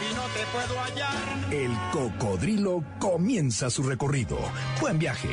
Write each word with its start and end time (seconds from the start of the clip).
y 0.00 0.14
no 0.14 0.22
te 0.22 0.46
puedo 0.52 0.80
hallar. 0.80 1.52
El 1.52 1.72
Cocodrilo 1.92 2.82
comienza 2.98 3.68
su 3.70 3.82
recorrido. 3.82 4.38
Buen 4.80 4.98
viaje. 4.98 5.28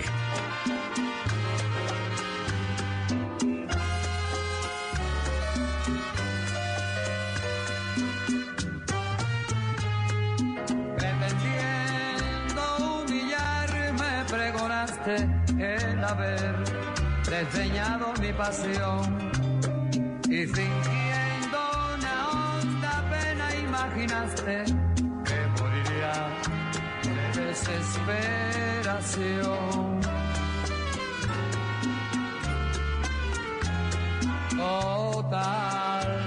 Pretendiendo 10.98 13.02
humillarme, 13.02 14.26
pregonaste 14.30 15.16
el 15.60 16.04
haber 16.04 16.56
desdeñado 17.30 18.14
mi 18.20 18.34
pasión. 18.34 19.32
Y 20.30 20.46
pena, 20.48 21.07
imaginaste 23.78 24.66
que 25.26 25.38
moriría 25.62 26.14
de 27.04 27.18
desesperación. 27.42 30.02
Total, 34.58 36.08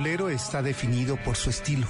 bolero 0.00 0.30
está 0.30 0.62
definido 0.62 1.18
por 1.22 1.36
su 1.36 1.50
estilo, 1.50 1.86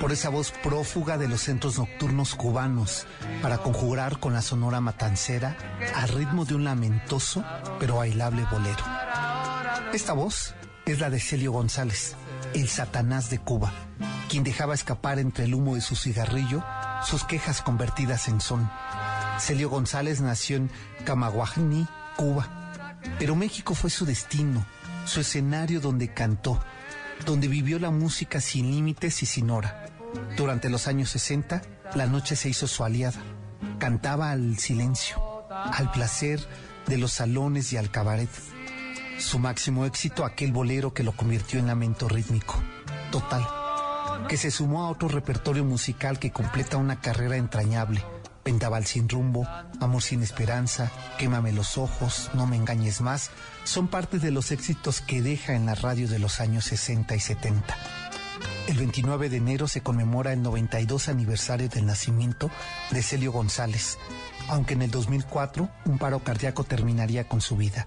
por 0.00 0.10
esa 0.10 0.28
voz 0.28 0.50
prófuga 0.50 1.18
de 1.18 1.28
los 1.28 1.42
centros 1.42 1.78
nocturnos 1.78 2.34
cubanos, 2.34 3.06
para 3.40 3.58
conjurar 3.58 4.18
con 4.18 4.32
la 4.32 4.42
sonora 4.42 4.80
matancera 4.80 5.56
al 5.94 6.08
ritmo 6.08 6.44
de 6.46 6.56
un 6.56 6.64
lamentoso 6.64 7.44
pero 7.78 7.98
bailable 7.98 8.44
bolero. 8.50 8.84
Esta 9.92 10.14
voz 10.14 10.56
es 10.84 10.98
la 10.98 11.10
de 11.10 11.20
Celio 11.20 11.52
González, 11.52 12.16
el 12.54 12.66
Satanás 12.66 13.30
de 13.30 13.38
Cuba, 13.38 13.72
quien 14.28 14.42
dejaba 14.42 14.74
escapar 14.74 15.20
entre 15.20 15.44
el 15.44 15.54
humo 15.54 15.76
de 15.76 15.80
su 15.80 15.94
cigarrillo 15.94 16.64
sus 17.04 17.22
quejas 17.22 17.62
convertidas 17.62 18.26
en 18.26 18.40
son. 18.40 18.68
Celio 19.38 19.70
González 19.70 20.20
nació 20.20 20.56
en 20.56 20.70
Camaguajní, 21.04 21.86
Cuba, 22.16 22.72
pero 23.20 23.36
México 23.36 23.76
fue 23.76 23.90
su 23.90 24.04
destino, 24.04 24.66
su 25.04 25.20
escenario 25.20 25.80
donde 25.80 26.12
cantó, 26.12 26.60
donde 27.24 27.48
vivió 27.48 27.78
la 27.78 27.90
música 27.90 28.40
sin 28.40 28.70
límites 28.70 29.22
y 29.22 29.26
sin 29.26 29.50
hora. 29.50 29.86
Durante 30.36 30.70
los 30.70 30.86
años 30.88 31.10
60, 31.10 31.62
la 31.94 32.06
noche 32.06 32.36
se 32.36 32.48
hizo 32.48 32.66
su 32.66 32.84
aliada. 32.84 33.20
Cantaba 33.78 34.30
al 34.30 34.58
silencio, 34.58 35.44
al 35.50 35.90
placer 35.90 36.40
de 36.86 36.98
los 36.98 37.12
salones 37.12 37.72
y 37.72 37.76
al 37.76 37.90
cabaret. 37.90 38.30
Su 39.18 39.38
máximo 39.38 39.84
éxito, 39.84 40.24
aquel 40.24 40.52
bolero 40.52 40.94
que 40.94 41.02
lo 41.02 41.12
convirtió 41.12 41.58
en 41.58 41.66
lamento 41.66 42.08
rítmico, 42.08 42.54
total, 43.10 43.44
que 44.28 44.36
se 44.36 44.50
sumó 44.50 44.84
a 44.84 44.90
otro 44.90 45.08
repertorio 45.08 45.64
musical 45.64 46.18
que 46.18 46.30
completa 46.30 46.76
una 46.76 47.00
carrera 47.00 47.36
entrañable. 47.36 48.02
Vendaval 48.48 48.86
sin 48.86 49.10
rumbo, 49.10 49.46
Amor 49.78 50.00
sin 50.00 50.22
esperanza, 50.22 50.90
Quémame 51.18 51.52
los 51.52 51.76
ojos, 51.76 52.30
No 52.32 52.46
me 52.46 52.56
engañes 52.56 53.02
más, 53.02 53.30
son 53.64 53.88
parte 53.88 54.18
de 54.18 54.30
los 54.30 54.52
éxitos 54.52 55.02
que 55.02 55.20
deja 55.20 55.52
en 55.52 55.66
la 55.66 55.74
radio 55.74 56.08
de 56.08 56.18
los 56.18 56.40
años 56.40 56.64
60 56.64 57.14
y 57.14 57.20
70. 57.20 57.76
El 58.68 58.78
29 58.78 59.28
de 59.28 59.36
enero 59.36 59.68
se 59.68 59.82
conmemora 59.82 60.32
el 60.32 60.40
92 60.40 61.10
aniversario 61.10 61.68
del 61.68 61.84
nacimiento 61.84 62.50
de 62.90 63.02
Celio 63.02 63.32
González, 63.32 63.98
aunque 64.48 64.74
en 64.74 64.82
el 64.82 64.90
2004 64.90 65.68
un 65.84 65.98
paro 65.98 66.20
cardíaco 66.20 66.64
terminaría 66.64 67.28
con 67.28 67.40
su 67.40 67.56
vida. 67.56 67.86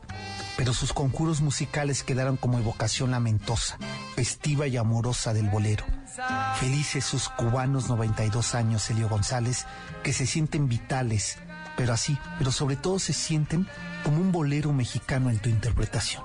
Pero 0.58 0.74
sus 0.74 0.94
conjuros 0.94 1.42
musicales 1.42 2.04
quedaron 2.04 2.38
como 2.38 2.60
evocación 2.60 3.12
lamentosa, 3.12 3.78
festiva 4.16 4.68
y 4.68 4.78
amorosa 4.78 5.34
del 5.34 5.50
bolero. 5.50 5.86
Felices 6.56 7.06
sus 7.06 7.30
cubanos 7.30 7.90
92 7.90 8.56
años, 8.56 8.84
Celio 8.84 9.10
González, 9.10 9.66
que 10.04 10.14
se 10.14 10.26
sienten 10.26 10.68
vitales, 10.68 11.38
pero 11.78 11.94
así, 11.94 12.18
pero 12.38 12.52
sobre 12.52 12.76
todo 12.76 13.00
se 13.00 13.14
sienten 13.14 13.68
como 14.04 14.18
un 14.18 14.32
bolero 14.32 14.74
mexicano 14.74 15.30
en 15.30 15.40
tu 15.40 15.50
interpretación. 15.50 16.24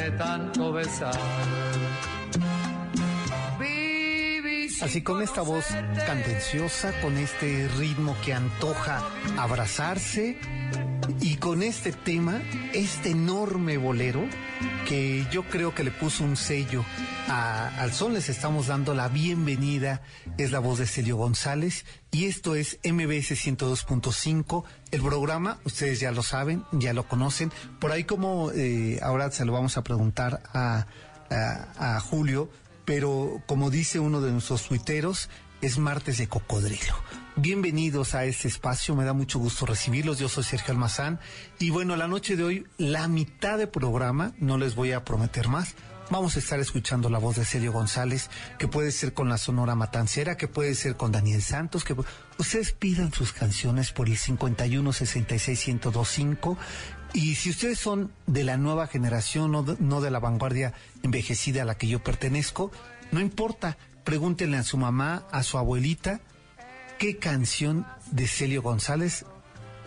De 0.00 0.10
tanto 0.12 0.72
besar. 0.72 1.14
Así 4.80 5.02
con 5.02 5.20
esta 5.20 5.42
voz 5.42 5.66
candenciosa, 6.06 6.98
con 7.02 7.18
este 7.18 7.68
ritmo 7.78 8.16
que 8.24 8.32
antoja 8.32 9.02
abrazarse 9.36 10.38
y 11.20 11.36
con 11.36 11.62
este 11.62 11.92
tema, 11.92 12.40
este 12.72 13.10
enorme 13.10 13.76
bolero 13.78 14.26
que 14.86 15.26
yo 15.30 15.42
creo 15.44 15.74
que 15.74 15.84
le 15.84 15.90
puso 15.90 16.24
un 16.24 16.36
sello 16.36 16.84
a- 17.28 17.68
al 17.80 17.92
son, 17.92 18.12
les 18.14 18.28
estamos 18.28 18.66
dando 18.66 18.94
la 18.94 19.08
bienvenida, 19.08 20.02
es 20.38 20.50
la 20.52 20.58
voz 20.58 20.78
de 20.78 20.86
Celio 20.86 21.16
González 21.16 21.84
y 22.10 22.24
esto 22.26 22.54
es 22.54 22.78
MBS 22.84 23.34
102.5, 23.36 24.64
el 24.90 25.00
programa, 25.02 25.58
ustedes 25.64 26.00
ya 26.00 26.12
lo 26.12 26.22
saben, 26.22 26.64
ya 26.72 26.92
lo 26.92 27.06
conocen, 27.08 27.52
por 27.78 27.92
ahí 27.92 28.04
como 28.04 28.50
eh, 28.52 28.98
ahora 29.02 29.30
se 29.30 29.44
lo 29.44 29.52
vamos 29.52 29.76
a 29.76 29.82
preguntar 29.84 30.42
a, 30.52 30.86
a- 31.30 31.96
a 31.96 32.00
Julio, 32.00 32.50
pero 32.84 33.42
como 33.46 33.70
dice 33.70 34.00
uno 34.00 34.20
de 34.20 34.32
nuestros 34.32 34.64
tuiteros, 34.66 35.28
es 35.62 35.78
martes 35.78 36.18
de 36.18 36.26
cocodrilo. 36.26 36.94
Bienvenidos 37.42 38.14
a 38.14 38.26
este 38.26 38.48
espacio, 38.48 38.94
me 38.94 39.06
da 39.06 39.14
mucho 39.14 39.38
gusto 39.38 39.64
recibirlos, 39.64 40.18
yo 40.18 40.28
soy 40.28 40.44
Sergio 40.44 40.72
Almazán 40.72 41.20
y 41.58 41.70
bueno, 41.70 41.96
la 41.96 42.06
noche 42.06 42.36
de 42.36 42.44
hoy, 42.44 42.66
la 42.76 43.08
mitad 43.08 43.56
de 43.56 43.66
programa, 43.66 44.34
no 44.38 44.58
les 44.58 44.74
voy 44.74 44.92
a 44.92 45.06
prometer 45.06 45.48
más, 45.48 45.74
vamos 46.10 46.36
a 46.36 46.38
estar 46.38 46.60
escuchando 46.60 47.08
la 47.08 47.18
voz 47.18 47.36
de 47.36 47.46
Sergio 47.46 47.72
González, 47.72 48.28
que 48.58 48.68
puede 48.68 48.92
ser 48.92 49.14
con 49.14 49.30
la 49.30 49.38
Sonora 49.38 49.74
Matancera, 49.74 50.36
que 50.36 50.48
puede 50.48 50.74
ser 50.74 50.98
con 50.98 51.12
Daniel 51.12 51.40
Santos, 51.40 51.82
que 51.82 51.96
ustedes 52.36 52.72
pidan 52.72 53.10
sus 53.10 53.32
canciones 53.32 53.90
por 53.90 54.08
el 54.08 54.18
51 54.18 54.92
66 54.92 55.66
1025 55.66 56.58
y 57.14 57.36
si 57.36 57.48
ustedes 57.48 57.78
son 57.78 58.12
de 58.26 58.44
la 58.44 58.58
nueva 58.58 58.86
generación, 58.86 59.50
no 59.50 59.62
de, 59.62 59.76
no 59.78 60.02
de 60.02 60.10
la 60.10 60.18
vanguardia 60.18 60.74
envejecida 61.02 61.62
a 61.62 61.64
la 61.64 61.78
que 61.78 61.88
yo 61.88 62.04
pertenezco, 62.04 62.70
no 63.12 63.20
importa, 63.20 63.78
pregúntenle 64.04 64.58
a 64.58 64.62
su 64.62 64.76
mamá, 64.76 65.26
a 65.32 65.42
su 65.42 65.56
abuelita, 65.56 66.20
qué 67.00 67.16
canción 67.16 67.86
de 68.10 68.28
Celio 68.28 68.60
González 68.60 69.24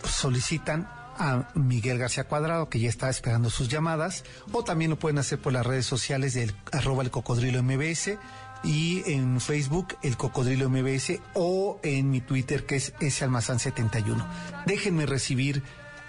solicitan 0.02 0.88
a 1.16 1.48
Miguel 1.54 1.96
García 1.96 2.24
Cuadrado, 2.24 2.68
que 2.68 2.80
ya 2.80 2.88
está 2.88 3.08
esperando 3.08 3.50
sus 3.50 3.68
llamadas, 3.68 4.24
o 4.50 4.64
también 4.64 4.90
lo 4.90 4.98
pueden 4.98 5.18
hacer 5.18 5.38
por 5.38 5.52
las 5.52 5.64
redes 5.64 5.86
sociales 5.86 6.34
del 6.34 6.52
arroba 6.72 7.04
el 7.04 7.12
cocodrilo 7.12 7.62
MBS 7.62 8.18
y 8.64 9.08
en 9.08 9.40
Facebook 9.40 9.96
el 10.02 10.16
cocodrilo 10.16 10.68
MBS 10.68 11.20
o 11.34 11.78
en 11.84 12.10
mi 12.10 12.20
Twitter 12.20 12.66
que 12.66 12.76
es 12.76 12.92
ese 12.98 13.22
almazán 13.22 13.60
71. 13.60 14.26
Déjenme 14.66 15.06
recibir 15.06 15.62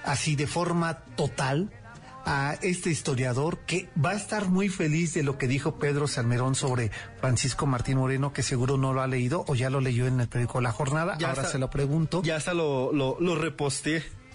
así 0.04 0.36
de 0.36 0.48
forma 0.48 1.02
total 1.16 1.72
a 2.26 2.56
este 2.62 2.90
historiador 2.90 3.60
que 3.60 3.90
va 4.04 4.12
a 4.12 4.16
estar 4.16 4.48
muy 4.50 4.70
feliz 4.70 5.14
de 5.14 5.24
lo 5.24 5.38
que 5.38 5.48
dijo 5.48 5.78
Pedro 5.78 6.08
Salmerón 6.08 6.56
sobre 6.56 6.92
Francisco 7.20 7.66
Martín 7.66 7.98
Moreno, 7.98 8.34
que 8.34 8.44
seguro 8.44 8.78
no 8.78 8.94
lo 8.94 9.02
ha 9.02 9.08
leído 9.08 9.46
o 9.48 9.56
ya 9.56 9.70
lo 9.70 9.80
leyó 9.80 10.08
en 10.08 10.20
el 10.20 10.28
periódico 10.28 10.62
La 10.62 10.72
Jornada. 10.72 11.18
Ya 11.20 11.30
Ahora 11.30 11.46
se 11.46 11.60
lo 11.60 11.70
pregunto. 11.70 12.22
Ya 12.24 12.36
hasta 12.36 12.54
lo, 12.54 12.92
lo. 12.92 13.18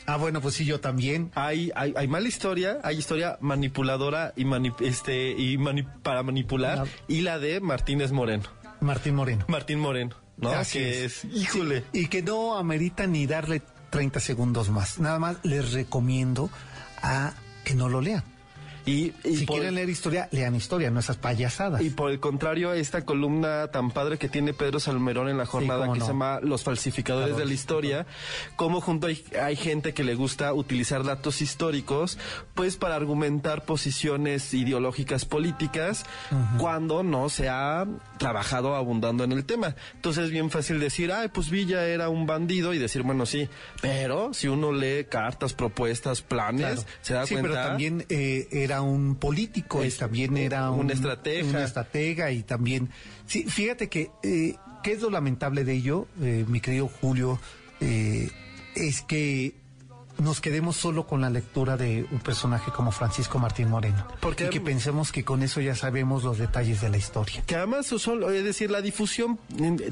Ah, 0.07 0.17
bueno, 0.17 0.41
pues 0.41 0.55
sí, 0.55 0.65
yo 0.65 0.81
también. 0.81 1.31
Hay, 1.35 1.71
hay, 1.75 1.93
hay 1.97 2.09
mala 2.09 2.27
historia, 2.27 2.79
hay 2.83 2.97
historia 2.97 3.39
manipuladora 3.41 4.33
y, 4.37 4.45
este, 4.85 5.31
y 5.37 5.59
para 6.03 6.23
manipular, 6.23 6.87
y 7.07 7.21
la 7.21 7.39
de 7.39 7.61
Martínez 7.61 8.13
Moreno. 8.13 8.45
Martín 8.81 9.15
Moreno. 9.15 9.45
Martín 9.49 9.79
Moreno, 9.79 10.17
¿no? 10.39 10.53
que 10.73 11.05
es. 11.05 11.25
híjole. 11.27 11.85
y 11.93 12.07
que 12.07 12.23
no 12.23 12.57
amerita 12.57 13.07
ni 13.07 13.27
darle 13.27 13.63
30 13.91 14.21
segundos 14.21 14.71
más. 14.71 14.99
Nada 14.99 15.19
más 15.19 15.37
les 15.43 15.73
recomiendo 15.73 16.51
a 17.03 17.35
que 17.65 17.75
no 17.75 17.89
lo 17.89 18.01
lean. 18.01 18.23
Y, 18.91 19.13
si 19.23 19.47
quieren 19.47 19.75
leer 19.75 19.89
historia, 19.89 20.29
lean 20.33 20.55
historia, 20.55 20.91
no 20.91 21.01
esas 21.01 21.17
payasadas. 21.17 21.83
Y 21.83 21.91
por 21.91 22.11
el 22.11 22.19
contrario, 22.21 22.73
esta 22.73 23.05
columna 23.05 23.69
tan 23.69 23.91
padre 23.91 24.19
que 24.19 24.29
tiene 24.29 24.53
Pedro 24.53 24.81
Salmerón 24.81 25.29
en 25.29 25.39
la 25.39 25.47
jornada 25.47 25.93
que 25.93 26.01
se 26.01 26.07
llama 26.07 26.41
Los 26.43 26.65
falsificadores 26.65 27.37
de 27.37 27.45
la 27.45 27.53
historia, 27.53 28.07
como 28.57 28.81
junto 28.81 29.07
hay, 29.07 29.25
hay, 29.41 29.57
gente 29.57 29.95
que 29.95 30.05
le 30.05 30.15
gusta 30.15 30.53
utilizar 30.53 31.05
datos 31.05 31.43
históricos, 31.43 32.19
pues 32.55 32.77
para 32.77 32.97
argumentar 32.97 33.65
posiciones 33.65 34.53
ideológicas 34.55 35.25
políticas 35.25 36.05
cuando 36.59 37.03
no 37.03 37.29
se 37.29 37.49
ha 37.49 37.87
trabajado 38.19 38.75
abundando 38.75 39.25
en 39.25 39.33
el 39.33 39.45
tema. 39.45 39.77
Entonces 39.95 40.25
es 40.25 40.31
bien 40.31 40.51
fácil 40.51 40.81
decir, 40.81 41.13
ay, 41.13 41.29
pues 41.29 41.51
Villa 41.51 41.87
era 41.87 42.09
un 42.09 42.27
bandido 42.27 42.75
y 42.75 42.79
decir, 42.79 43.03
bueno, 43.03 43.27
sí, 43.27 43.49
pero 43.81 44.35
si 44.35 44.49
uno 44.49 44.73
lee 44.73 45.07
cartas, 45.09 45.55
propuestas, 45.55 46.23
planes, 46.23 46.87
se 47.03 47.15
da 47.15 47.27
sí, 47.27 47.35
cuenta. 47.35 47.51
Pero 47.51 47.69
también 47.69 48.07
eh, 48.09 48.49
era 48.51 48.80
un 48.83 49.17
político 49.17 49.85
y 49.85 49.91
también 49.91 50.37
era 50.37 50.71
un, 50.71 50.91
estratega. 50.91 51.49
Una 51.49 51.65
estratega 51.65 52.31
y 52.33 52.43
también. 52.43 52.91
Sí, 53.27 53.45
fíjate 53.45 53.89
que, 53.89 54.11
eh, 54.23 54.57
¿qué 54.83 54.93
es 54.93 55.03
lo 55.03 55.11
lamentable 55.11 55.65
de 55.65 55.75
ello, 55.75 56.07
eh, 56.21 56.45
mi 56.49 56.61
querido 56.61 56.89
Julio? 56.89 57.39
Eh, 57.81 58.31
es 58.75 59.03
que 59.03 59.55
nos 60.21 60.41
quedemos 60.41 60.77
solo 60.77 61.07
con 61.07 61.21
la 61.21 61.31
lectura 61.31 61.77
de 61.77 62.07
un 62.11 62.21
personaje 62.21 62.71
como 62.71 62.93
Francisco 62.93 63.39
Martín 63.39 63.69
Moreno. 63.69 64.07
Porque, 64.21 64.47
y 64.47 64.49
que 64.51 64.61
pensemos 64.61 65.13
que 65.13 65.25
con 65.25 65.43
eso 65.43 65.61
ya 65.61 65.75
sabemos 65.75 66.25
los 66.25 66.39
detalles 66.39 66.81
de 66.81 66.89
la 66.89 66.97
historia. 66.97 67.43
Que 67.47 67.57
además, 67.57 67.87
solo, 67.87 68.31
es 68.31 68.45
decir, 68.45 68.71
la 68.71 68.81
difusión 68.81 69.39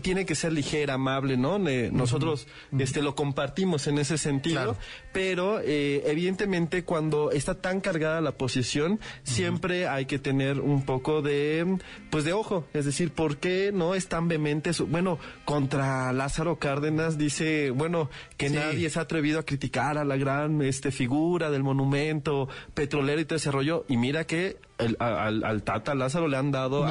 tiene 0.02 0.26
que 0.26 0.34
ser 0.34 0.52
ligera, 0.52 0.94
amable, 0.94 1.36
¿no? 1.36 1.58
Nosotros 1.58 2.46
este, 2.78 3.02
lo 3.02 3.14
compartimos 3.14 3.86
en 3.86 3.98
ese 3.98 4.19
sentido, 4.19 4.76
pero 5.12 5.60
eh, 5.60 6.02
evidentemente 6.06 6.84
cuando 6.84 7.31
está 7.31 7.54
tan 7.54 7.81
cargada 7.81 8.20
la 8.20 8.32
posición, 8.32 9.00
siempre 9.22 9.88
hay 9.88 10.06
que 10.06 10.19
tener 10.19 10.60
un 10.60 10.84
poco 10.84 11.22
de, 11.22 11.78
pues 12.10 12.24
de 12.24 12.32
ojo. 12.32 12.66
Es 12.74 12.84
decir, 12.84 13.12
¿por 13.12 13.38
qué 13.38 13.70
no 13.72 13.94
es 13.94 14.08
tan 14.08 14.28
vehemente? 14.28 14.70
Bueno, 14.88 15.19
contra 15.44 16.12
Lázaro 16.12 16.58
Cárdenas 16.58 17.19
dice, 17.19 17.70
bueno, 17.70 18.10
que 18.36 18.50
nadie 18.50 18.90
se 18.90 18.98
ha 18.98 19.02
atrevido 19.02 19.38
a 19.40 19.44
criticar 19.44 19.98
a 19.98 20.04
la 20.04 20.18
gran 20.19 20.62
este, 20.62 20.91
figura 20.91 21.50
del 21.50 21.62
monumento 21.62 22.49
petrolero 22.75 23.20
y 23.20 23.25
todo 23.25 23.37
ese 23.37 23.50
rollo. 23.50 23.85
Y 23.88 23.97
mira 23.97 24.26
que 24.26 24.59
al, 24.99 25.62
Tata 25.62 25.94
Lázaro 25.94 26.29
le 26.29 26.37
han 26.37 26.53
dado 26.53 26.85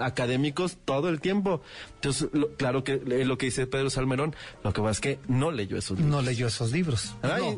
académicos 0.00 0.78
todo 0.84 1.08
el 1.08 1.20
tiempo. 1.20 1.62
Entonces, 1.94 2.28
claro 2.56 2.84
que 2.84 2.96
lo 2.96 3.38
que 3.38 3.46
dice 3.46 3.66
Pedro 3.66 3.90
Salmerón, 3.90 4.34
lo 4.62 4.72
que 4.72 4.80
pasa 4.80 4.90
es 4.90 5.00
que 5.00 5.18
no 5.28 5.50
leyó 5.50 5.76
esos 5.76 5.98
libros. 5.98 6.14
No 6.14 6.22
leyó 6.22 6.46
esos 6.46 6.72
libros. 6.72 7.14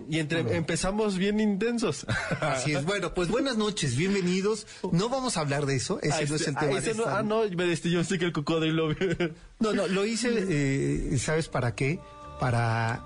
y 0.09 0.19
entre, 0.19 0.57
empezamos 0.57 1.19
bien 1.19 1.41
intensos. 1.41 2.07
Así 2.41 2.73
es. 2.73 2.85
Bueno, 2.85 3.15
pues 3.15 3.29
buenas 3.29 3.57
noches, 3.57 3.97
bienvenidos. 3.97 4.67
No 4.93 5.09
vamos 5.09 5.37
a 5.37 5.41
hablar 5.41 5.67
de 5.67 5.77
eso, 5.77 5.99
ese 6.03 6.27
no 6.27 6.37
es 6.37 6.49
el 6.49 6.57
tema. 6.57 6.81
no, 6.97 7.07
ah, 7.07 7.23
no, 7.23 7.43
me 7.49 7.75
yo 7.75 8.05
sé 8.05 8.19
que 8.19 8.27
el 8.27 8.33
cocodrilo. 8.33 8.89
no, 9.59 9.73
no, 9.73 9.87
lo 9.87 10.07
hice, 10.07 10.29
eh, 10.33 11.19
¿sabes 11.19 11.49
para 11.49 11.75
qué? 11.75 11.99
Para 12.39 13.03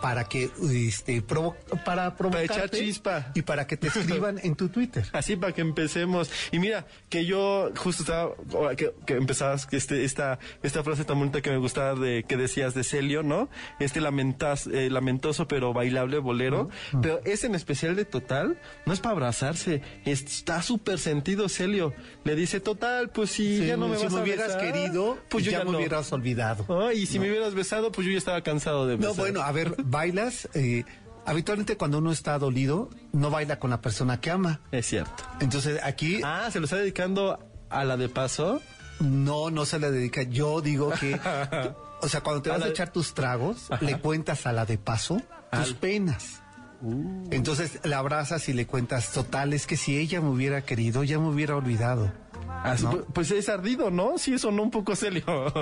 para 0.00 0.24
que 0.24 0.50
este 0.70 1.22
para 1.22 2.14
echar 2.42 2.70
chispa 2.70 3.32
y 3.34 3.42
para 3.42 3.66
que 3.66 3.76
te 3.76 3.88
escriban 3.88 4.38
en 4.42 4.54
tu 4.54 4.68
Twitter. 4.68 5.04
Así 5.12 5.36
para 5.36 5.52
que 5.52 5.60
empecemos. 5.60 6.30
Y 6.52 6.58
mira, 6.58 6.86
que 7.08 7.24
yo 7.24 7.70
justo 7.76 8.02
estaba 8.02 8.76
que, 8.76 8.92
que 9.06 9.14
empezabas 9.14 9.68
este 9.72 10.04
esta 10.04 10.38
esta 10.62 10.82
frase 10.84 11.04
tan 11.04 11.18
bonita 11.18 11.40
que 11.40 11.50
me 11.50 11.58
gustaba 11.58 11.94
de 11.94 12.24
que 12.24 12.36
decías 12.36 12.74
de 12.74 12.84
Celio, 12.84 13.22
¿no? 13.22 13.48
Este 13.80 14.00
lamentas, 14.00 14.66
eh, 14.66 14.90
lamentoso 14.90 15.48
pero 15.48 15.72
bailable 15.72 16.18
bolero, 16.18 16.68
pero 17.02 17.20
ese 17.24 17.46
en 17.46 17.54
especial 17.54 17.96
de 17.96 18.04
Total 18.04 18.58
no 18.86 18.92
es 18.92 19.00
para 19.00 19.12
abrazarse, 19.12 19.82
está 20.04 20.62
súper 20.62 20.98
sentido 20.98 21.48
Celio. 21.48 21.94
Le 22.24 22.34
dice, 22.34 22.60
"Total, 22.60 23.10
pues 23.10 23.30
si 23.30 23.66
ya 23.66 23.76
no 23.76 23.88
me 23.88 23.96
vas 23.96 24.12
me 24.12 24.22
hubieras 24.22 24.56
querido, 24.56 25.18
pues 25.28 25.44
yo 25.44 25.52
ya, 25.52 25.64
me 25.64 25.76
hubieras 25.76 26.12
olvidado." 26.12 26.92
y 26.92 27.06
si 27.06 27.18
me 27.18 27.28
hubieras 27.28 27.54
besado, 27.54 27.92
pues 27.92 28.06
yo 28.06 28.12
ya 28.12 28.18
estaba 28.18 28.42
cansado 28.42 28.86
de 28.86 28.96
besar. 28.96 29.10
No, 29.10 29.14
bueno, 29.14 29.42
a 29.42 29.52
ver, 29.52 29.74
bailas, 29.88 30.48
eh, 30.54 30.84
habitualmente 31.24 31.76
cuando 31.76 31.98
uno 31.98 32.12
está 32.12 32.38
dolido, 32.38 32.90
no 33.12 33.30
baila 33.30 33.58
con 33.58 33.70
la 33.70 33.80
persona 33.80 34.20
que 34.20 34.30
ama. 34.30 34.60
Es 34.72 34.86
cierto. 34.86 35.24
Entonces 35.40 35.80
aquí... 35.82 36.20
Ah, 36.24 36.48
¿se 36.50 36.60
lo 36.60 36.64
está 36.64 36.76
dedicando 36.76 37.38
a 37.70 37.84
la 37.84 37.96
de 37.96 38.08
paso? 38.08 38.60
No, 39.00 39.50
no 39.50 39.64
se 39.64 39.78
le 39.78 39.90
dedica. 39.90 40.22
Yo 40.22 40.60
digo 40.60 40.90
que... 40.90 41.18
o 42.00 42.08
sea, 42.08 42.20
cuando 42.20 42.42
te 42.42 42.50
vas 42.50 42.62
a, 42.62 42.68
echar 42.68 42.92
tus 42.92 43.14
tragos, 43.14 43.68
le 43.80 43.98
cuentas 43.98 44.46
a 44.46 44.52
la 44.52 44.64
de 44.64 44.78
paso 44.78 45.20
tus 45.50 45.74
penas. 45.74 46.42
Uh. 46.80 47.26
Entonces 47.30 47.80
la 47.84 47.98
abrazas 47.98 48.48
y 48.48 48.52
le 48.52 48.66
cuentas, 48.66 49.12
total, 49.12 49.52
es 49.52 49.66
que 49.66 49.76
si 49.76 49.98
ella 49.98 50.20
me 50.20 50.28
hubiera 50.28 50.62
querido, 50.62 51.02
ya 51.02 51.18
me 51.18 51.28
hubiera 51.28 51.56
olvidado. 51.56 52.12
Pues 53.12 53.30
es 53.30 53.48
ardido, 53.48 53.90
¿no? 53.90 54.18
Sí, 54.18 54.38
sonó 54.38 54.62
un 54.62 54.70
poco 54.70 54.96
serio. 54.96 55.24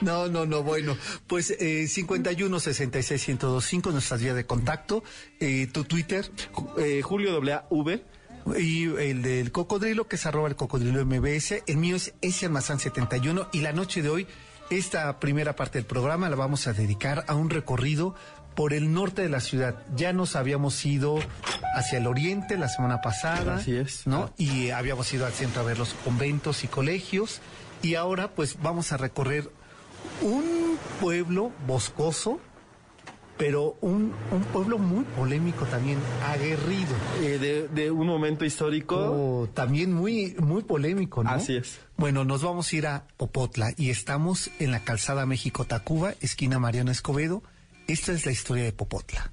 no, 0.00 0.28
no, 0.28 0.46
no, 0.46 0.62
bueno. 0.62 0.96
Pues 1.26 1.50
eh, 1.50 1.86
51 1.88 2.60
66 2.60 3.28
1025, 3.28 3.90
nuestras 3.90 4.20
vías 4.22 4.36
de 4.36 4.46
contacto. 4.46 5.02
Eh, 5.40 5.68
tu 5.72 5.84
Twitter. 5.84 6.30
Eh, 6.78 7.02
Julio 7.02 7.32
W. 7.32 8.04
Y 8.58 8.84
el 8.96 9.22
del 9.22 9.52
cocodrilo, 9.52 10.06
que 10.06 10.16
es 10.16 10.26
arroba 10.26 10.48
el 10.48 10.56
cocodrilo 10.56 11.04
MBS. 11.04 11.62
El 11.66 11.78
mío 11.78 11.96
es 11.96 12.14
ese 12.20 12.46
almazán 12.46 12.78
71. 12.78 13.48
Y 13.52 13.60
la 13.60 13.72
noche 13.72 14.02
de 14.02 14.10
hoy, 14.10 14.26
esta 14.70 15.20
primera 15.20 15.56
parte 15.56 15.78
del 15.78 15.86
programa 15.86 16.28
la 16.28 16.36
vamos 16.36 16.66
a 16.66 16.72
dedicar 16.72 17.24
a 17.28 17.34
un 17.34 17.50
recorrido 17.50 18.14
por 18.54 18.72
el 18.72 18.92
norte 18.92 19.22
de 19.22 19.28
la 19.28 19.40
ciudad. 19.40 19.82
Ya 19.96 20.12
nos 20.12 20.36
habíamos 20.36 20.84
ido 20.86 21.18
hacia 21.74 21.98
el 21.98 22.06
oriente 22.06 22.56
la 22.56 22.68
semana 22.68 23.00
pasada. 23.00 23.56
Así 23.56 23.76
es. 23.76 24.06
¿No? 24.06 24.30
Y 24.38 24.70
habíamos 24.70 25.12
ido 25.12 25.26
al 25.26 25.32
centro 25.32 25.62
a 25.62 25.64
ver 25.64 25.78
los 25.78 25.94
conventos 26.04 26.64
y 26.64 26.68
colegios. 26.68 27.40
Y 27.82 27.96
ahora, 27.96 28.28
pues, 28.28 28.56
vamos 28.62 28.92
a 28.92 28.96
recorrer 28.96 29.50
un 30.22 30.78
pueblo 31.00 31.50
boscoso, 31.66 32.40
pero 33.36 33.76
un, 33.80 34.12
pueblo 34.52 34.78
muy 34.78 35.04
polémico 35.04 35.64
también, 35.66 35.98
aguerrido. 36.24 36.94
Eh, 37.20 37.68
de, 37.72 37.90
un 37.90 38.06
momento 38.06 38.44
histórico. 38.44 38.96
Oh, 38.96 39.48
también 39.52 39.92
muy, 39.92 40.36
muy 40.38 40.62
polémico, 40.62 41.24
¿no? 41.24 41.30
Así 41.30 41.56
es. 41.56 41.80
Bueno, 41.96 42.24
nos 42.24 42.42
vamos 42.42 42.72
a 42.72 42.76
ir 42.76 42.86
a 42.86 43.06
Popotla 43.16 43.72
y 43.76 43.90
estamos 43.90 44.50
en 44.58 44.70
la 44.70 44.80
calzada 44.80 45.26
México-Tacuba, 45.26 46.14
esquina 46.20 46.58
Mariano 46.58 46.90
Escobedo 46.90 47.42
esta 47.86 48.12
es 48.12 48.24
la 48.24 48.32
historia 48.32 48.64
de 48.64 48.72
Popotla. 48.72 49.30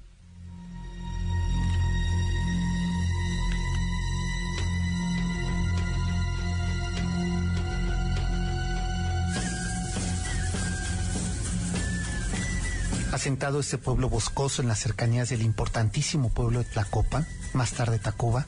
Asentado 13.12 13.60
este 13.60 13.76
pueblo 13.76 14.08
boscoso 14.08 14.62
en 14.62 14.68
las 14.68 14.80
cercanías 14.80 15.28
del 15.28 15.42
importantísimo 15.42 16.30
pueblo 16.30 16.60
de 16.60 16.64
Tlacopa, 16.64 17.26
más 17.52 17.72
tarde 17.72 17.98
Tacuba, 17.98 18.46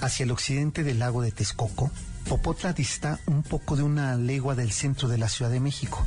hacia 0.00 0.24
el 0.24 0.30
occidente 0.30 0.82
del 0.82 0.98
lago 0.98 1.20
de 1.20 1.30
Texcoco, 1.30 1.90
Popotla 2.26 2.72
dista 2.72 3.20
un 3.26 3.42
poco 3.42 3.76
de 3.76 3.82
una 3.82 4.16
legua 4.16 4.54
del 4.54 4.72
centro 4.72 5.08
de 5.08 5.18
la 5.18 5.28
Ciudad 5.28 5.50
de 5.50 5.60
México, 5.60 6.06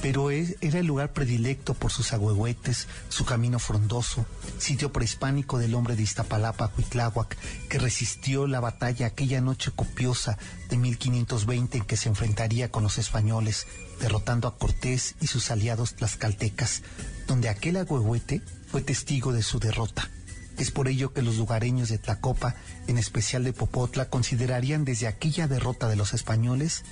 pero 0.00 0.30
era 0.30 0.78
el 0.78 0.86
lugar 0.86 1.12
predilecto 1.12 1.74
por 1.74 1.92
sus 1.92 2.12
agüehuetes, 2.12 2.86
su 3.10 3.24
camino 3.24 3.58
frondoso, 3.58 4.24
sitio 4.58 4.90
prehispánico 4.90 5.58
del 5.58 5.74
hombre 5.74 5.96
de 5.96 6.02
Iztapalapa, 6.04 6.72
Huitláhuac, 6.76 7.36
que 7.68 7.78
resistió 7.78 8.46
la 8.46 8.60
batalla 8.60 9.06
aquella 9.06 9.40
noche 9.40 9.70
copiosa 9.74 10.38
de 10.68 10.78
1520 10.78 11.78
en 11.78 11.84
que 11.84 11.96
se 11.96 12.08
enfrentaría 12.08 12.70
con 12.70 12.82
los 12.82 12.98
españoles, 12.98 13.66
derrotando 14.00 14.48
a 14.48 14.56
Cortés 14.56 15.14
y 15.20 15.26
sus 15.26 15.50
aliados 15.50 15.94
tlaxcaltecas, 15.94 16.82
donde 17.26 17.48
aquel 17.48 17.76
agüehuete 17.76 18.42
fue 18.70 18.82
testigo 18.82 19.32
de 19.32 19.42
su 19.42 19.58
derrota. 19.58 20.10
Es 20.58 20.72
por 20.72 20.88
ello 20.88 21.12
que 21.12 21.22
los 21.22 21.36
lugareños 21.36 21.88
de 21.88 21.98
Tlacopa, 21.98 22.56
en 22.88 22.98
especial 22.98 23.44
de 23.44 23.52
Popotla, 23.52 24.10
considerarían 24.10 24.84
desde 24.84 25.06
aquella 25.06 25.46
derrota 25.46 25.88
de 25.88 25.94
los 25.94 26.14
españoles 26.14 26.82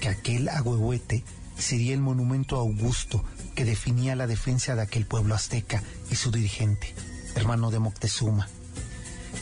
que 0.00 0.08
aquel 0.08 0.48
agüehuete 0.48 1.22
sería 1.56 1.94
el 1.94 2.00
monumento 2.00 2.56
augusto 2.56 3.24
que 3.54 3.64
definía 3.64 4.16
la 4.16 4.26
defensa 4.26 4.74
de 4.74 4.82
aquel 4.82 5.06
pueblo 5.06 5.36
azteca 5.36 5.82
y 6.10 6.16
su 6.16 6.32
dirigente, 6.32 6.94
hermano 7.36 7.70
de 7.70 7.78
Moctezuma. 7.78 8.48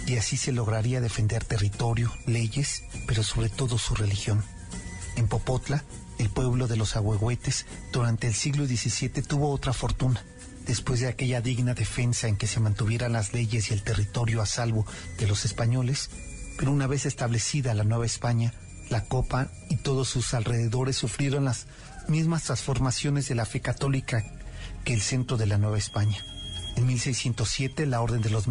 Y 0.07 0.17
así 0.17 0.37
se 0.37 0.53
lograría 0.53 1.01
defender 1.01 1.45
territorio, 1.45 2.13
leyes, 2.27 2.83
pero 3.07 3.23
sobre 3.23 3.49
todo 3.49 3.79
su 3.79 3.95
religión. 3.95 4.45
En 5.17 5.29
Popotla, 5.29 5.85
el 6.19 6.31
pueblo 6.31 6.67
de 6.69 6.77
los 6.77 6.97
ahuehuetes, 6.97 7.67
durante 7.93 8.27
el 8.27 8.35
siglo 8.35 8.67
XVII 8.67 9.23
tuvo 9.23 9.51
otra 9.51 9.73
fortuna. 9.73 10.25
después 10.67 11.01
de 11.01 11.09
aquella 11.09 11.41
digna 11.41 11.75
defensa 11.75 12.29
en 12.29 12.37
que 12.37 12.47
se 12.47 12.61
mantuvieran 12.61 13.13
las 13.13 13.33
leyes 13.33 13.71
y 13.71 13.75
el 13.75 13.83
territorio 13.83 14.41
a 14.41 14.47
salvo 14.47 14.87
de 15.19 15.27
los 15.27 15.45
españoles, 15.45 16.11
pero 16.59 16.71
una 16.71 16.87
vez 16.87 17.07
establecida 17.07 17.75
la 17.75 17.83
Nueva 17.83 18.07
España, 18.07 18.53
la 18.89 19.05
Copa 19.05 19.51
y 19.69 19.77
todos 19.77 20.09
sus 20.09 20.35
alrededores 20.35 20.97
sufrieron 20.97 21.45
las 21.45 21.67
mismas 22.07 22.45
transformaciones 22.45 23.29
de 23.29 23.35
la 23.35 23.47
fe 23.47 23.61
católica 23.61 24.25
que 24.85 24.93
el 24.93 25.01
centro 25.01 25.37
de 25.37 25.47
la 25.47 25.59
Nueva 25.59 25.79
España. 25.79 26.23
En 26.77 26.87
1607, 26.87 27.87
la 27.87 28.01
Orden 28.01 28.23
de 28.23 28.31
los 28.31 28.45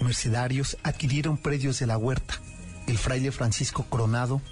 Mercedarios 0.00 0.76
adquirieron 0.82 1.38
predios 1.38 1.78
de 1.78 1.86
la 1.86 1.98
huerta. 1.98 2.40
El 2.86 2.98
fraile 2.98 3.30
Francisco 3.32 3.86
Coronado 3.88 4.42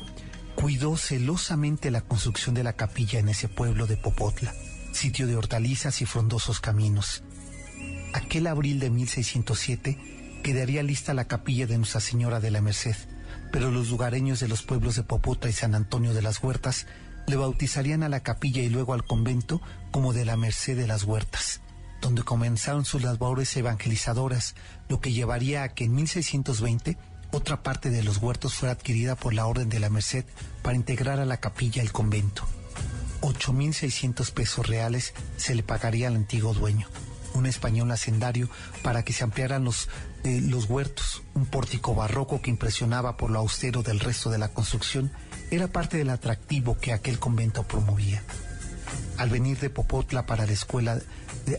cuidó 0.61 0.97
celosamente 0.97 1.93
la 1.93 2.00
construcción 2.00 2.53
de 2.53 2.65
la 2.65 2.73
capilla 2.73 3.21
en 3.21 3.29
ese 3.29 3.49
pueblo 3.49 3.87
de 3.87 3.97
Popotla, 3.97 4.53
sitio 4.91 5.29
de 5.29 5.37
hortalizas 5.37 6.03
y 6.03 6.05
frondosos 6.05 6.59
caminos. 6.59 7.23
Aquel 8.12 8.49
abril 8.49 8.81
de 8.81 8.91
1607 8.91 10.41
quedaría 10.43 10.83
lista 10.83 11.15
la 11.15 11.29
capilla 11.29 11.69
de 11.69 11.79
Nuestra 11.79 12.00
Señora 12.00 12.41
de 12.41 12.50
la 12.50 12.61
Merced, 12.61 12.97
pero 13.53 13.71
los 13.71 13.88
lugareños 13.88 14.41
de 14.41 14.49
los 14.49 14.62
pueblos 14.62 14.97
de 14.97 15.05
Popotla 15.05 15.49
y 15.49 15.53
San 15.53 15.77
Antonio 15.77 16.12
de 16.12 16.23
las 16.23 16.43
Huertas 16.43 16.88
le 17.29 17.37
bautizarían 17.37 18.03
a 18.03 18.09
la 18.09 18.25
capilla 18.25 18.61
y 18.61 18.69
luego 18.69 18.95
al 18.95 19.07
convento 19.07 19.62
como 19.93 20.12
de 20.12 20.25
la 20.25 20.37
Merced 20.37 20.77
de 20.77 20.88
las 20.88 21.05
Huertas, 21.05 21.61
donde 22.00 22.25
comenzaron 22.25 22.85
sus 22.85 23.05
labores 23.05 23.57
evangelizadoras, 23.57 24.57
lo 24.88 25.00
que 25.00 25.12
llevaría 25.12 25.62
a 25.62 25.69
que 25.69 25.85
en 25.85 25.95
1620 25.95 26.99
otra 27.30 27.62
parte 27.62 27.90
de 27.90 28.02
los 28.02 28.18
huertos 28.18 28.54
fuera 28.54 28.73
adquirida 28.73 29.14
por 29.14 29.35
la 29.35 29.47
Orden 29.47 29.68
de 29.68 29.80
la 29.80 29.90
Merced 29.90 30.25
para 30.62 30.76
integrar 30.76 31.20
a 31.20 31.25
la 31.26 31.38
capilla 31.38 31.82
el 31.82 31.92
convento. 31.92 32.47
8.600 33.20 34.30
pesos 34.32 34.66
reales 34.66 35.12
se 35.37 35.54
le 35.54 35.62
pagaría 35.62 36.08
al 36.08 36.16
antiguo 36.16 36.54
dueño, 36.54 36.88
un 37.35 37.47
español 37.47 37.90
hacendario, 37.90 38.49
para 38.82 39.04
que 39.04 39.12
se 39.12 39.25
ampliaran 39.25 39.64
los, 39.64 39.88
eh, 40.25 40.40
los 40.42 40.66
huertos. 40.66 41.23
Un 41.35 41.47
pórtico 41.47 41.94
barroco 41.94 42.40
que 42.40 42.50
impresionaba 42.50 43.16
por 43.16 43.30
lo 43.30 43.40
austero 43.40 43.82
del 43.82 44.00
resto 44.00 44.30
de 44.30 44.38
la 44.38 44.49
construcción 44.49 45.11
era 45.50 45.68
parte 45.68 45.97
del 45.97 46.11
atractivo 46.11 46.78
que 46.78 46.92
aquel 46.92 47.18
convento 47.18 47.64
promovía. 47.64 48.23
Al 49.16 49.30
venir 49.30 49.58
de 49.58 49.70
para 49.70 50.47
la 50.47 50.52
escuela, 50.52 51.00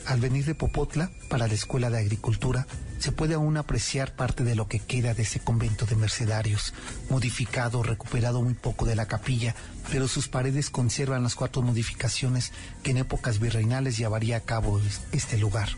al 0.05 0.19
venir 0.19 0.45
de 0.45 0.55
Popotla 0.55 1.11
para 1.29 1.47
la 1.47 1.53
escuela 1.53 1.89
de 1.89 1.99
agricultura, 1.99 2.65
se 2.99 3.11
puede 3.13 3.33
aún 3.33 3.57
apreciar 3.57 4.13
parte 4.13 4.43
de 4.43 4.55
lo 4.55 4.67
que 4.67 4.79
queda 4.79 5.13
de 5.13 5.23
ese 5.23 5.39
convento 5.39 5.85
de 5.85 5.95
mercedarios, 5.95 6.73
modificado, 7.09 7.81
recuperado 7.81 8.41
muy 8.41 8.53
poco 8.53 8.85
de 8.85 8.95
la 8.95 9.07
capilla, 9.07 9.55
pero 9.91 10.07
sus 10.07 10.27
paredes 10.27 10.69
conservan 10.69 11.23
las 11.23 11.35
cuatro 11.35 11.61
modificaciones 11.61 12.51
que 12.83 12.91
en 12.91 12.97
épocas 12.97 13.39
virreinales 13.39 13.97
llevaría 13.97 14.37
a 14.37 14.41
cabo 14.41 14.81
este 15.13 15.37
lugar. 15.37 15.69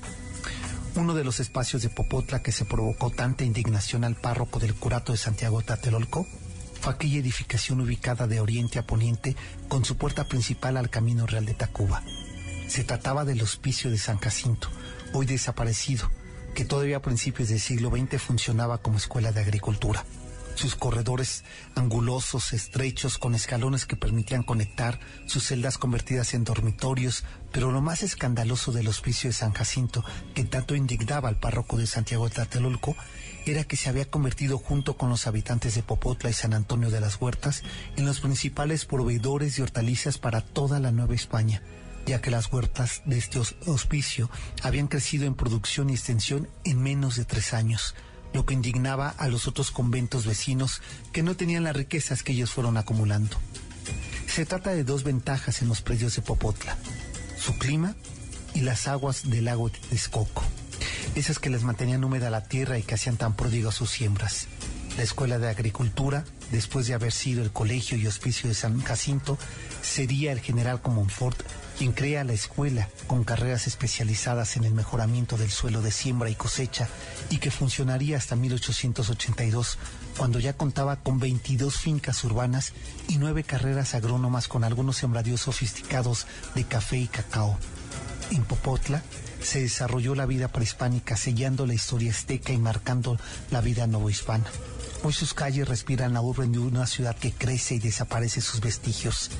Uno 0.95 1.13
de 1.13 1.23
los 1.23 1.39
espacios 1.39 1.83
de 1.83 1.89
Popotla 1.89 2.41
que 2.41 2.51
se 2.51 2.65
provocó 2.65 3.11
tanta 3.11 3.45
indignación 3.45 4.03
al 4.03 4.15
párroco 4.15 4.59
del 4.59 4.75
curato 4.75 5.13
de 5.13 5.17
Santiago 5.17 5.61
Tatelolco 5.61 6.27
fue 6.81 6.93
aquella 6.93 7.19
edificación 7.19 7.79
ubicada 7.79 8.27
de 8.27 8.41
oriente 8.41 8.79
a 8.79 8.87
poniente 8.87 9.35
con 9.69 9.85
su 9.85 9.95
puerta 9.95 10.25
principal 10.25 10.75
al 10.75 10.89
Camino 10.89 11.27
Real 11.27 11.45
de 11.45 11.53
Tacuba. 11.53 12.03
Se 12.67 12.83
trataba 12.83 13.23
del 13.25 13.41
hospicio 13.41 13.91
de 13.91 13.99
San 13.99 14.17
Jacinto, 14.17 14.69
hoy 15.13 15.25
desaparecido, 15.25 16.09
que 16.53 16.65
todavía 16.65 16.97
a 16.97 17.01
principios 17.01 17.49
del 17.49 17.59
siglo 17.59 17.89
XX 17.89 18.21
funcionaba 18.21 18.79
como 18.79 18.97
escuela 18.97 19.31
de 19.31 19.41
agricultura. 19.41 20.05
Sus 20.55 20.75
corredores 20.75 21.43
angulosos, 21.75 22.51
estrechos, 22.53 23.17
con 23.17 23.35
escalones 23.35 23.85
que 23.85 23.95
permitían 23.95 24.43
conectar, 24.43 24.99
sus 25.25 25.47
celdas 25.47 25.77
convertidas 25.77 26.33
en 26.33 26.43
dormitorios, 26.43 27.23
pero 27.51 27.71
lo 27.71 27.81
más 27.81 28.03
escandaloso 28.03 28.71
del 28.71 28.89
hospicio 28.89 29.29
de 29.29 29.33
San 29.33 29.53
Jacinto, 29.53 30.03
que 30.35 30.43
tanto 30.43 30.75
indignaba 30.75 31.29
al 31.29 31.39
párroco 31.39 31.77
de 31.77 31.87
Santiago 31.87 32.27
de 32.27 32.35
Tlatelolco, 32.35 32.95
era 33.45 33.63
que 33.63 33.77
se 33.77 33.89
había 33.89 34.09
convertido 34.09 34.57
junto 34.57 34.97
con 34.97 35.09
los 35.09 35.25
habitantes 35.25 35.73
de 35.75 35.83
Popotla 35.83 36.29
y 36.29 36.33
San 36.33 36.53
Antonio 36.53 36.91
de 36.91 36.99
las 36.99 37.19
Huertas 37.19 37.63
en 37.95 38.05
los 38.05 38.19
principales 38.19 38.85
proveedores 38.85 39.55
de 39.55 39.63
hortalizas 39.63 40.17
para 40.17 40.41
toda 40.41 40.79
la 40.79 40.91
Nueva 40.91 41.15
España 41.15 41.63
ya 42.05 42.21
que 42.21 42.31
las 42.31 42.51
huertas 42.51 43.01
de 43.05 43.17
este 43.17 43.39
hospicio 43.65 44.29
habían 44.63 44.87
crecido 44.87 45.25
en 45.25 45.35
producción 45.35 45.89
y 45.89 45.93
extensión 45.93 46.47
en 46.63 46.81
menos 46.81 47.15
de 47.15 47.25
tres 47.25 47.53
años, 47.53 47.95
lo 48.33 48.45
que 48.45 48.53
indignaba 48.53 49.09
a 49.09 49.27
los 49.27 49.47
otros 49.47 49.71
conventos 49.71 50.25
vecinos 50.25 50.81
que 51.11 51.23
no 51.23 51.35
tenían 51.35 51.63
las 51.63 51.75
riquezas 51.75 52.23
que 52.23 52.33
ellos 52.33 52.51
fueron 52.51 52.77
acumulando. 52.77 53.37
Se 54.27 54.45
trata 54.45 54.71
de 54.71 54.83
dos 54.83 55.03
ventajas 55.03 55.61
en 55.61 55.67
los 55.67 55.81
predios 55.81 56.15
de 56.15 56.21
Popotla, 56.21 56.77
su 57.37 57.57
clima 57.57 57.95
y 58.53 58.61
las 58.61 58.87
aguas 58.87 59.29
del 59.29 59.45
lago 59.45 59.69
de 59.69 59.77
Texcoco, 59.79 60.43
esas 61.15 61.39
que 61.39 61.49
les 61.49 61.63
mantenían 61.63 62.03
húmeda 62.03 62.29
la 62.29 62.45
tierra 62.45 62.77
y 62.77 62.83
que 62.83 62.95
hacían 62.95 63.17
tan 63.17 63.35
pródigas 63.35 63.75
sus 63.75 63.89
siembras. 63.91 64.47
La 64.97 65.03
Escuela 65.03 65.39
de 65.39 65.49
Agricultura, 65.49 66.25
después 66.51 66.87
de 66.87 66.93
haber 66.93 67.11
sido 67.11 67.43
el 67.43 67.51
colegio 67.51 67.97
y 67.97 68.07
hospicio 68.07 68.49
de 68.49 68.55
San 68.55 68.81
Jacinto, 68.81 69.37
sería 69.81 70.31
el 70.31 70.41
general 70.41 70.81
Comonfort 70.81 71.41
quien 71.81 71.93
crea 71.93 72.23
la 72.23 72.33
escuela 72.33 72.87
con 73.07 73.23
carreras 73.23 73.65
especializadas 73.65 74.55
en 74.55 74.65
el 74.65 74.73
mejoramiento 74.75 75.35
del 75.35 75.49
suelo 75.49 75.81
de 75.81 75.89
siembra 75.89 76.29
y 76.29 76.35
cosecha 76.35 76.87
y 77.31 77.39
que 77.39 77.49
funcionaría 77.49 78.17
hasta 78.17 78.35
1882, 78.35 79.79
cuando 80.15 80.37
ya 80.37 80.53
contaba 80.53 80.97
con 80.97 81.17
22 81.17 81.79
fincas 81.79 82.23
urbanas 82.23 82.73
y 83.07 83.17
nueve 83.17 83.43
carreras 83.43 83.95
agrónomas 83.95 84.47
con 84.47 84.63
algunos 84.63 84.97
sembradíos 84.97 85.41
sofisticados 85.41 86.27
de 86.53 86.65
café 86.65 86.97
y 86.97 87.07
cacao. 87.07 87.57
En 88.29 88.43
Popotla 88.43 89.01
se 89.41 89.61
desarrolló 89.61 90.13
la 90.13 90.27
vida 90.27 90.49
prehispánica, 90.49 91.17
sellando 91.17 91.65
la 91.65 91.73
historia 91.73 92.11
azteca 92.11 92.53
y 92.53 92.59
marcando 92.59 93.17
la 93.49 93.59
vida 93.59 93.87
novohispana. 93.87 94.45
Hoy 95.01 95.13
sus 95.13 95.33
calles 95.33 95.67
respiran 95.67 96.13
la 96.13 96.21
urbe 96.21 96.45
de 96.45 96.59
una 96.59 96.85
ciudad 96.85 97.15
que 97.15 97.31
crece 97.31 97.73
y 97.73 97.79
desaparece 97.79 98.39
sus 98.39 98.61
vestigios 98.61 99.31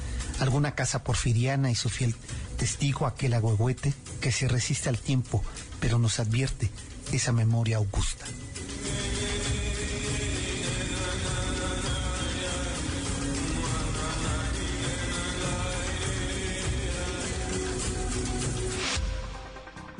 alguna 0.41 0.75
casa 0.75 1.03
porfiriana 1.03 1.71
y 1.71 1.75
su 1.75 1.89
fiel 1.89 2.15
testigo 2.57 3.05
aquel 3.05 3.33
agüehuete 3.33 3.93
que 4.19 4.31
se 4.31 4.47
resiste 4.47 4.89
al 4.89 4.97
tiempo, 4.97 5.43
pero 5.79 5.99
nos 5.99 6.19
advierte 6.19 6.69
esa 7.11 7.31
memoria 7.31 7.77
augusta. 7.77 8.25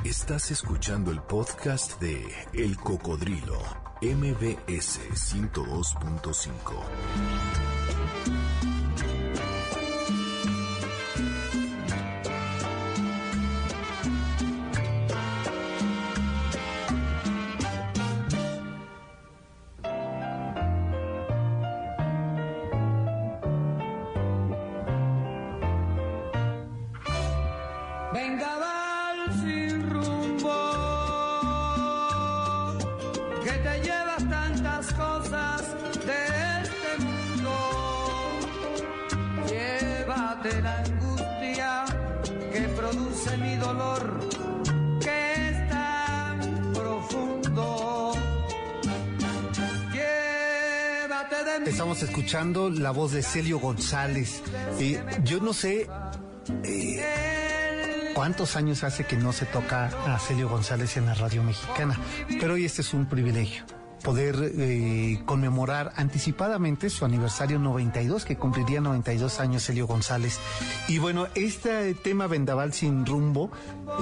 Estás 0.04 0.50
escuchando 0.50 1.10
el 1.10 1.22
podcast 1.22 1.98
de 2.00 2.22
El 2.52 2.76
Cocodrilo, 2.76 3.58
MBS 4.02 5.00
102.5. 5.14 7.71
la 52.52 52.90
voz 52.90 53.12
de 53.12 53.22
Celio 53.22 53.58
González. 53.58 54.42
yo 55.24 55.40
no 55.40 55.54
sé 55.54 55.88
eh, 56.64 58.12
cuántos 58.14 58.56
años 58.56 58.84
hace 58.84 59.04
que 59.04 59.16
no 59.16 59.32
se 59.32 59.46
toca 59.46 59.86
a 60.06 60.18
Celio 60.18 60.48
González 60.48 60.96
en 60.98 61.06
la 61.06 61.14
radio 61.14 61.42
mexicana, 61.42 61.98
pero 62.40 62.54
hoy 62.54 62.66
este 62.66 62.82
es 62.82 62.92
un 62.92 63.06
privilegio. 63.06 63.64
Poder 64.02 64.36
eh, 64.40 65.22
conmemorar 65.24 65.92
anticipadamente 65.96 66.90
su 66.90 67.04
aniversario 67.04 67.58
92, 67.58 68.24
que 68.24 68.36
cumpliría 68.36 68.80
92 68.80 69.40
años 69.40 69.68
Helio 69.68 69.86
González. 69.86 70.38
Y 70.88 70.98
bueno, 70.98 71.28
este 71.34 71.94
tema 71.94 72.26
Vendaval 72.26 72.72
sin 72.72 73.06
rumbo, 73.06 73.50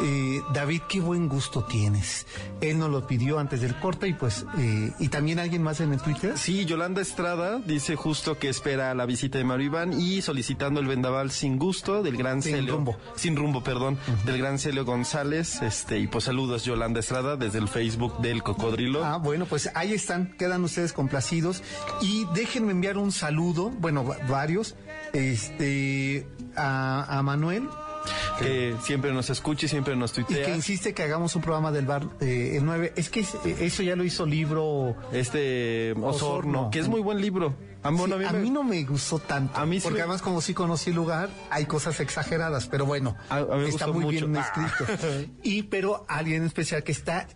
eh, 0.02 0.40
David, 0.52 0.82
qué 0.88 1.00
buen 1.00 1.28
gusto 1.28 1.64
tienes. 1.64 2.26
Él 2.60 2.78
nos 2.78 2.90
lo 2.90 3.06
pidió 3.06 3.38
antes 3.38 3.60
del 3.60 3.78
corte 3.78 4.08
y 4.08 4.14
pues, 4.14 4.44
eh, 4.58 4.92
y 4.98 5.08
también 5.08 5.38
alguien 5.38 5.62
más 5.62 5.80
en 5.80 5.92
el 5.92 6.00
Twitter. 6.00 6.36
Sí, 6.36 6.64
Yolanda 6.64 7.00
Estrada 7.00 7.58
dice 7.58 7.96
justo 7.96 8.38
que 8.38 8.48
espera 8.48 8.94
la 8.94 9.06
visita 9.06 9.38
de 9.38 9.44
Mario 9.44 9.66
Iván 9.66 9.92
y 10.00 10.22
solicitando 10.22 10.80
el 10.80 10.86
Vendaval 10.86 11.30
sin 11.30 11.58
gusto 11.58 12.02
del 12.02 12.16
gran 12.16 12.42
Sin 12.42 12.56
Celio. 12.56 12.76
rumbo. 12.76 12.96
Sin 13.16 13.36
rumbo, 13.36 13.62
perdón, 13.62 13.98
del 14.24 14.38
gran 14.38 14.58
Celio 14.58 14.84
González. 14.84 15.62
Este, 15.62 15.98
y 15.98 16.06
pues 16.06 16.24
saludos 16.24 16.64
Yolanda 16.64 17.00
Estrada 17.00 17.36
desde 17.36 17.58
el 17.58 17.68
Facebook 17.68 18.18
del 18.20 18.42
Cocodrilo. 18.42 19.04
Ah, 19.04 19.16
bueno, 19.18 19.46
pues 19.46 19.70
ahí 19.90 19.96
están, 19.96 20.32
quedan 20.38 20.64
ustedes 20.64 20.92
complacidos. 20.92 21.62
Y 22.00 22.26
déjenme 22.34 22.72
enviar 22.72 22.98
un 22.98 23.12
saludo, 23.12 23.70
bueno, 23.70 24.04
va- 24.04 24.18
varios, 24.28 24.74
este, 25.12 26.26
a, 26.56 27.18
a 27.18 27.22
Manuel, 27.22 27.68
que 28.38 28.74
siempre 28.82 29.12
nos 29.12 29.28
escucha 29.30 29.66
y 29.66 29.68
siempre 29.68 29.94
nos 29.96 30.12
y 30.12 30.24
tuitea. 30.24 30.46
que 30.46 30.54
insiste 30.54 30.94
que 30.94 31.02
hagamos 31.02 31.36
un 31.36 31.42
programa 31.42 31.70
del 31.72 31.86
bar 31.86 32.06
eh, 32.20 32.54
el 32.56 32.64
9. 32.64 32.94
Es 32.96 33.10
que 33.10 33.20
es- 33.20 33.34
eh, 33.44 33.56
eso 33.60 33.82
ya 33.82 33.94
lo 33.96 34.04
hizo 34.04 34.24
libro. 34.26 34.96
Este 35.12 35.92
Osorno, 35.92 36.06
Osorno. 36.08 36.70
que 36.70 36.78
es 36.78 36.88
muy 36.88 37.00
buen 37.00 37.20
libro. 37.20 37.54
Ah, 37.82 37.90
Sí, 37.96 38.12
a 38.12 38.14
a, 38.14 38.18
mí 38.18 38.24
me- 38.32 38.38
mí 38.40 38.50
no 38.50 38.62
me 38.62 38.82
gustó 38.84 39.18
tanto. 39.18 39.58
A 39.58 39.64
mí 39.64 39.78
sí 39.80 39.84
porque 39.84 39.98
me- 39.98 40.02
además, 40.02 40.20
como 40.22 40.40
sí 40.42 40.52
conocí 40.52 40.90
el 40.90 40.96
lugar, 40.96 41.30
hay 41.50 41.64
cosas 41.66 41.98
exageradas, 42.00 42.66
pero 42.66 42.84
bueno, 42.86 43.16
A- 43.30 43.38
a 43.38 43.44
mí 43.56 43.62
me 43.64 43.68
está 43.70 43.86
muy 43.86 44.04
bien. 44.06 44.36
Ah. 44.36 44.46
escrito. 44.76 45.32
y 45.42 45.62
pero 45.64 46.04
alguien 46.08 46.44
especial 46.44 46.82
que 46.84 46.92
está 46.92 47.26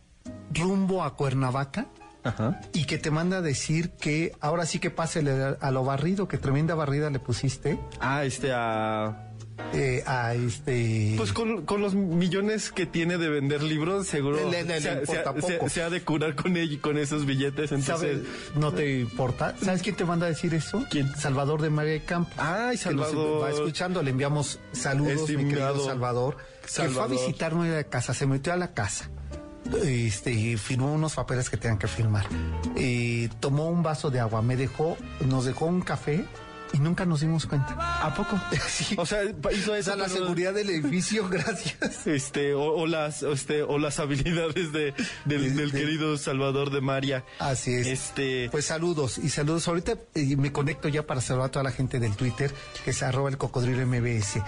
rumbo 0.53 1.03
a 1.03 1.15
Cuernavaca 1.17 1.87
Ajá. 2.25 2.61
y 2.73 2.85
que 2.87 2.99
te 2.99 3.11
manda 3.11 3.39
a 3.39 3.43
decir 3.43 3.91
que 3.91 4.33
ahora 4.41 4.67
sí 4.67 4.79
que 4.79 4.91
pásele 4.91 5.57
a 5.61 5.71
lo 5.71 5.85
barrido, 5.85 6.27
que 6.27 6.39
tremenda 6.39 6.75
barrida 6.75 7.11
le 7.11 7.19
pusiste 7.21 7.79
Ah, 8.01 8.25
este 8.25 8.53
a 8.53 9.21
eh, 9.73 10.03
a 10.05 10.35
este. 10.35 11.15
Pues 11.17 11.33
con, 11.33 11.65
con 11.65 11.81
los 11.81 11.95
millones 11.95 12.73
que 12.73 12.87
tiene 12.87 13.19
de 13.19 13.29
vender 13.29 13.63
libros, 13.63 14.09
seguro 14.09 14.51
Le- 14.51 14.65
se, 14.81 14.89
ha- 14.89 14.95
importa 15.01 15.07
se 15.07 15.19
ha- 15.19 15.33
se- 15.49 15.55
poco. 15.55 15.69
se 15.69 15.83
ha 15.83 15.91
de 15.91 16.03
curar 16.03 16.35
con 16.35 16.55
ell- 16.55 16.81
con 16.81 16.99
esos 16.99 17.25
billetes. 17.25 17.71
Entonces, 17.71 18.19
No 18.57 18.73
te 18.73 18.99
importa. 18.99 19.55
¿Sabes 19.63 19.83
quién 19.83 19.95
te 19.95 20.05
manda 20.05 20.27
a 20.27 20.29
decir 20.31 20.55
eso? 20.55 20.85
¿Quién? 20.91 21.15
Salvador 21.17 21.63
de 21.63 21.71
María 21.71 21.93
de 21.93 22.01
Campos. 22.05 22.35
Ay, 22.37 22.77
Salvador. 22.77 23.43
va 23.45 23.51
escuchando, 23.51 24.03
le 24.03 24.11
enviamos 24.11 24.59
saludos, 24.73 25.21
mi 25.31 25.37
querido 25.37 25.51
Estimado 25.51 25.85
Salvador, 25.85 26.37
que 26.37 26.69
fue 26.69 26.85
a 26.85 26.89
Salvador. 26.89 27.11
visitarnos 27.13 27.67
a 27.67 27.71
la 27.71 27.85
casa, 27.85 28.13
se 28.13 28.27
metió 28.27 28.53
a 28.53 28.57
la 28.57 28.73
casa. 28.75 29.09
Este, 29.83 30.57
firmó 30.57 30.93
unos 30.93 31.15
papeles 31.15 31.49
que 31.51 31.57
tenían 31.57 31.79
que 31.79 31.89
firmar. 31.89 32.27
Tomó 33.41 33.69
un 33.69 33.83
vaso 33.83 34.11
de 34.11 34.21
agua, 34.21 34.43
me 34.43 34.57
dejó, 34.57 34.97
nos 35.27 35.45
dejó 35.45 35.67
un 35.67 35.81
café 35.81 36.25
y 36.75 36.79
nunca 36.81 37.07
nos 37.07 37.21
dimos 37.21 37.47
cuenta. 37.47 37.75
¿a 38.05 38.15
poco? 38.15 38.39
Sí. 38.69 38.95
O 38.99 39.07
sea, 39.07 39.23
hizo 39.25 39.73
O 39.73 39.75
eso. 39.75 39.83
sea, 39.91 39.97
la 39.97 40.09
seguridad 40.09 40.53
del 40.53 40.69
edificio, 40.71 41.29
gracias. 41.31 42.07
Este, 42.07 42.53
o, 42.55 42.63
o 42.75 42.87
las, 42.87 43.23
o 43.23 43.33
este, 43.33 43.63
o 43.63 43.79
las 43.79 43.99
habilidades 44.01 44.73
de, 44.73 44.93
del, 45.25 45.55
del 45.57 45.71
De- 45.71 45.81
querido 45.81 46.19
Salvador 46.19 46.71
de 46.71 46.81
María. 46.81 47.25
Así 47.39 47.73
es. 47.73 47.87
Este, 47.87 48.49
Pues 48.51 48.65
saludos 48.67 49.19
y 49.19 49.29
saludos. 49.31 49.67
Ahorita 49.69 49.95
eh, 50.15 50.37
me 50.37 50.53
conecto 50.53 50.89
ya 50.89 51.07
para 51.07 51.21
saludar 51.21 51.49
a 51.49 51.53
toda 51.53 51.63
la 51.63 51.71
gente 51.73 52.01
del 52.01 52.17
Twitter, 52.17 52.53
que 52.85 52.91
es 52.91 53.03
arroba 53.03 53.29
el 53.31 53.39
cocodrilo 53.39 53.87
MBS. 53.87 54.41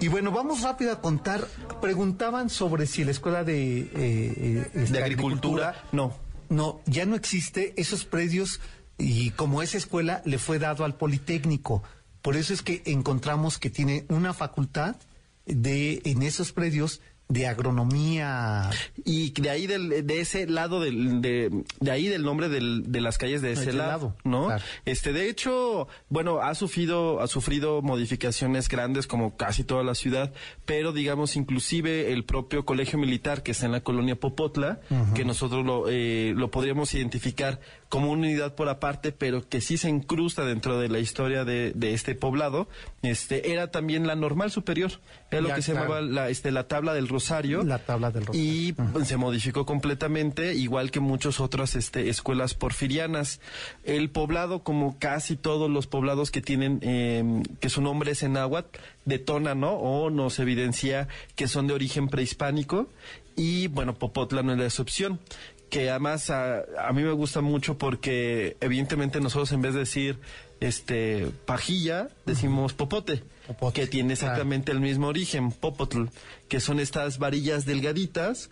Y 0.00 0.08
bueno, 0.08 0.30
vamos 0.30 0.62
rápido 0.62 0.92
a 0.92 1.00
contar. 1.00 1.46
Preguntaban 1.80 2.48
sobre 2.50 2.86
si 2.86 3.04
la 3.04 3.10
escuela 3.10 3.42
de, 3.44 3.80
eh, 3.80 3.88
eh, 3.96 4.70
este, 4.74 4.92
de 4.98 5.02
agricultura, 5.02 5.84
no. 5.92 6.16
No, 6.48 6.80
ya 6.86 7.06
no 7.06 7.16
existe 7.16 7.72
esos 7.76 8.04
predios 8.04 8.60
y 9.02 9.30
como 9.30 9.62
esa 9.62 9.78
escuela 9.78 10.22
le 10.24 10.38
fue 10.38 10.58
dado 10.58 10.84
al 10.84 10.94
Politécnico. 10.94 11.82
Por 12.22 12.36
eso 12.36 12.54
es 12.54 12.62
que 12.62 12.82
encontramos 12.86 13.58
que 13.58 13.68
tiene 13.68 14.04
una 14.08 14.32
facultad 14.32 14.96
de 15.44 16.00
en 16.04 16.22
esos 16.22 16.52
predios 16.52 17.00
de 17.32 17.46
agronomía. 17.46 18.70
Y 19.04 19.30
de 19.40 19.50
ahí 19.50 19.66
del, 19.66 20.06
de 20.06 20.20
ese 20.20 20.46
lado 20.46 20.80
del, 20.80 21.22
de, 21.22 21.64
de 21.80 21.90
ahí 21.90 22.06
del 22.06 22.22
nombre 22.22 22.48
del, 22.48 22.92
de 22.92 23.00
las 23.00 23.16
calles 23.16 23.40
de 23.40 23.52
ese 23.52 23.62
Ese 23.62 23.72
lado, 23.72 23.90
lado, 23.90 24.16
¿no? 24.24 24.46
claro. 24.46 24.62
Este, 24.84 25.12
de 25.12 25.30
hecho, 25.30 25.88
bueno, 26.10 26.42
ha 26.42 26.54
sufrido, 26.54 27.20
ha 27.20 27.26
sufrido 27.26 27.80
modificaciones 27.80 28.68
grandes 28.68 29.06
como 29.06 29.36
casi 29.36 29.64
toda 29.64 29.82
la 29.82 29.94
ciudad, 29.94 30.32
pero 30.66 30.92
digamos 30.92 31.36
inclusive 31.36 32.12
el 32.12 32.24
propio 32.24 32.66
colegio 32.66 32.98
militar 32.98 33.42
que 33.42 33.52
está 33.52 33.66
en 33.66 33.72
la 33.72 33.80
colonia 33.80 34.16
Popotla, 34.20 34.80
que 35.14 35.24
nosotros 35.24 35.64
lo, 35.64 35.88
eh, 35.88 36.34
lo 36.36 36.50
podríamos 36.50 36.92
identificar 36.94 37.60
como 37.92 38.10
una 38.10 38.22
unidad 38.22 38.54
por 38.54 38.70
aparte, 38.70 39.12
pero 39.12 39.46
que 39.46 39.60
sí 39.60 39.76
se 39.76 39.90
incrusta 39.90 40.46
dentro 40.46 40.80
de 40.80 40.88
la 40.88 40.98
historia 40.98 41.44
de, 41.44 41.72
de 41.74 41.92
este 41.92 42.14
poblado, 42.14 42.66
este, 43.02 43.52
era 43.52 43.70
también 43.70 44.06
la 44.06 44.16
normal 44.16 44.50
superior, 44.50 44.92
era 45.30 45.42
lo 45.42 45.54
que 45.54 45.60
se 45.60 45.72
claro. 45.72 45.88
llamaba 45.88 46.00
la, 46.00 46.30
este, 46.30 46.52
la 46.52 46.66
tabla 46.68 46.94
del 46.94 47.06
Rosario. 47.06 47.62
La 47.64 47.80
tabla 47.80 48.10
del 48.10 48.24
Rosario. 48.24 48.42
Y 48.42 48.74
se 49.04 49.18
modificó 49.18 49.66
completamente, 49.66 50.54
igual 50.54 50.90
que 50.90 51.00
muchas 51.00 51.38
otras 51.38 51.74
este, 51.74 52.08
escuelas 52.08 52.54
porfirianas. 52.54 53.40
El 53.84 54.08
poblado, 54.08 54.62
como 54.62 54.98
casi 54.98 55.36
todos 55.36 55.70
los 55.70 55.86
poblados 55.86 56.30
que 56.30 56.40
tienen, 56.40 56.78
eh, 56.80 57.42
que 57.60 57.68
su 57.68 57.82
nombre 57.82 58.12
es 58.12 58.22
en 58.22 58.32
náhuatl, 58.32 58.78
detona, 59.04 59.54
¿no? 59.54 59.72
O 59.72 60.08
nos 60.08 60.38
evidencia 60.38 61.08
que 61.36 61.46
son 61.46 61.66
de 61.66 61.74
origen 61.74 62.08
prehispánico. 62.08 62.88
Y 63.36 63.66
bueno, 63.68 63.94
Popotla 63.94 64.42
no 64.42 64.52
es 64.52 64.58
la 64.58 64.64
excepción. 64.64 65.18
Que 65.72 65.88
además 65.88 66.28
a, 66.28 66.64
a 66.86 66.92
mí 66.92 67.02
me 67.02 67.12
gusta 67.12 67.40
mucho 67.40 67.78
porque 67.78 68.58
evidentemente 68.60 69.22
nosotros 69.22 69.52
en 69.52 69.62
vez 69.62 69.72
de 69.72 69.80
decir 69.80 70.18
este 70.60 71.30
pajilla, 71.46 72.08
decimos 72.26 72.74
popote, 72.74 73.24
Popote, 73.46 73.80
que 73.80 73.86
tiene 73.86 74.14
claro. 74.14 74.32
exactamente 74.32 74.70
el 74.70 74.80
mismo 74.80 75.06
origen, 75.06 75.50
popotl, 75.50 76.04
que 76.48 76.60
son 76.60 76.78
estas 76.78 77.16
varillas 77.18 77.64
delgaditas, 77.64 78.50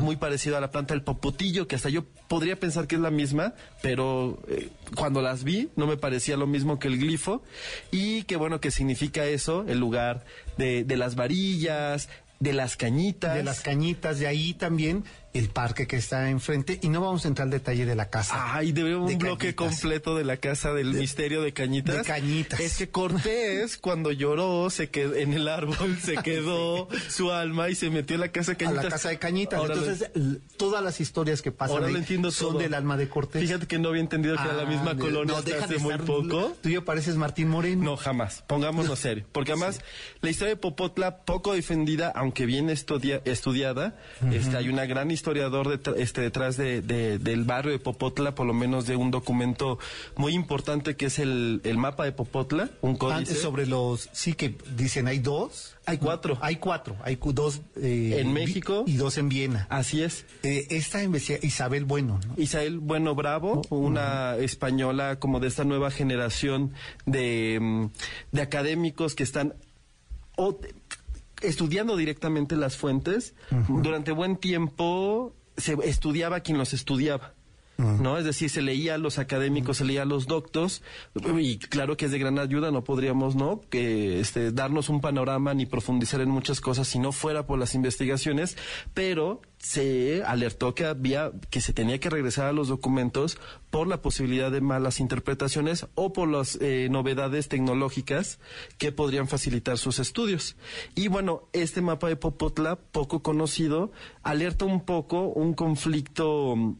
muy 0.00 0.16
parecido 0.16 0.56
a 0.56 0.60
la 0.60 0.72
planta 0.72 0.94
del 0.94 1.04
popotillo, 1.04 1.68
que 1.68 1.76
hasta 1.76 1.88
yo 1.90 2.02
podría 2.26 2.58
pensar 2.58 2.88
que 2.88 2.96
es 2.96 3.00
la 3.00 3.12
misma, 3.12 3.54
pero 3.80 4.42
eh, 4.48 4.68
cuando 4.96 5.22
las 5.22 5.44
vi 5.44 5.68
no 5.76 5.86
me 5.86 5.96
parecía 5.96 6.36
lo 6.36 6.48
mismo 6.48 6.80
que 6.80 6.88
el 6.88 6.98
glifo, 6.98 7.44
y 7.92 8.24
que 8.24 8.34
bueno, 8.34 8.60
que 8.60 8.72
significa 8.72 9.24
eso, 9.26 9.64
el 9.68 9.78
lugar 9.78 10.24
de, 10.58 10.82
de 10.82 10.96
las 10.96 11.14
varillas, 11.14 12.08
de 12.40 12.52
las 12.52 12.76
cañitas. 12.76 13.36
de 13.36 13.44
las 13.44 13.60
cañitas, 13.60 14.18
de 14.18 14.26
ahí 14.26 14.52
también 14.52 15.04
el 15.34 15.48
parque 15.48 15.86
que 15.86 15.96
está 15.96 16.28
enfrente. 16.30 16.78
Y 16.82 16.88
no 16.88 17.00
vamos 17.00 17.24
a 17.24 17.28
entrar 17.28 17.46
al 17.46 17.50
detalle 17.50 17.86
de 17.86 17.94
la 17.94 18.10
casa. 18.10 18.54
Ay, 18.56 18.72
debe 18.72 18.96
un 18.96 19.06
De 19.06 19.16
bloque 19.16 19.54
Cañitas. 19.54 19.80
completo 19.80 20.16
de 20.16 20.24
la 20.24 20.36
casa 20.36 20.72
del 20.72 20.92
misterio 20.94 21.42
de 21.42 21.52
Cañitas. 21.52 21.96
de 21.96 22.02
Cañitas. 22.02 22.60
Es 22.60 22.76
que 22.76 22.88
Cortés, 22.90 23.76
cuando 23.78 24.12
lloró, 24.12 24.68
se 24.70 24.90
quedó 24.90 25.14
en 25.14 25.32
el 25.32 25.48
árbol, 25.48 25.96
se 26.02 26.14
quedó 26.22 26.88
su 27.08 27.30
alma 27.32 27.68
y 27.70 27.74
se 27.74 27.90
metió 27.90 28.14
en 28.14 28.20
la 28.20 28.28
casa 28.28 28.52
de 28.52 28.56
a 28.56 28.58
Cañitas. 28.58 28.84
la 28.84 28.90
casa 28.90 29.08
de 29.08 29.18
Cañitas. 29.18 29.58
Ahora 29.58 29.74
Entonces, 29.74 30.10
todas 30.56 30.82
las 30.84 31.00
historias 31.00 31.42
que 31.42 31.52
pasan 31.52 31.74
ahora 31.76 31.86
ahí 31.86 31.92
lo 31.92 31.98
entiendo 31.98 32.30
son 32.30 32.50
todo. 32.52 32.58
del 32.60 32.74
alma 32.74 32.96
de 32.96 33.08
Cortés. 33.08 33.42
Fíjate 33.42 33.66
que 33.66 33.78
no 33.78 33.88
había 33.90 34.00
entendido 34.02 34.36
que 34.36 34.42
era 34.42 34.52
la 34.54 34.64
misma 34.66 34.92
Ah, 34.92 34.96
colonia 34.96 35.32
no, 35.32 35.38
hasta 35.38 35.64
hace 35.64 35.78
muy 35.78 35.96
poco. 35.98 36.56
Tú 36.60 36.68
ya 36.68 36.80
pareces 36.82 37.16
Martín 37.16 37.48
Moreno. 37.48 37.82
No, 37.84 37.96
jamás. 37.96 38.44
Pongámonos 38.46 38.98
serio. 38.98 39.24
Porque 39.32 39.52
además, 39.52 39.80
la 40.20 40.30
historia 40.30 40.54
de 40.54 40.60
Popotla, 40.60 41.18
poco 41.24 41.54
defendida, 41.54 42.12
aunque 42.14 42.46
bien 42.46 42.68
estudia- 42.70 43.22
estudiada, 43.24 43.96
este, 44.30 44.56
hay 44.56 44.68
una 44.68 44.84
gran 44.86 45.10
historiador 45.22 45.68
detr- 45.68 45.94
este, 45.98 46.20
detrás 46.20 46.56
de, 46.56 46.82
de- 46.82 47.18
del 47.20 47.44
barrio 47.44 47.70
de 47.70 47.78
Popotla, 47.78 48.34
por 48.34 48.44
lo 48.44 48.52
menos 48.52 48.86
de 48.88 48.96
un 48.96 49.12
documento 49.12 49.78
muy 50.16 50.34
importante 50.34 50.96
que 50.96 51.06
es 51.06 51.20
el, 51.20 51.60
el 51.62 51.78
mapa 51.78 52.04
de 52.04 52.10
Popotla, 52.10 52.70
un 52.80 52.96
códice. 52.96 53.18
Antes 53.18 53.40
sobre 53.40 53.66
los, 53.66 54.08
sí 54.12 54.34
que 54.34 54.56
dicen 54.76 55.06
hay 55.06 55.20
dos. 55.20 55.76
Hay 55.86 55.98
cuatro. 55.98 56.38
Hay 56.42 56.56
cuatro. 56.56 56.96
Hay 57.04 57.18
dos 57.22 57.60
eh, 57.76 58.16
En 58.20 58.32
México. 58.32 58.82
y 58.86 58.96
dos 58.96 59.16
en 59.16 59.28
Viena. 59.28 59.66
Así 59.70 60.02
es. 60.02 60.24
Eh, 60.42 60.66
esta 60.70 61.02
Isabel 61.42 61.84
Bueno, 61.84 62.18
¿no? 62.26 62.34
Isabel 62.42 62.78
Bueno 62.80 63.14
Bravo, 63.14 63.62
una 63.70 64.36
española 64.36 65.20
como 65.20 65.38
de 65.38 65.46
esta 65.48 65.62
nueva 65.64 65.90
generación 65.92 66.72
de, 67.06 67.58
mm, 67.60 67.86
de 68.32 68.42
académicos 68.42 69.14
que 69.14 69.22
están 69.22 69.54
o- 70.36 70.58
estudiando 71.42 71.96
directamente 71.96 72.56
las 72.56 72.76
fuentes. 72.76 73.34
Durante 73.68 74.12
buen 74.12 74.36
tiempo 74.36 75.34
se 75.56 75.76
estudiaba 75.84 76.40
quien 76.40 76.58
los 76.58 76.72
estudiaba. 76.72 77.34
¿No? 77.82 78.18
Es 78.18 78.24
decir, 78.24 78.50
se 78.50 78.62
leía 78.62 78.94
a 78.94 78.98
los 78.98 79.18
académicos, 79.18 79.78
se 79.78 79.84
leía 79.84 80.02
a 80.02 80.06
los 80.06 80.26
doctos, 80.26 80.82
y 81.38 81.58
claro 81.58 81.96
que 81.96 82.06
es 82.06 82.12
de 82.12 82.18
gran 82.18 82.38
ayuda, 82.38 82.70
no 82.70 82.84
podríamos, 82.84 83.34
¿no? 83.34 83.60
Que 83.70 84.20
este, 84.20 84.52
darnos 84.52 84.88
un 84.88 85.00
panorama 85.00 85.54
ni 85.54 85.66
profundizar 85.66 86.20
en 86.20 86.30
muchas 86.30 86.60
cosas 86.60 86.88
si 86.88 86.98
no 86.98 87.12
fuera 87.12 87.46
por 87.46 87.58
las 87.58 87.74
investigaciones, 87.74 88.56
pero 88.94 89.40
se 89.58 90.24
alertó 90.24 90.74
que 90.74 90.86
había, 90.86 91.30
que 91.50 91.60
se 91.60 91.72
tenía 91.72 92.00
que 92.00 92.10
regresar 92.10 92.46
a 92.46 92.52
los 92.52 92.68
documentos 92.68 93.38
por 93.70 93.86
la 93.86 94.02
posibilidad 94.02 94.50
de 94.50 94.60
malas 94.60 94.98
interpretaciones 94.98 95.86
o 95.94 96.12
por 96.12 96.28
las 96.28 96.58
eh, 96.60 96.88
novedades 96.90 97.48
tecnológicas 97.48 98.40
que 98.76 98.90
podrían 98.90 99.28
facilitar 99.28 99.78
sus 99.78 100.00
estudios. 100.00 100.56
Y 100.96 101.08
bueno, 101.08 101.48
este 101.52 101.80
mapa 101.80 102.08
de 102.08 102.16
Popotla, 102.16 102.76
poco 102.76 103.22
conocido, 103.22 103.92
alerta 104.22 104.64
un 104.64 104.84
poco 104.84 105.28
un 105.28 105.54
conflicto 105.54 106.76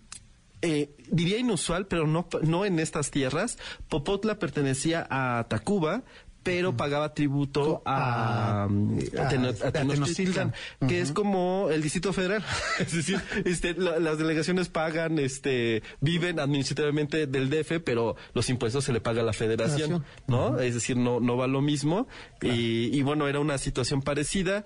eh, 0.62 0.94
diría 1.10 1.38
inusual, 1.38 1.86
pero 1.86 2.06
no, 2.06 2.26
no 2.42 2.64
en 2.64 2.78
estas 2.78 3.10
tierras. 3.10 3.58
Popotla 3.88 4.38
pertenecía 4.38 5.06
a 5.10 5.46
Tacuba, 5.48 6.02
pero 6.44 6.76
pagaba 6.76 7.14
tributo 7.14 7.82
a, 7.86 8.64
A- 8.64 8.64
a, 8.64 8.68
Teno- 8.68 9.54
a- 9.62 9.64
a 9.64 9.68
a 9.68 9.72
Tenochtitlan, 9.72 10.52
que 10.88 11.00
es 11.00 11.12
como 11.12 11.68
el 11.70 11.82
Distrito 11.82 12.12
Federal. 12.12 12.44
es 12.80 12.92
decir, 12.96 13.20
este, 13.44 13.74
la- 13.74 14.00
las 14.00 14.18
delegaciones 14.18 14.68
pagan, 14.68 15.20
este, 15.20 15.84
viven 16.00 16.40
administrativamente 16.40 17.28
del 17.28 17.48
DF, 17.48 17.78
pero 17.84 18.16
los 18.34 18.50
impuestos 18.50 18.82
se 18.84 18.92
le 18.92 19.00
paga 19.00 19.20
a 19.22 19.24
la 19.24 19.32
Federación, 19.32 20.02
Federación. 20.02 20.04
¿no? 20.26 20.58
Es 20.58 20.74
decir, 20.74 20.96
no, 20.96 21.20
no 21.20 21.36
va 21.36 21.46
lo 21.46 21.60
mismo. 21.60 22.08
Y, 22.40 22.90
y 22.92 23.02
bueno, 23.02 23.28
era 23.28 23.38
una 23.38 23.56
situación 23.58 24.02
parecida. 24.02 24.64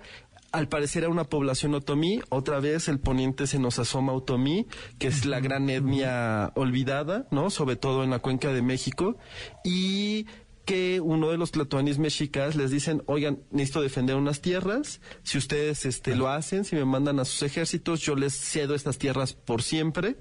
Al 0.51 0.69
parecer 0.69 1.03
era 1.03 1.11
una 1.11 1.25
población 1.25 1.73
otomí, 1.75 2.21
otra 2.29 2.59
vez 2.59 2.87
el 2.87 2.99
poniente 2.99 3.47
se 3.47 3.59
nos 3.59 3.79
asoma 3.79 4.13
otomí, 4.13 4.65
que 4.97 5.07
es 5.07 5.25
la 5.25 5.39
gran 5.39 5.69
etnia 5.69 6.51
olvidada, 6.55 7.27
¿no? 7.31 7.49
Sobre 7.49 7.75
todo 7.75 8.03
en 8.03 8.09
la 8.09 8.19
cuenca 8.19 8.53
de 8.53 8.61
México. 8.61 9.17
Y 9.63 10.25
que 10.67 10.99
uno 10.99 11.29
de 11.31 11.37
los 11.37 11.51
tlatoanis 11.51 11.97
mexicas 11.97 12.57
les 12.57 12.71
dicen, 12.71 13.01
oigan, 13.05 13.39
necesito 13.51 13.81
defender 13.81 14.17
unas 14.17 14.41
tierras, 14.41 14.99
si 15.23 15.37
ustedes 15.37 15.85
este, 15.85 16.13
lo 16.13 16.27
hacen, 16.27 16.65
si 16.65 16.75
me 16.75 16.83
mandan 16.83 17.21
a 17.21 17.25
sus 17.25 17.41
ejércitos, 17.43 18.01
yo 18.01 18.15
les 18.15 18.33
cedo 18.33 18.75
estas 18.75 18.97
tierras 18.97 19.31
por 19.31 19.63
siempre, 19.63 20.17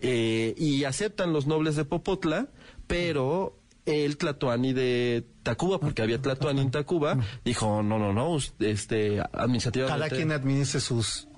eh, 0.00 0.52
y 0.58 0.82
aceptan 0.82 1.32
los 1.32 1.46
nobles 1.46 1.76
de 1.76 1.84
Popotla, 1.84 2.48
pero 2.88 3.56
el 3.86 4.16
tlatoani 4.16 4.72
de 4.72 5.26
Tacuba, 5.42 5.78
porque 5.78 6.02
había 6.02 6.20
tlatoani 6.20 6.60
en 6.60 6.70
Tacuba, 6.70 7.18
dijo, 7.44 7.82
no, 7.82 7.98
no, 7.98 8.12
no, 8.12 8.38
este, 8.60 9.20
administrativamente... 9.32 9.98
Cada 9.98 10.08
quien 10.08 10.32
administre 10.32 10.80
sus, 10.80 11.28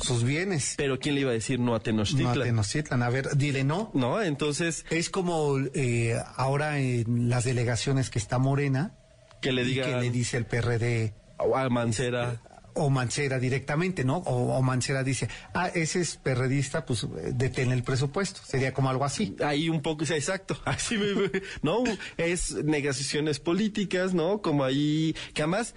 sus 0.00 0.24
bienes. 0.24 0.74
Pero 0.76 0.98
¿quién 0.98 1.14
le 1.16 1.22
iba 1.22 1.30
a 1.30 1.34
decir 1.34 1.58
no 1.58 1.66
a 1.66 1.68
No 1.68 1.74
a 1.76 1.80
Tenochtitlan? 1.80 2.42
Tenochtitlan. 2.42 3.02
A 3.02 3.10
ver, 3.10 3.36
dile 3.36 3.64
no. 3.64 3.90
¿No? 3.94 4.22
Entonces, 4.22 4.84
Es 4.90 5.10
como 5.10 5.58
eh, 5.74 6.16
ahora 6.36 6.78
en 6.78 7.28
las 7.28 7.44
delegaciones 7.44 8.10
que 8.10 8.18
está 8.18 8.38
Morena, 8.38 8.94
que 9.40 9.52
le 9.52 9.64
diga 9.64 9.86
que 9.86 9.96
le 9.96 10.10
dice 10.10 10.36
el 10.36 10.46
PRD 10.46 11.14
a 11.38 11.68
Mancera... 11.68 12.40
o 12.74 12.90
Mancera 12.90 13.38
directamente, 13.38 14.04
¿no? 14.04 14.18
O, 14.18 14.56
o 14.56 14.62
Mancera 14.62 15.02
dice, 15.02 15.28
ah, 15.54 15.68
ese 15.68 16.00
es 16.00 16.16
perredista, 16.16 16.84
pues 16.84 17.04
eh, 17.04 17.32
detén 17.34 17.72
el 17.72 17.82
presupuesto. 17.82 18.40
Sería 18.44 18.72
como 18.72 18.90
algo 18.90 19.04
así. 19.04 19.36
Ahí 19.44 19.68
un 19.68 19.82
poco, 19.82 20.04
exacto, 20.04 20.56
así 20.64 20.98
¿no? 21.62 21.84
Es 22.16 22.54
negociaciones 22.54 23.40
políticas, 23.40 24.14
¿no? 24.14 24.40
Como 24.42 24.64
ahí, 24.64 25.14
que 25.34 25.42
además 25.42 25.74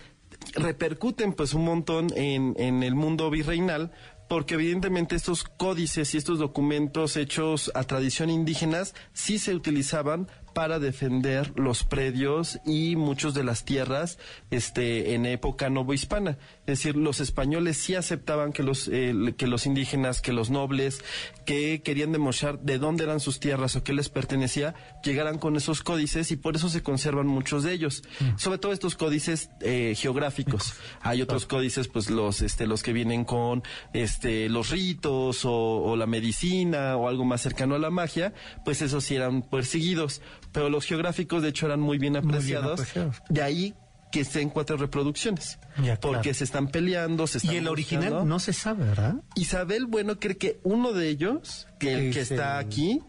repercuten 0.54 1.34
pues 1.34 1.54
un 1.54 1.66
montón 1.66 2.08
en, 2.16 2.56
en 2.58 2.84
el 2.84 2.96
mundo 2.96 3.30
virreinal, 3.30 3.92
porque 4.28 4.56
evidentemente 4.56 5.16
estos 5.16 5.44
códices 5.44 6.14
y 6.14 6.18
estos 6.18 6.40
documentos 6.40 7.16
hechos 7.16 7.72
a 7.76 7.84
tradición 7.84 8.30
indígenas 8.30 8.96
sí 9.14 9.38
se 9.40 9.54
utilizaban 9.54 10.28
para 10.56 10.80
defender 10.80 11.52
los 11.60 11.84
predios 11.84 12.62
y 12.66 12.96
muchos 12.96 13.34
de 13.34 13.44
las 13.44 13.66
tierras 13.66 14.18
este 14.52 15.14
en 15.14 15.26
época 15.26 15.70
novohispana. 15.70 16.38
Es 16.62 16.80
decir, 16.80 16.96
los 16.96 17.20
españoles 17.20 17.76
sí 17.76 17.94
aceptaban 17.94 18.54
que 18.54 18.64
los 18.64 18.88
eh, 18.88 19.36
que 19.38 19.48
los 19.48 19.66
indígenas, 19.66 20.22
que 20.22 20.32
los 20.32 20.50
nobles 20.50 21.04
que 21.46 21.82
querían 21.84 22.14
demostrar 22.14 22.62
de 22.62 22.80
dónde 22.80 23.04
eran 23.04 23.20
sus 23.20 23.42
tierras 23.42 23.76
o 23.76 23.84
qué 23.84 23.92
les 23.92 24.08
pertenecía, 24.08 24.76
llegaran 25.04 25.40
con 25.40 25.58
esos 25.58 25.84
códices 25.84 26.32
y 26.32 26.38
por 26.38 26.56
eso 26.56 26.70
se 26.70 26.82
conservan 26.82 27.28
muchos 27.28 27.64
de 27.64 27.74
ellos. 27.74 28.04
Sobre 28.38 28.58
todo 28.58 28.72
estos 28.72 28.96
códices 28.96 29.50
eh, 29.60 29.94
geográficos. 29.98 30.74
Hay 31.02 31.22
otros 31.22 31.46
códices, 31.48 31.90
pues 31.90 32.10
los 32.10 32.42
este 32.42 32.66
los 32.66 32.82
que 32.82 32.94
vienen 32.94 33.26
con 33.26 33.62
este 33.92 34.48
los 34.48 34.70
ritos 34.70 35.44
o, 35.44 35.52
o 35.52 35.98
la 35.98 36.08
medicina 36.08 36.96
o 36.96 37.10
algo 37.10 37.26
más 37.26 37.42
cercano 37.42 37.76
a 37.76 37.80
la 37.80 37.90
magia, 37.90 38.34
pues 38.64 38.82
esos 38.82 39.04
sí 39.04 39.16
eran 39.16 39.42
perseguidos. 39.42 40.22
Pero 40.56 40.70
los 40.70 40.86
geográficos, 40.86 41.44
de 41.44 41.50
hecho, 41.50 41.68
eran 41.68 41.80
muy 41.82 42.00
bien 42.00 42.14
Muy 42.14 42.22
bien 42.22 42.36
apreciados. 42.64 42.82
De 43.30 43.42
ahí 43.44 43.76
que 44.12 44.22
estén 44.22 44.50
cuatro 44.50 44.78
reproducciones. 44.78 45.60
Ya, 45.84 46.00
porque 46.00 46.22
claro. 46.22 46.34
se 46.38 46.44
están 46.46 46.68
peleando, 46.70 47.28
se 47.28 47.38
están 47.40 47.54
Y 47.54 47.58
el 47.58 47.68
original 47.68 48.26
no 48.28 48.40
se 48.40 48.54
sabe, 48.54 48.86
¿verdad? 48.86 49.16
Isabel 49.36 49.86
Bueno 49.86 50.20
cree 50.20 50.38
que 50.38 50.60
uno 50.64 50.94
de 50.94 51.10
ellos, 51.10 51.68
que 51.78 51.94
el 51.94 52.14
que 52.14 52.22
Es 52.22 52.32
está 52.32 52.60
el- 52.62 52.66
aquí, 52.66 53.02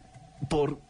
por 0.51 0.81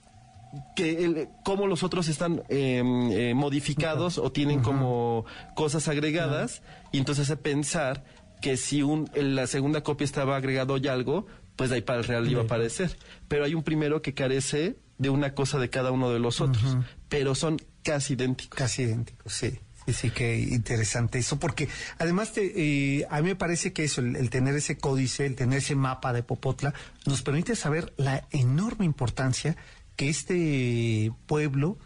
que 0.74 1.04
el, 1.04 1.28
cómo 1.44 1.66
los 1.66 1.82
otros 1.82 2.08
están 2.08 2.42
eh, 2.48 2.82
eh, 3.12 3.34
modificados 3.34 4.16
o 4.16 4.32
tienen 4.32 4.62
como 4.62 5.26
cosas 5.54 5.86
agregadas 5.88 6.62
y 6.92 6.98
entonces 6.98 7.24
hace 7.28 7.36
pensar 7.36 8.04
que 8.40 8.56
si 8.56 8.82
un, 8.82 9.10
en 9.14 9.34
la 9.34 9.46
segunda 9.46 9.82
copia 9.82 10.06
estaba 10.06 10.36
agregado 10.36 10.78
ya 10.78 10.94
algo, 10.94 11.26
pues 11.56 11.68
de 11.68 11.76
ahí 11.76 11.82
para 11.82 11.98
el 11.98 12.04
real 12.06 12.30
iba 12.30 12.40
a 12.40 12.44
aparecer. 12.44 12.96
Pero 13.28 13.44
hay 13.44 13.54
un 13.54 13.62
primero 13.64 14.00
que 14.00 14.14
carece 14.14 14.78
de 14.98 15.10
una 15.10 15.34
cosa 15.34 15.58
de 15.58 15.70
cada 15.70 15.90
uno 15.90 16.10
de 16.10 16.18
los 16.18 16.40
otros, 16.40 16.78
pero 17.08 17.34
son 17.34 17.58
casi 17.82 18.14
idénticos. 18.14 18.58
Casi 18.58 18.82
idéntico, 18.82 19.28
sí. 19.28 19.58
Sí, 19.86 19.92
sí, 19.92 20.10
qué 20.10 20.36
interesante 20.36 21.20
eso, 21.20 21.38
porque 21.38 21.68
además 21.98 22.32
te, 22.32 22.98
eh, 22.98 23.06
a 23.08 23.20
mí 23.20 23.28
me 23.28 23.36
parece 23.36 23.72
que 23.72 23.84
eso, 23.84 24.00
el, 24.00 24.16
el 24.16 24.30
tener 24.30 24.56
ese 24.56 24.76
códice, 24.78 25.26
el 25.26 25.36
tener 25.36 25.58
ese 25.58 25.76
mapa 25.76 26.12
de 26.12 26.24
Popotla, 26.24 26.74
nos 27.04 27.22
permite 27.22 27.54
saber 27.54 27.92
la 27.96 28.26
enorme 28.32 28.84
importancia 28.84 29.56
que 29.94 30.08
este 30.08 31.12
pueblo 31.26 31.78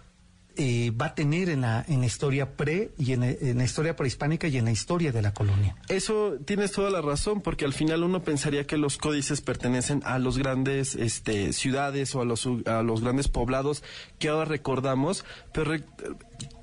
eh, 0.57 0.91
va 0.91 1.07
a 1.07 1.15
tener 1.15 1.49
en 1.49 1.63
la, 1.63 1.85
en 1.89 2.01
la 2.01 2.07
historia 2.07 2.57
pre 2.57 2.93
y 2.99 3.13
en, 3.13 3.23
en 3.23 3.59
la 3.59 3.65
historia 3.65 3.97
prehispánica 3.97 4.49
y 4.49 4.57
en 4.57 4.65
la 4.65 4.73
historia 4.73 5.13
de 5.13 5.23
la 5.23 5.33
colonia. 5.33 5.77
Eso 5.89 6.35
tienes 6.45 6.73
toda 6.73 6.91
la 6.91 7.01
razón, 7.01 7.41
porque 7.41 7.65
al 7.65 7.73
final 7.73 8.03
uno 8.03 8.23
pensaría 8.23 8.67
que 8.67 8.77
los 8.77 8.99
códices 8.99 9.41
pertenecen 9.41 10.03
a 10.05 10.19
los 10.19 10.39
grandes 10.39 10.95
este, 10.95 11.53
ciudades 11.53 12.15
o 12.15 12.21
a 12.21 12.25
los, 12.25 12.49
a 12.67 12.83
los 12.83 13.01
grandes 13.01 13.29
poblados 13.29 13.83
que 14.19 14.29
ahora 14.29 14.45
recordamos, 14.45 15.25
pero, 15.53 15.75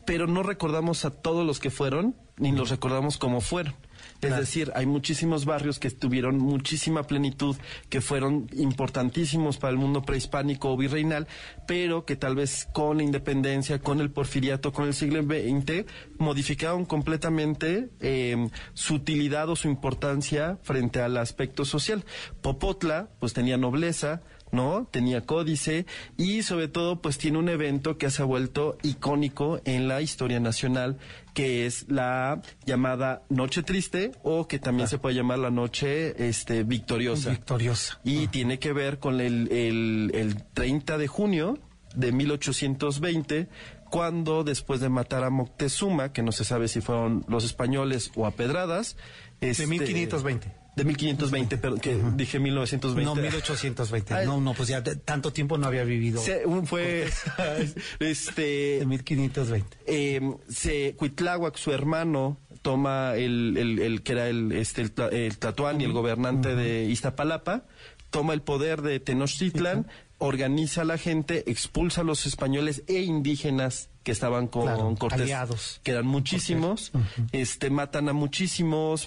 pero 0.05 0.27
no 0.27 0.43
recordamos 0.43 1.05
a 1.05 1.11
todos 1.11 1.45
los 1.45 1.59
que 1.59 1.69
fueron, 1.69 2.15
ni 2.37 2.51
los 2.51 2.69
recordamos 2.69 3.17
como 3.17 3.41
fueron. 3.41 3.75
Es 4.21 4.35
decir, 4.35 4.71
hay 4.75 4.85
muchísimos 4.85 5.45
barrios 5.45 5.79
que 5.79 5.91
tuvieron 5.91 6.39
muchísima 6.39 7.03
plenitud, 7.03 7.55
que 7.89 8.01
fueron 8.01 8.49
importantísimos 8.53 9.57
para 9.57 9.71
el 9.71 9.77
mundo 9.77 10.01
prehispánico 10.01 10.71
o 10.71 10.77
virreinal, 10.77 11.27
pero 11.67 12.05
que 12.05 12.15
tal 12.15 12.35
vez 12.35 12.67
con 12.73 12.97
la 12.97 13.03
independencia, 13.03 13.79
con 13.79 14.01
el 14.01 14.09
porfiriato, 14.09 14.73
con 14.73 14.85
el 14.85 14.93
siglo 14.93 15.21
XX, 15.21 15.85
modificaron 16.17 16.85
completamente 16.85 17.89
eh, 17.99 18.49
su 18.73 18.95
utilidad 18.95 19.49
o 19.49 19.55
su 19.55 19.67
importancia 19.67 20.57
frente 20.63 21.01
al 21.01 21.17
aspecto 21.17 21.63
social. 21.65 22.03
Popotla, 22.41 23.09
pues 23.19 23.33
tenía 23.33 23.57
nobleza, 23.57 24.21
¿no? 24.51 24.87
Tenía 24.89 25.21
códice 25.21 25.85
y 26.17 26.43
sobre 26.43 26.67
todo 26.67 27.01
pues 27.01 27.17
tiene 27.17 27.37
un 27.37 27.49
evento 27.49 27.97
que 27.97 28.09
se 28.09 28.21
ha 28.21 28.25
vuelto 28.25 28.77
icónico 28.83 29.59
en 29.65 29.87
la 29.87 30.01
historia 30.01 30.39
nacional 30.39 30.97
que 31.33 31.67
es 31.67 31.85
la 31.87 32.41
llamada 32.65 33.21
Noche 33.29 33.61
Triste 33.61 34.11
o 34.23 34.47
que 34.47 34.57
también 34.57 34.87
se 34.87 34.97
puede 34.97 35.15
llamar 35.15 35.37
la 35.37 35.51
Noche 35.51 36.27
este, 36.27 36.63
Victoriosa. 36.63 37.29
Victoriosa. 37.29 37.99
Y 38.03 38.27
tiene 38.27 38.57
que 38.57 38.73
ver 38.73 38.97
con 38.97 39.21
el, 39.21 39.51
el, 39.51 40.11
el 40.15 40.43
30 40.53 40.97
de 40.97 41.07
junio 41.07 41.59
de 41.95 42.11
1820, 42.11 43.49
cuando 43.89 44.43
después 44.43 44.79
de 44.81 44.89
matar 44.89 45.23
a 45.23 45.29
Moctezuma, 45.29 46.11
que 46.11 46.23
no 46.23 46.31
se 46.31 46.43
sabe 46.43 46.67
si 46.67 46.81
fueron 46.81 47.25
los 47.27 47.43
españoles 47.43 48.11
o 48.15 48.25
a 48.25 48.31
pedradas, 48.31 48.97
De 49.39 49.49
este, 49.51 49.67
1520. 49.67 50.66
De 50.77 50.83
1520, 50.85 51.57
perdón, 51.57 51.79
que 51.79 51.97
dije 52.15 52.39
1920. 52.39 53.03
No, 53.09 53.15
1820. 53.19 54.13
Ay. 54.13 54.25
No, 54.27 54.39
no, 54.39 54.53
pues 54.53 54.69
ya 54.69 54.83
tanto 54.83 55.33
tiempo 55.33 55.57
no 55.57 55.67
había 55.67 55.83
vivido. 55.83 56.21
Se- 56.21 56.45
un 56.45 56.65
fue 56.67 57.09
este 57.99 58.79
De 58.79 58.85
1520. 58.85 59.77
eh, 59.87 60.21
se 60.47 60.95
Cuitláhuac, 60.95 61.57
su 61.57 61.71
hermano, 61.71 62.37
toma 62.61 63.15
el, 63.15 63.57
el, 63.57 63.79
el 63.79 64.01
que 64.03 64.11
era 64.13 64.29
el, 64.29 64.51
este, 64.51 64.81
el, 64.83 64.91
el 65.11 65.37
Tlatoani, 65.37 65.83
el 65.83 65.93
gobernante 65.93 66.55
de 66.55 66.85
Iztapalapa, 66.85 67.65
toma 68.09 68.33
el 68.33 68.41
poder 68.41 68.81
de 68.81 68.99
Tenochtitlan, 68.99 69.87
organiza 70.19 70.81
a 70.81 70.85
la 70.85 70.97
gente, 70.97 71.49
expulsa 71.49 72.01
a 72.01 72.03
los 72.03 72.25
españoles 72.25 72.83
e 72.87 73.01
indígenas 73.01 73.89
que 74.03 74.11
estaban 74.11 74.47
con 74.47 74.63
Claro, 74.63 74.95
Cortés, 74.97 75.21
aliados. 75.21 75.79
que 75.83 75.91
eran 75.91 76.07
muchísimos, 76.07 76.91
este 77.33 77.69
matan 77.69 78.07
a 78.09 78.13
muchísimos, 78.13 79.05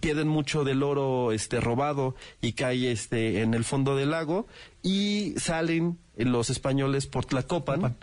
pierden 0.00 0.26
mucho 0.28 0.64
del 0.64 0.82
oro 0.82 1.32
este 1.32 1.60
robado 1.60 2.14
y 2.40 2.52
cae 2.54 2.90
este 2.90 3.42
en 3.42 3.52
el 3.54 3.62
fondo 3.64 3.94
del 3.94 4.10
lago 4.10 4.46
y 4.82 5.34
salen 5.36 5.98
los 6.16 6.48
españoles 6.50 7.06
por 7.06 7.24
Tlacopan 7.26 7.96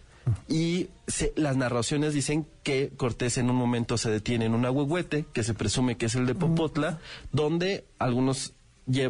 y 0.48 0.90
se- 1.08 1.34
las 1.36 1.58
narraciones 1.58 2.14
dicen 2.14 2.46
que 2.62 2.92
Cortés 2.96 3.40
en 3.40 3.50
un 3.50 3.56
momento 3.56 3.98
se 3.98 4.12
detiene 4.12 4.46
en 4.46 4.54
un 4.54 4.64
ahuehuete, 4.66 5.26
que 5.34 5.44
se 5.44 5.56
presume 5.56 5.98
que 5.98 6.06
es 6.06 6.14
el 6.14 6.28
de 6.28 6.36
Popotla, 6.36 7.00
donde 7.32 7.86
algunos 7.98 8.54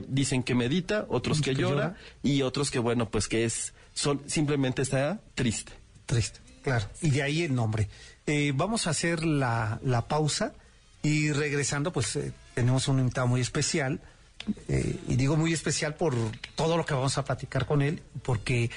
dicen 0.08 0.44
que 0.44 0.56
medita, 0.56 1.06
otros 1.10 1.42
que, 1.42 1.52
Que 1.56 1.62
llora, 1.62 1.76
llora. 1.76 1.96
y 2.24 2.42
otros 2.42 2.70
que 2.72 2.80
bueno, 2.80 3.10
pues 3.10 3.28
que 3.28 3.46
es 3.46 3.74
sol- 3.94 4.22
simplemente 4.28 4.82
está 4.82 5.22
triste. 5.36 5.72
Triste, 6.06 6.40
claro. 6.64 6.86
Y 7.02 7.10
de 7.12 7.24
ahí 7.24 7.44
el 7.44 7.56
nombre. 7.56 7.88
Eh, 8.26 8.52
vamos 8.56 8.88
a 8.88 8.92
hacer 8.92 9.24
la, 9.24 9.80
la 9.84 10.08
pausa 10.08 10.54
y 11.02 11.32
regresando, 11.32 11.92
pues 11.94 12.16
eh, 12.16 12.32
tenemos 12.54 12.88
un 12.88 13.00
invitado 13.00 13.28
muy 13.28 13.42
especial 13.42 14.00
Eh, 14.70 14.96
y 15.08 15.16
digo 15.18 15.36
muy 15.36 15.52
especial 15.54 15.96
por 15.96 16.16
todo 16.56 16.78
lo 16.78 16.86
que 16.86 16.94
vamos 16.94 17.18
a 17.18 17.24
platicar 17.26 17.66
con 17.66 17.82
él, 17.82 18.02
porque 18.24 18.72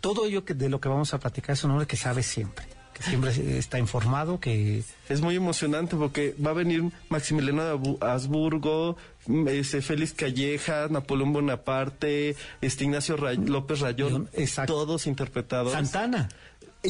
todo 0.00 0.26
ello 0.26 0.44
que, 0.44 0.52
de 0.54 0.68
lo 0.68 0.78
que 0.78 0.90
vamos 0.90 1.14
a 1.14 1.18
platicar 1.18 1.54
es 1.54 1.64
un 1.64 1.70
hombre 1.72 1.86
que 1.86 1.96
sabe 1.96 2.22
siempre, 2.22 2.66
que 2.96 3.02
siempre 3.02 3.58
está 3.58 3.78
informado, 3.78 4.40
que... 4.40 4.82
Es 5.08 5.20
muy 5.20 5.36
emocionante 5.36 5.96
porque 5.96 6.34
va 6.44 6.50
a 6.50 6.54
venir 6.54 6.84
Maximiliano 7.10 7.62
de 7.62 7.96
Habsburgo, 8.00 8.96
ese 9.48 9.82
Félix 9.82 10.14
Calleja, 10.14 10.88
Napoleón 10.88 11.34
Bonaparte, 11.34 12.36
este 12.62 12.84
Ignacio 12.84 13.16
López 13.18 13.80
Rayón, 13.80 14.30
todos 14.66 15.06
interpretados. 15.06 15.72
Santana. 15.72 16.28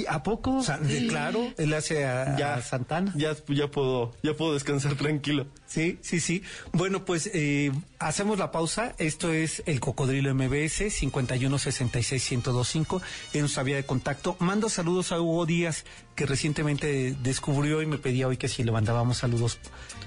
¿A 0.09 0.23
poco? 0.23 0.65
claro, 1.09 1.53
él 1.57 1.75
hace 1.75 2.05
a, 2.05 2.37
ya, 2.37 2.63
Santana. 2.63 3.13
Ya, 3.17 3.35
ya 3.49 3.69
puedo, 3.71 4.15
ya 4.23 4.35
puedo 4.35 4.55
descansar 4.55 4.95
tranquilo. 4.97 5.47
Sí, 5.67 5.99
sí, 6.03 6.21
sí. 6.21 6.43
Bueno, 6.73 7.05
pues 7.05 7.29
eh, 7.33 7.73
hacemos 7.99 8.39
la 8.39 8.53
pausa. 8.53 8.95
Esto 8.99 9.33
es 9.33 9.63
el 9.67 9.81
Cocodrilo 9.81 10.33
MBS 10.35 10.91
5166125 10.91 13.01
en 13.33 13.41
nuestra 13.41 13.63
vía 13.63 13.77
de 13.77 13.85
contacto. 13.85 14.37
Mando 14.39 14.69
saludos 14.69 15.13
a 15.13 15.21
Hugo 15.21 15.47
Díaz, 15.47 15.85
que 16.15 16.27
recientemente 16.27 17.17
descubrió 17.23 17.81
y 17.83 17.87
me 17.87 17.99
pedía 17.99 18.29
hoy 18.29 18.37
que 18.37 18.49
si 18.49 18.65
le 18.65 18.73
mandábamos 18.73 19.19
saludos 19.19 19.59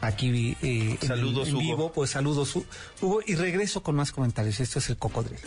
aquí 0.01 0.57
eh, 0.61 0.97
saludos, 1.05 1.49
en, 1.49 1.57
vivo, 1.57 1.91
pues 1.91 2.11
saludos 2.11 2.55
Hugo 3.01 3.19
y 3.25 3.35
regreso 3.35 3.83
con 3.83 3.95
más 3.95 4.11
comentarios. 4.11 4.59
Esto 4.59 4.79
es 4.79 4.89
el 4.89 4.97
Cocodrilo. 4.97 5.41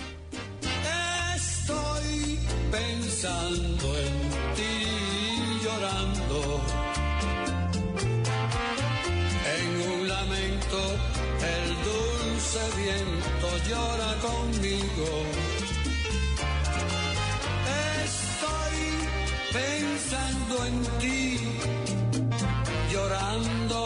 Estoy 1.35 2.39
pensando 2.71 3.72
conmigo. 14.33 15.07
Estoy 18.05 18.79
pensando 19.53 20.55
en 20.67 20.77
ti, 21.01 21.39
llorando. 22.91 23.81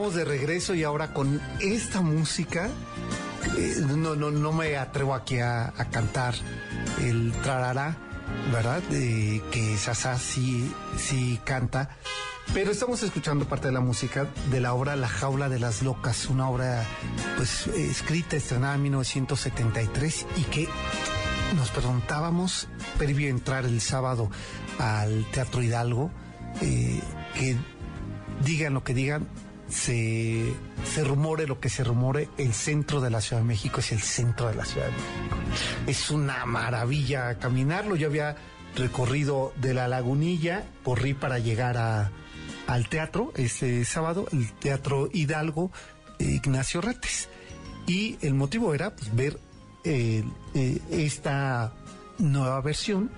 estamos 0.00 0.14
de 0.16 0.24
regreso 0.24 0.74
y 0.74 0.82
ahora 0.82 1.12
con 1.12 1.42
esta 1.60 2.00
música, 2.00 2.70
eh, 3.58 3.84
no, 3.86 4.16
no, 4.16 4.30
no 4.30 4.50
me 4.50 4.78
atrevo 4.78 5.14
aquí 5.14 5.40
a, 5.40 5.74
cantar 5.90 6.34
el 7.02 7.32
trarará, 7.42 7.98
¿verdad? 8.50 8.82
que 8.88 9.76
Sasa 9.76 10.18
sí, 10.18 10.72
sí 10.96 11.38
canta. 11.44 11.90
Pero 12.54 12.70
estamos 12.70 13.02
escuchando 13.02 13.44
parte 13.44 13.68
de 13.68 13.74
la 13.74 13.80
música 13.80 14.26
de 14.50 14.60
la 14.62 14.72
obra 14.72 14.96
La 14.96 15.06
Jaula 15.06 15.50
de 15.50 15.58
las 15.58 15.82
Locas, 15.82 16.30
una 16.30 16.48
obra 16.48 16.82
pues 17.36 17.66
escrita, 17.66 18.36
estrenada 18.36 18.76
en 18.76 18.82
1973 18.84 20.26
y 20.38 20.42
que 20.44 20.66
nos 21.56 21.68
preguntábamos, 21.72 22.68
previo 22.96 23.26
a 23.26 23.30
entrar 23.30 23.66
el 23.66 23.82
sábado 23.82 24.30
al 24.78 25.26
Teatro 25.30 25.62
Hidalgo, 25.62 26.10
eh, 26.62 27.02
que 27.34 27.54
digan 28.46 28.72
lo 28.72 28.82
que 28.82 28.94
digan, 28.94 29.28
se, 29.70 30.52
se 30.84 31.04
rumore 31.04 31.46
lo 31.46 31.60
que 31.60 31.68
se 31.68 31.84
rumore, 31.84 32.28
el 32.38 32.52
centro 32.52 33.00
de 33.00 33.10
la 33.10 33.20
Ciudad 33.20 33.42
de 33.42 33.48
México 33.48 33.80
es 33.80 33.92
el 33.92 34.00
centro 34.00 34.48
de 34.48 34.54
la 34.54 34.64
Ciudad 34.64 34.86
de 34.86 34.92
México. 34.92 35.36
Es 35.86 36.10
una 36.10 36.44
maravilla 36.46 37.38
caminarlo. 37.38 37.96
Yo 37.96 38.08
había 38.08 38.36
recorrido 38.76 39.52
de 39.56 39.74
la 39.74 39.88
lagunilla, 39.88 40.64
corrí 40.84 41.14
para 41.14 41.38
llegar 41.38 41.76
a, 41.76 42.10
al 42.66 42.88
teatro 42.88 43.32
este 43.36 43.84
sábado, 43.84 44.26
el 44.32 44.52
Teatro 44.52 45.08
Hidalgo 45.12 45.70
Ignacio 46.18 46.80
Retes. 46.80 47.28
Y 47.86 48.18
el 48.22 48.34
motivo 48.34 48.74
era 48.74 48.94
pues, 48.94 49.14
ver 49.14 49.38
eh, 49.84 50.22
eh, 50.54 50.80
esta 50.90 51.72
nueva 52.18 52.60
versión 52.60 53.10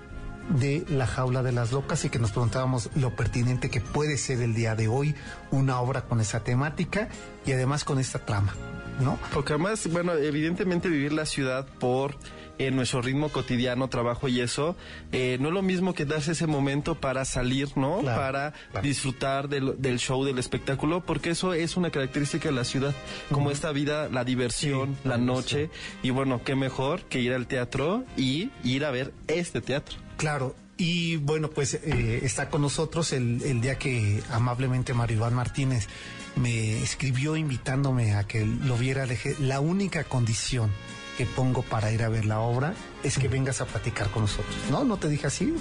de 0.49 0.85
La 0.89 1.07
Jaula 1.07 1.43
de 1.43 1.51
las 1.51 1.71
Locas 1.71 2.03
y 2.05 2.09
que 2.09 2.19
nos 2.19 2.31
preguntábamos 2.31 2.89
lo 2.95 3.15
pertinente 3.15 3.69
que 3.69 3.81
puede 3.81 4.17
ser 4.17 4.41
el 4.41 4.53
día 4.53 4.75
de 4.75 4.87
hoy 4.87 5.15
una 5.51 5.79
obra 5.79 6.03
con 6.03 6.19
esa 6.19 6.43
temática 6.43 7.09
y 7.45 7.51
además 7.51 7.83
con 7.83 7.99
esta 7.99 8.19
trama, 8.19 8.53
¿no? 8.99 9.17
Porque 9.33 9.53
además, 9.53 9.87
bueno, 9.91 10.13
evidentemente 10.13 10.89
vivir 10.89 11.13
la 11.13 11.25
ciudad 11.25 11.65
por 11.79 12.15
en 12.57 12.75
nuestro 12.75 13.01
ritmo 13.01 13.29
cotidiano, 13.29 13.87
trabajo 13.87 14.27
y 14.27 14.41
eso, 14.41 14.75
eh, 15.11 15.37
no 15.39 15.49
es 15.49 15.53
lo 15.53 15.61
mismo 15.61 15.93
que 15.93 16.05
darse 16.05 16.33
ese 16.33 16.47
momento 16.47 16.95
para 16.95 17.25
salir, 17.25 17.75
¿no? 17.75 18.01
para 18.03 18.53
disfrutar 18.81 19.49
del, 19.49 19.99
show, 19.99 20.23
del 20.23 20.37
espectáculo, 20.39 21.03
porque 21.03 21.31
eso 21.31 21.53
es 21.53 21.77
una 21.77 21.89
característica 21.89 22.49
de 22.49 22.55
la 22.55 22.63
ciudad, 22.63 22.93
como 23.31 23.51
esta 23.51 23.71
vida, 23.71 24.09
la 24.09 24.23
diversión, 24.23 24.97
la 25.03 25.17
noche, 25.17 25.69
y 26.01 26.11
bueno, 26.11 26.41
qué 26.43 26.55
mejor 26.55 27.03
que 27.03 27.19
ir 27.19 27.33
al 27.33 27.47
teatro 27.47 28.03
y 28.17 28.51
ir 28.63 28.85
a 28.85 28.91
ver 28.91 29.13
este 29.27 29.61
teatro. 29.61 30.02
Claro, 30.17 30.55
y 30.77 31.17
bueno, 31.17 31.49
pues 31.49 31.75
eh, 31.75 32.19
está 32.23 32.49
con 32.49 32.61
nosotros 32.61 33.13
el, 33.13 33.61
día 33.61 33.77
que 33.77 34.23
amablemente 34.31 34.93
Mario 34.93 35.17
Iván 35.17 35.33
Martínez 35.33 35.87
me 36.35 36.81
escribió 36.81 37.35
invitándome 37.35 38.15
a 38.15 38.23
que 38.23 38.45
lo 38.45 38.75
viera. 38.77 39.05
la 39.39 39.59
única 39.59 40.03
condición 40.03 40.71
que 41.17 41.25
pongo 41.25 41.61
para 41.61 41.91
ir 41.91 42.03
a 42.03 42.09
ver 42.09 42.25
la 42.25 42.39
obra 42.39 42.73
es 43.03 43.17
que 43.17 43.27
vengas 43.27 43.61
a 43.61 43.65
platicar 43.65 44.09
con 44.09 44.23
nosotros. 44.23 44.55
¿No? 44.71 44.83
¿No 44.83 44.97
te 44.97 45.09
dije 45.09 45.27
así? 45.27 45.53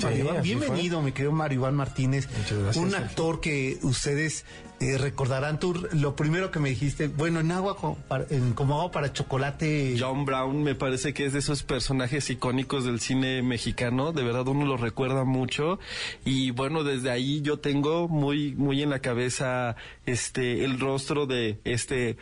Bienvenido, 0.43 1.03
me 1.03 1.13
querido 1.13 1.33
Mario 1.33 1.61
Iván 1.61 1.75
Martínez, 1.75 2.29
un 2.77 2.95
actor 2.95 3.41
que 3.41 3.79
ustedes 3.83 4.45
eh, 4.83 4.99
recordarán 4.99 5.61
tú 5.61 5.75
lo 5.93 6.17
primero 6.17 6.51
que 6.51 6.59
me 6.59 6.71
dijiste, 6.71 7.07
bueno, 7.07 7.39
en 7.39 7.53
agua 7.53 7.77
como, 7.77 8.75
agua 8.75 8.91
para 8.91 9.13
chocolate. 9.13 9.95
John 9.97 10.25
Brown 10.25 10.63
me 10.65 10.75
parece 10.75 11.15
que 11.15 11.25
es 11.25 11.33
de 11.33 11.39
esos 11.39 11.63
personajes 11.63 12.29
icónicos 12.31 12.85
del 12.85 12.99
cine 12.99 13.43
mexicano, 13.43 14.13
de 14.13 14.25
verdad 14.25 14.49
uno 14.49 14.67
lo 14.67 14.77
recuerda 14.77 15.23
mucho 15.23 15.79
y 16.25 16.51
bueno, 16.51 16.83
desde 16.83 17.11
ahí 17.11 17.43
yo 17.43 17.61
tengo 17.61 18.09
muy 18.09 18.57
muy 18.57 18.83
en 18.83 18.91
la 18.91 18.99
cabeza 18.99 19.77
este 20.05 20.65
el 20.65 20.81
rostro 20.81 21.27
de 21.27 21.61
este 21.63 22.17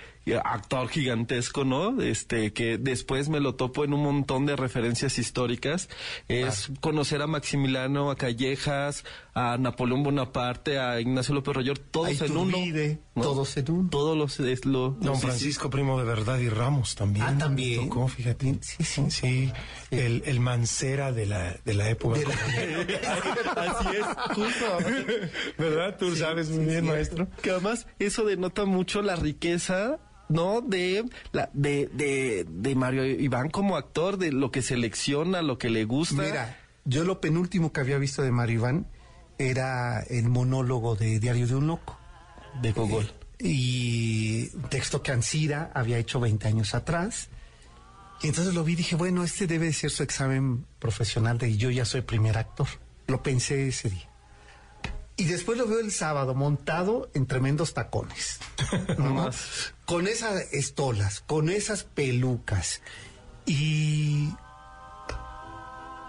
actor 0.45 0.89
gigantesco, 0.89 1.65
¿no? 1.65 2.01
Este 2.03 2.53
que 2.53 2.77
después 2.79 3.31
me 3.31 3.41
lo 3.41 3.55
topo 3.55 3.85
en 3.85 3.95
un 3.95 4.03
montón 4.03 4.45
de 4.45 4.55
referencias 4.55 5.10
históricas, 5.19 5.89
es 6.29 6.71
conocer 6.81 7.23
a 7.23 7.27
Maximiliano, 7.27 8.11
a 8.11 8.17
Callejas, 8.17 9.05
a 9.35 9.57
Napoleón 9.59 10.03
Bonaparte, 10.03 10.79
a 10.79 11.01
Ignacio 11.01 11.35
López 11.35 11.55
Rayor, 11.55 11.79
todos 11.79 12.21
en 12.23 12.37
uno. 12.37 12.57
Todos 13.15 13.57
en 13.57 13.71
uno. 13.71 13.91
Todos 13.91 14.17
los 14.17 14.41
es 14.41 14.65
lo, 14.65 14.91
Don 15.01 15.19
Francisco 15.19 15.71
Primo 15.71 15.99
de 15.99 16.05
Verdad 16.05 16.39
y 16.39 16.49
Ramos 16.49 16.95
también. 16.95 17.27
Ah, 17.27 17.37
también. 17.39 17.89
Tocó, 17.89 18.09
fíjate. 18.09 18.59
Sí, 18.61 18.85
sí. 18.85 19.11
Sí, 19.11 19.53
El, 19.91 20.23
el, 20.27 20.41
mancera 20.41 21.13
de 21.13 21.27
la, 21.27 21.57
de 21.65 21.75
la 21.75 21.89
época. 21.91 22.21
Así 23.57 23.89
es, 23.97 24.35
justo. 24.35 24.79
¿Verdad? 25.59 25.97
Tú 25.99 26.15
sabes 26.17 26.51
muy 26.51 26.65
bien, 26.65 26.87
maestro. 26.87 27.29
Que 27.43 27.51
además 27.51 27.87
eso 27.99 28.25
denota 28.25 28.65
mucho 28.65 29.03
la 29.03 29.17
riqueza 29.17 29.99
¿no? 30.31 30.61
De, 30.63 31.05
la, 31.33 31.51
de, 31.53 31.91
de, 31.93 32.47
de 32.49 32.75
Mario 32.75 33.05
Iván 33.05 33.51
como 33.51 33.77
actor, 33.77 34.17
de 34.17 34.33
lo 34.33 34.51
que 34.51 34.63
selecciona, 34.63 35.43
lo 35.43 35.59
que 35.59 35.69
le 35.69 35.85
gusta. 35.85 36.23
Mira, 36.23 36.59
yo 36.85 37.05
lo 37.05 37.21
penúltimo 37.21 37.73
que 37.73 37.81
había 37.81 37.99
visto 37.99 38.23
de 38.23 38.31
Mario 38.31 38.61
Iván 38.61 38.87
era 39.39 40.01
el 40.01 40.29
monólogo 40.29 40.97
de 40.97 41.19
Diario 41.19 41.47
de 41.47 41.55
un 41.57 41.67
Loco. 41.67 41.99
De 42.63 42.73
Gogol. 42.73 43.05
Eh, 43.05 43.49
y 43.49 44.47
texto 44.69 45.03
que 45.03 45.13
Ansira 45.13 45.71
había 45.75 45.99
hecho 45.99 46.21
20 46.21 46.47
años 46.47 46.75
atrás. 46.75 47.29
Y 48.23 48.29
entonces 48.29 48.55
lo 48.55 48.65
vi 48.65 48.75
y 48.75 48.77
dije, 48.77 48.97
bueno, 48.97 49.25
este 49.25 49.47
debe 49.47 49.73
ser 49.73 49.91
su 49.91 50.03
examen 50.03 50.67
profesional 50.79 51.39
de 51.39 51.57
yo 51.57 51.71
ya 51.71 51.85
soy 51.85 52.03
primer 52.03 52.37
actor. 52.37 52.69
Lo 53.07 53.23
pensé 53.23 53.69
ese 53.69 53.89
día. 53.89 54.10
Y 55.21 55.25
después 55.25 55.59
lo 55.59 55.67
veo 55.67 55.81
el 55.81 55.93
sábado 55.93 56.35
montado 56.35 57.11
en 57.13 57.27
tremendos 57.27 57.75
tacones. 57.75 58.41
¿no? 58.99 59.29
con 59.85 60.09
esas 60.09 60.51
estolas, 60.51 61.21
con 61.21 61.51
esas 61.51 61.85
pelucas. 61.85 62.81
Y. 63.45 64.31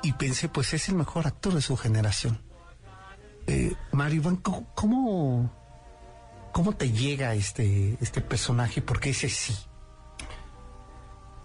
Y 0.02 0.14
pensé, 0.14 0.48
pues 0.48 0.74
es 0.74 0.88
el 0.88 0.96
mejor 0.96 1.28
actor 1.28 1.54
de 1.54 1.62
su 1.62 1.76
generación. 1.76 2.42
Eh, 3.48 3.76
Mario 3.92 4.22
Iván, 4.22 4.38
¿cómo, 4.38 4.74
cómo, 4.76 5.54
cómo 6.54 6.72
te 6.78 6.90
llega 6.94 7.36
este, 7.36 7.98
este 8.00 8.22
personaje? 8.22 8.82
Porque 8.82 9.10
ese 9.10 9.28
sí. 9.28 9.54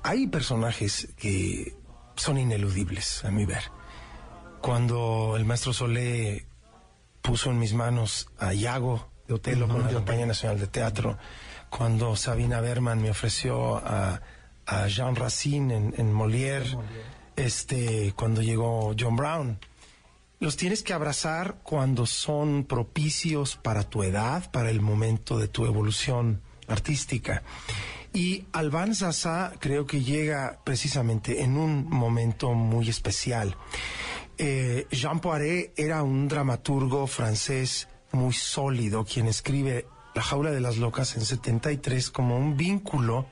Hay 0.04 0.28
personajes 0.28 1.08
que 1.16 1.76
son 2.14 2.38
ineludibles, 2.38 3.24
a 3.24 3.32
mi 3.32 3.44
ver. 3.44 3.64
Cuando 4.60 5.34
el 5.36 5.44
maestro 5.44 5.72
Solé 5.72 6.46
puso 7.26 7.50
en 7.50 7.58
mis 7.58 7.74
manos 7.74 8.28
a 8.38 8.54
Iago 8.54 9.08
de 9.26 9.34
Otelo 9.34 9.66
con 9.66 9.82
la 9.82 9.92
Compañía 9.92 10.26
Nacional 10.26 10.60
de 10.60 10.68
Teatro, 10.68 11.18
cuando 11.68 12.14
Sabina 12.14 12.60
Berman 12.60 13.02
me 13.02 13.10
ofreció 13.10 13.78
a, 13.78 14.20
a 14.64 14.86
Jean 14.86 15.16
Racine 15.16 15.74
en, 15.74 15.94
en 15.96 16.14
Molière, 16.14 16.78
este, 17.34 18.14
cuando 18.14 18.42
llegó 18.42 18.94
John 18.96 19.16
Brown. 19.16 19.58
Los 20.38 20.56
tienes 20.56 20.84
que 20.84 20.92
abrazar 20.92 21.56
cuando 21.64 22.06
son 22.06 22.62
propicios 22.62 23.56
para 23.56 23.82
tu 23.82 24.04
edad, 24.04 24.48
para 24.52 24.70
el 24.70 24.80
momento 24.80 25.36
de 25.36 25.48
tu 25.48 25.66
evolución 25.66 26.42
artística. 26.68 27.42
Y 28.12 28.44
Alban 28.52 28.94
Sassa 28.94 29.52
creo 29.58 29.84
que 29.84 30.04
llega 30.04 30.60
precisamente 30.62 31.42
en 31.42 31.56
un 31.56 31.88
momento 31.90 32.52
muy 32.54 32.88
especial. 32.88 33.56
Eh, 34.38 34.86
Jean 34.90 35.20
Poiret 35.20 35.72
era 35.76 36.02
un 36.02 36.28
dramaturgo 36.28 37.06
francés 37.06 37.88
muy 38.12 38.34
sólido, 38.34 39.04
quien 39.04 39.26
escribe 39.26 39.86
La 40.14 40.22
jaula 40.22 40.50
de 40.50 40.60
las 40.60 40.76
locas 40.76 41.16
en 41.16 41.24
73 41.24 42.10
como 42.10 42.38
un 42.38 42.56
vínculo 42.56 43.26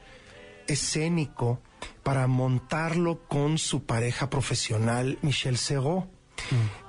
escénico 0.67 1.61
para 2.03 2.27
montarlo 2.27 3.21
con 3.29 3.59
su 3.59 3.85
pareja 3.85 4.31
profesional 4.31 5.19
Michel 5.23 5.59
Serrault. 5.59 6.07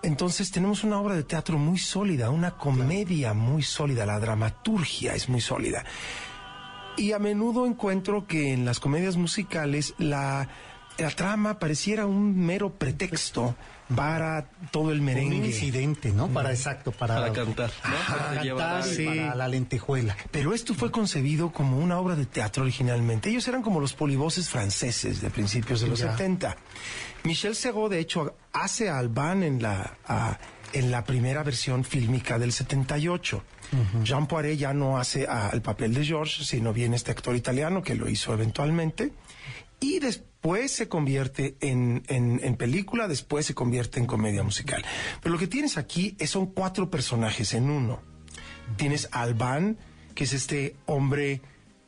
Entonces 0.02 0.52
tenemos 0.52 0.84
una 0.84 1.00
obra 1.00 1.16
de 1.16 1.24
teatro 1.24 1.58
muy 1.58 1.78
sólida, 1.78 2.30
una 2.30 2.58
comedia 2.58 3.34
muy 3.34 3.64
sólida, 3.64 4.06
la 4.06 4.20
dramaturgia 4.20 5.14
es 5.14 5.30
muy 5.30 5.40
sólida. 5.40 5.86
Y 6.98 7.12
a 7.12 7.20
menudo 7.20 7.66
encuentro 7.66 8.28
que 8.28 8.54
en 8.54 8.66
las 8.66 8.80
comedias 8.80 9.18
musicales 9.18 9.94
la, 9.98 10.50
la 10.98 11.12
trama 11.12 11.60
pareciera 11.60 12.06
un 12.06 12.38
mero 12.38 12.74
pretexto 12.74 13.56
para 13.94 14.46
todo 14.72 14.92
el 14.92 15.02
merengue. 15.02 15.38
Un 15.38 15.46
incidente, 15.46 16.12
¿no? 16.12 16.28
Para 16.30 16.52
exacto, 16.52 16.92
para, 16.92 17.16
Para 17.16 17.34
cantar, 17.34 17.72
¿no? 17.84 17.96
Ajá, 17.96 18.18
Para 18.30 18.42
llevar 18.44 18.82
cantar 18.84 19.06
para 19.06 19.36
la 19.36 19.48
lentejuela. 19.48 20.18
Pero 20.32 20.54
esto 20.54 20.74
fue 20.74 20.92
concebido 20.92 21.52
como 21.52 21.78
una 21.78 22.00
obra 22.00 22.16
de 22.16 22.26
teatro 22.26 22.64
originalmente. 22.64 23.30
Ellos 23.30 23.48
eran 23.48 23.62
como 23.62 23.80
los 23.80 23.94
polivoces 23.94 24.50
franceses 24.50 25.22
de 25.22 25.30
principios 25.30 25.82
de 25.82 25.88
los 25.88 26.00
Ya. 26.00 26.12
70. 26.12 26.56
Michel 27.24 27.56
Serrault, 27.56 27.92
de 27.92 28.00
hecho, 28.00 28.36
hace 28.54 28.90
a 28.90 28.98
Alban 28.98 29.44
en 29.44 29.62
la, 29.62 29.98
a- 30.08 30.38
en 30.74 30.92
la 30.92 31.04
primera 31.04 31.42
versión 31.44 31.84
fílmica 31.84 32.38
del 32.40 32.52
78. 32.52 33.44
Jean 34.04 34.28
Poiret 34.28 34.58
ya 34.58 34.74
no 34.74 34.98
hace 34.98 35.26
a- 35.28 35.50
el 35.54 35.62
papel 35.62 35.94
de 35.94 36.06
George, 36.06 36.44
sino 36.44 36.72
viene 36.74 36.96
este 36.96 37.12
actor 37.12 37.36
italiano 37.36 37.82
que 37.82 37.96
lo 37.96 38.10
hizo 38.10 38.34
eventualmente. 38.34 39.12
Y 39.86 40.00
después 40.00 40.72
se 40.72 40.88
convierte 40.88 41.58
en, 41.60 42.04
en- 42.08 42.40
en 42.44 42.56
película, 42.56 43.08
después 43.08 43.46
se 43.46 43.54
convierte 43.54 44.00
en 44.00 44.08
comedia 44.08 44.42
musical. 44.44 44.84
Pero 45.22 45.34
lo 45.34 45.40
que 45.40 45.48
tienes 45.48 45.78
aquí 45.78 46.16
es- 46.20 46.32
son 46.32 46.48
cuatro 46.48 46.90
personajes 46.90 47.54
en 47.54 47.70
uno. 47.70 48.02
Tienes 48.78 49.08
a 49.12 49.22
Alban, 49.22 49.78
que 50.16 50.24
es 50.24 50.34
este 50.34 50.76
hombre 50.88 51.42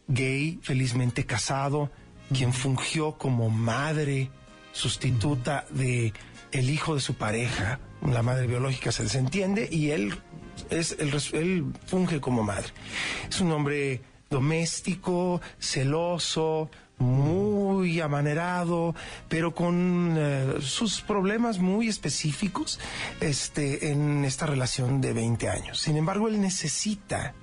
gay, 0.07 0.59
felizmente 0.61 1.25
casado, 1.25 1.91
quien 2.31 2.53
fungió 2.53 3.17
como 3.17 3.49
madre 3.49 4.29
sustituta 4.73 5.65
de 5.71 6.13
el 6.51 6.69
hijo 6.69 6.93
de 6.95 7.01
su 7.01 7.15
pareja, 7.15 7.79
la 8.05 8.21
madre 8.21 8.45
biológica 8.47 8.91
se 8.91 9.03
desentiende 9.03 9.67
y 9.71 9.89
él 9.91 10.13
es 10.69 10.95
el 10.99 11.11
él 11.33 11.65
funge 11.87 12.19
como 12.21 12.43
madre. 12.43 12.67
Es 13.29 13.41
un 13.41 13.51
hombre 13.51 14.01
doméstico, 14.29 15.41
celoso, 15.59 16.69
muy 16.99 17.99
amanerado, 18.01 18.95
pero 19.29 19.53
con 19.53 20.15
eh, 20.17 20.55
sus 20.61 21.01
problemas 21.01 21.59
muy 21.59 21.87
específicos 21.87 22.79
este, 23.19 23.91
en 23.91 24.25
esta 24.25 24.45
relación 24.45 25.01
de 25.01 25.13
20 25.13 25.49
años. 25.49 25.79
Sin 25.79 25.97
embargo, 25.97 26.27
él 26.27 26.41
necesita 26.41 27.33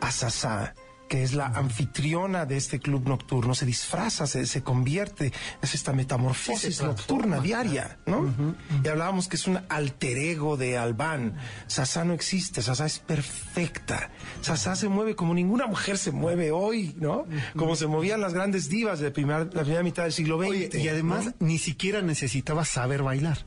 a 0.00 0.10
Sasá, 0.10 0.74
que 1.08 1.22
es 1.22 1.34
la 1.34 1.46
anfitriona 1.46 2.44
de 2.46 2.56
este 2.56 2.78
club 2.80 3.08
nocturno, 3.08 3.54
se 3.54 3.64
disfraza, 3.66 4.26
se, 4.26 4.46
se 4.46 4.62
convierte, 4.62 5.32
es 5.62 5.74
esta 5.74 5.92
metamorfosis 5.92 6.82
nocturna 6.82 7.40
diaria, 7.40 7.98
¿no? 8.06 8.32
Y 8.84 8.88
hablábamos 8.88 9.26
que 9.28 9.36
es 9.36 9.46
un 9.46 9.58
alter 9.68 10.18
ego 10.18 10.56
de 10.56 10.76
Albán. 10.78 11.36
Sasá 11.66 12.04
no 12.04 12.12
existe, 12.12 12.62
Sasá 12.62 12.86
es 12.86 12.98
perfecta. 12.98 14.10
Sasá 14.42 14.76
se 14.76 14.88
mueve 14.88 15.14
como 15.16 15.34
ninguna 15.34 15.66
mujer 15.66 15.98
se 15.98 16.10
mueve 16.12 16.50
hoy, 16.50 16.94
¿no? 16.98 17.26
Como 17.56 17.74
se 17.76 17.86
movían 17.86 18.20
las 18.20 18.34
grandes 18.34 18.68
divas 18.68 19.00
de 19.00 19.10
primer- 19.10 19.52
la 19.54 19.62
primera 19.62 19.82
mitad 19.82 20.02
del 20.04 20.12
siglo 20.12 20.38
XX. 20.38 20.48
Oye, 20.50 20.70
y 20.74 20.88
además 20.88 21.34
ni 21.40 21.58
siquiera 21.58 22.02
necesitaba 22.02 22.64
saber 22.64 23.02
bailar. 23.02 23.38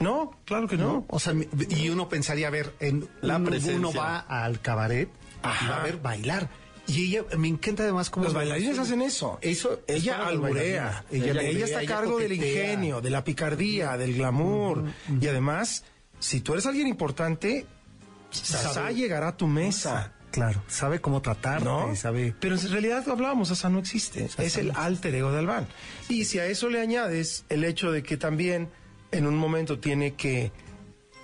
¿no? 0.00 0.30
Claro 0.44 0.68
que 0.68 0.76
¿no? 0.76 0.84
no. 0.92 1.06
O 1.08 1.18
sea, 1.18 1.32
y 1.70 1.88
uno 1.88 2.08
pensaría, 2.08 2.46
a 2.48 2.50
ver, 2.50 2.74
en 2.78 3.08
La 3.20 3.36
uno, 3.36 3.50
uno 3.74 3.92
va 3.92 4.18
al 4.18 4.60
cabaret 4.60 5.08
y 5.08 5.46
Ajá. 5.46 5.70
va 5.70 5.80
a 5.80 5.82
ver 5.82 5.96
bailar. 5.98 6.48
Y 6.88 7.08
ella, 7.08 7.24
me 7.36 7.48
encanta 7.48 7.82
además 7.82 8.08
cómo... 8.08 8.24
Los 8.24 8.34
bailarines 8.34 8.78
hacen 8.78 9.02
eso. 9.02 9.38
Eso 9.42 9.82
es 9.86 10.02
ella 10.02 10.26
alburea. 10.26 11.04
Ella, 11.10 11.42
está 11.64 11.80
a 11.80 11.84
cargo 11.84 12.18
del 12.18 12.32
ingenio, 12.32 13.02
de 13.02 13.10
la 13.10 13.22
picardía, 13.22 13.96
del 13.98 14.14
glamour. 14.14 14.84
Y 15.20 15.26
además, 15.28 15.84
si 16.18 16.40
tú 16.40 16.54
eres 16.54 16.64
alguien 16.64 16.88
importante, 16.88 17.66
Sasá 18.30 18.90
llegará 18.90 19.28
a 19.28 19.36
tu 19.36 19.46
mesa. 19.46 20.14
Claro, 20.30 20.62
sabe 20.66 21.00
cómo 21.00 21.20
tratarte, 21.20 21.64
¿No? 21.64 21.94
sabe... 21.94 22.34
Pero 22.40 22.54
en 22.56 22.70
realidad 22.70 23.06
hablábamos, 23.08 23.48
Sasá 23.48 23.68
no 23.68 23.78
existe. 23.78 24.28
es 24.38 24.56
el 24.56 24.72
alter 24.74 25.14
ego 25.14 25.30
de 25.30 25.38
Albán. 25.40 25.66
Y 26.08 26.24
si 26.24 26.38
a 26.38 26.46
eso 26.46 26.70
le 26.70 26.80
añades 26.80 27.44
el 27.50 27.64
hecho 27.64 27.92
de 27.92 28.02
que 28.02 28.16
también 28.16 28.68
en 29.10 29.26
un 29.26 29.36
momento 29.36 29.78
tiene 29.78 30.14
que 30.14 30.52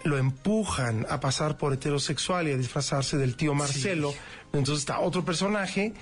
lo 0.05 0.19
empujan 0.19 1.07
a 1.09 1.19
pasar 1.19 1.57
por 1.57 1.73
heterosexual 1.73 2.49
y 2.49 2.53
a 2.53 2.57
disfrazarse 2.57 3.17
del 3.17 3.37
tío 3.37 3.55
Marcelo, 3.55 4.15
entonces 4.53 4.81
está 4.81 5.01
otro 5.01 5.25
personaje 5.25 5.95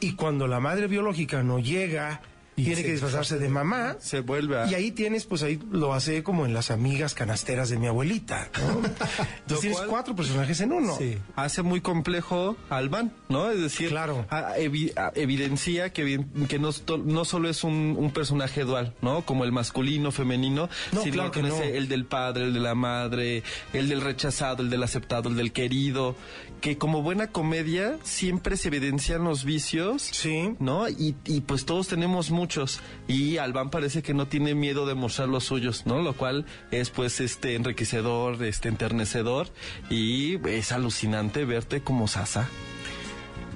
y 0.00 0.14
cuando 0.14 0.46
la 0.46 0.60
madre 0.60 0.86
biológica 0.86 1.42
no 1.42 1.58
llega 1.58 2.22
Y 2.60 2.64
tiene 2.64 2.76
se 2.80 2.84
que 2.84 2.92
disfrazarse 2.92 3.38
de 3.38 3.48
mamá. 3.48 3.96
Se 4.00 4.20
vuelve 4.20 4.58
a... 4.60 4.66
Y 4.66 4.74
ahí 4.74 4.90
tienes, 4.92 5.24
pues 5.26 5.42
ahí 5.42 5.58
lo 5.70 5.92
hace 5.94 6.22
como 6.22 6.46
en 6.46 6.54
las 6.54 6.70
amigas 6.70 7.14
canasteras 7.14 7.68
de 7.70 7.78
mi 7.78 7.86
abuelita. 7.86 8.48
¿no? 8.60 8.82
Entonces 9.40 9.60
tienes 9.60 9.78
cual- 9.78 9.88
cuatro 9.88 10.14
personajes 10.14 10.60
en 10.60 10.72
uno. 10.72 10.96
Sí. 10.96 11.18
hace 11.36 11.62
muy 11.62 11.80
complejo 11.80 12.56
a 12.68 12.76
Albán, 12.76 13.12
¿no? 13.28 13.50
Es 13.50 13.60
decir, 13.60 13.88
Claro. 13.90 14.26
a- 14.30 14.56
evi- 14.58 14.96
a- 14.96 15.12
evidencia 15.14 15.92
que, 15.92 16.24
que 16.48 16.58
no, 16.58 16.70
no 17.04 17.24
solo 17.24 17.48
es 17.48 17.64
un, 17.64 17.96
un 17.98 18.10
personaje 18.12 18.62
dual, 18.64 18.94
¿no? 19.02 19.22
Como 19.24 19.44
el 19.44 19.52
masculino, 19.52 20.12
femenino, 20.12 20.68
No, 20.92 21.02
sino 21.02 21.14
claro 21.14 21.30
que 21.30 21.40
que 21.42 21.48
no. 21.48 21.54
es 21.56 21.74
el 21.74 21.88
del 21.88 22.04
padre, 22.04 22.44
el 22.44 22.54
de 22.54 22.60
la 22.60 22.74
madre, 22.74 23.42
el 23.72 23.88
del 23.88 24.00
rechazado, 24.00 24.62
el 24.62 24.70
del 24.70 24.82
aceptado, 24.82 25.28
el 25.28 25.36
del 25.36 25.52
querido, 25.52 26.16
que 26.60 26.78
como 26.78 27.02
buena 27.02 27.28
comedia 27.28 27.98
siempre 28.02 28.56
se 28.56 28.68
evidencian 28.68 29.24
los 29.24 29.44
vicios, 29.44 30.02
Sí. 30.02 30.54
¿no? 30.58 30.88
Y, 30.88 31.16
y 31.24 31.40
pues 31.42 31.64
todos 31.64 31.88
tenemos 31.88 32.30
muchos 32.30 32.80
y 33.08 33.38
Albán 33.38 33.70
parece 33.70 34.02
que 34.02 34.14
no 34.14 34.28
tiene 34.28 34.54
miedo 34.54 34.86
de 34.86 34.94
mostrar 34.94 35.28
los 35.28 35.44
suyos, 35.44 35.86
¿no? 35.86 36.02
Lo 36.02 36.12
cual 36.14 36.46
es 36.70 36.90
pues 36.90 37.20
este 37.20 37.54
enriquecedor, 37.54 38.42
este 38.44 38.68
enternecedor 38.68 39.48
y 39.88 40.36
es 40.48 40.72
alucinante 40.72 41.44
verte 41.44 41.82
como 41.82 42.08
Sasa. 42.08 42.48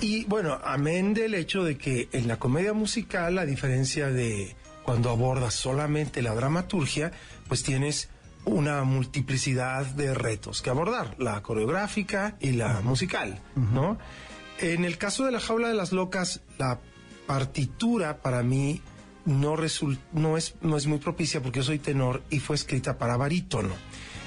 Y 0.01 0.25
bueno, 0.25 0.59
amén 0.65 1.15
del 1.15 1.35
hecho 1.35 1.63
de 1.63 1.79
que 1.79 2.09
en 2.13 2.27
la 2.29 2.39
comedia 2.39 2.73
musical, 2.73 3.39
a 3.39 3.47
diferencia 3.47 4.09
de 4.09 4.57
cuando 4.83 5.11
abordas 5.11 5.55
solamente 5.55 6.21
la 6.21 6.35
dramaturgia, 6.35 7.13
pues 7.49 7.63
tienes 7.63 8.11
una 8.45 8.85
multiplicidad 8.85 9.87
de 9.87 10.15
retos 10.15 10.61
que 10.63 10.71
abordar, 10.71 11.15
la 11.19 11.43
coreográfica 11.43 12.37
y 12.41 12.53
la 12.53 12.81
musical, 12.83 13.41
¿no? 13.57 13.99
En 14.59 14.85
el 14.85 14.99
caso 14.99 15.25
de 15.25 15.33
la 15.33 15.41
jaula 15.41 15.69
de 15.69 15.75
las 15.75 15.93
locas, 15.93 16.41
la 16.59 16.79
partitura 17.27 18.19
para 18.23 18.43
mí 18.43 18.81
no, 19.25 19.57
resul- 19.57 19.99
no, 20.13 20.37
es, 20.37 20.55
no 20.61 20.77
es 20.77 20.87
muy 20.87 20.99
propicia 20.99 21.43
porque 21.43 21.61
yo 21.61 21.65
soy 21.65 21.79
tenor 21.79 22.23
y 22.31 22.39
fue 22.41 22.57
escrita 22.57 22.99
para 22.99 23.17
barítono. 23.17 23.75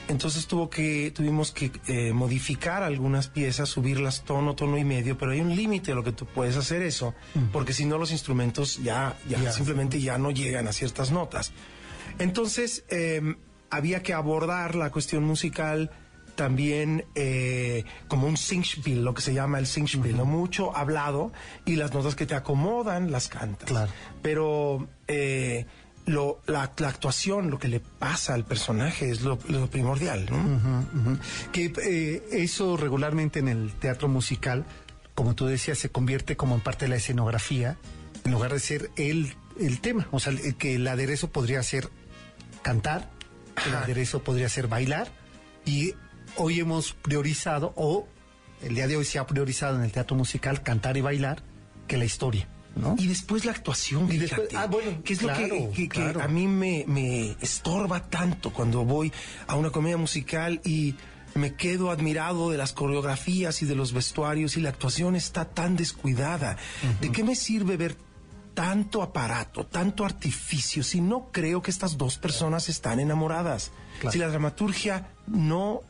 Entonces 0.10 0.48
tuvo 0.48 0.70
que, 0.70 1.12
tuvimos 1.12 1.52
que 1.52 1.70
eh, 1.88 2.13
modificar 2.13 2.82
algunas 2.82 3.28
piezas, 3.28 3.68
subirlas 3.70 4.24
tono, 4.24 4.56
tono 4.56 4.78
y 4.78 4.86
medio, 4.86 5.18
pero 5.18 5.32
hay 5.34 5.42
un 5.42 5.54
límite 5.56 5.92
a 5.92 5.96
lo 5.96 6.04
que 6.04 6.13
tú 6.13 6.26
puedes 6.26 6.56
hacer 6.56 6.82
eso, 6.82 7.13
porque 7.52 7.74
si 7.74 7.86
no 7.86 7.98
los 7.98 8.12
instrumentos 8.12 8.82
ya, 8.82 9.18
ya, 9.30 9.38
Ya. 9.42 9.52
simplemente 9.52 10.00
ya 10.00 10.18
no 10.18 10.32
llegan 10.32 10.68
a 10.68 10.72
ciertas 10.72 11.12
notas. 11.12 11.52
Entonces 12.20 12.86
eh, 12.90 13.36
había 13.70 14.04
que 14.04 14.13
abordar 14.13 14.76
la 14.76 14.92
cuestión 14.92 15.24
musical 15.24 15.92
también 16.36 17.04
eh, 17.15 17.84
como 18.08 18.28
un 18.28 18.38
singspiel, 18.38 19.04
lo 19.04 19.13
que 19.13 19.22
se 19.22 19.34
llama 19.34 19.60
el 19.60 19.65
singspiel, 19.65 20.15
¿no? 20.15 20.26
mucho 20.26 20.78
hablado 20.78 21.34
y 21.65 21.76
las 21.76 21.94
notas 21.94 22.15
que 22.15 22.26
te 22.26 22.36
acomodan 22.36 23.12
las 23.12 23.28
cantas. 23.28 23.68
Claro. 23.68 23.92
Pero 24.22 24.88
eh, 25.08 25.65
lo, 26.06 26.40
la, 26.46 26.72
la 26.78 26.88
actuación, 26.88 27.50
lo 27.50 27.60
que 27.60 27.68
le 27.68 27.80
pasa 27.82 28.34
al 28.34 28.46
personaje 28.46 29.10
es 29.10 29.22
lo, 29.22 29.38
lo 29.50 29.70
primordial. 29.70 30.30
Que 31.52 31.74
eh, 31.84 32.24
eso 32.32 32.78
regularmente 32.78 33.40
en 33.40 33.50
el 33.50 33.74
teatro 33.74 34.08
musical, 34.08 34.63
como 35.15 35.36
tú 35.36 35.48
decías, 35.48 35.78
se 35.80 35.90
convierte 35.90 36.38
como 36.38 36.56
en 36.56 36.62
parte 36.62 36.86
de 36.86 36.90
la 36.90 36.96
escenografía, 36.96 37.78
en 38.24 38.32
lugar 38.32 38.54
de 38.54 38.60
ser 38.60 38.92
el, 38.96 39.34
el 39.60 39.82
tema. 39.82 40.08
O 40.12 40.20
sea, 40.20 40.34
que 40.58 40.76
el 40.76 40.88
aderezo 40.88 41.30
podría 41.32 41.62
ser 41.63 41.90
cantar, 42.62 43.10
el 43.66 43.76
aderezo 43.76 44.24
podría 44.24 44.50
ser 44.50 44.68
bailar, 44.68 45.08
y 45.66 45.94
hoy 46.36 46.60
hemos 46.60 46.94
priorizado, 46.94 47.74
o 47.76 48.08
el 48.62 48.76
día 48.76 48.88
de 48.88 48.98
hoy 48.98 49.06
se 49.06 49.20
ha 49.20 49.28
priorizado 49.28 49.76
en 49.78 49.84
el 49.84 49.92
teatro 49.92 50.16
musical, 50.16 50.62
cantar 50.64 50.98
y 50.98 51.02
bailar, 51.02 51.42
que 51.88 51.98
la 51.98 52.06
historia. 52.06 52.48
¿no? 52.76 52.96
Y 53.00 53.08
después 53.08 53.44
la 53.44 53.54
actuación, 53.54 54.08
Y 54.12 54.18
después- 54.18 54.50
fíjate, 54.50 54.58
ah, 54.58 54.68
bueno, 54.68 55.02
que 55.04 55.14
es 55.14 55.22
lo 55.24 55.30
claro, 55.30 55.48
que, 55.50 55.70
que- 55.72 55.74
que 55.84 55.90
claro. 55.90 56.22
a 56.22 56.28
mí 56.28 56.46
me, 56.48 56.86
me 56.88 57.32
estorba 57.42 58.08
tanto 58.08 58.54
cuando 58.54 58.86
voy 58.86 59.12
a 59.48 59.56
una 59.56 59.72
comedia 59.72 59.98
musical 59.98 60.62
y 60.64 60.94
me 61.34 61.56
quedo 61.56 61.90
admirado 61.90 62.52
de 62.52 62.58
las 62.58 62.74
coreografías 62.74 63.64
y 63.64 63.66
de 63.66 63.74
los 63.74 63.94
vestuarios 63.94 64.58
y 64.58 64.62
la 64.62 64.70
actuación 64.70 65.16
está 65.16 65.46
tan 65.46 65.76
descuidada. 65.76 66.58
¿De 67.02 67.12
qué 67.12 67.24
me 67.24 67.36
sirve 67.36 67.78
ver 67.78 67.96
tanto 68.58 69.04
aparato, 69.04 69.68
tanto 69.68 70.04
artificio 70.04 70.82
si 70.82 71.00
no 71.00 71.30
creo 71.32 71.62
que 71.62 71.70
estas 71.70 71.96
dos 71.96 72.18
personas 72.18 72.70
están 72.70 73.00
enamoradas? 73.00 73.72
Claro. 74.00 74.12
Si 74.12 74.18
la 74.18 74.30
dramaturgia 74.30 75.12
no 75.28 75.84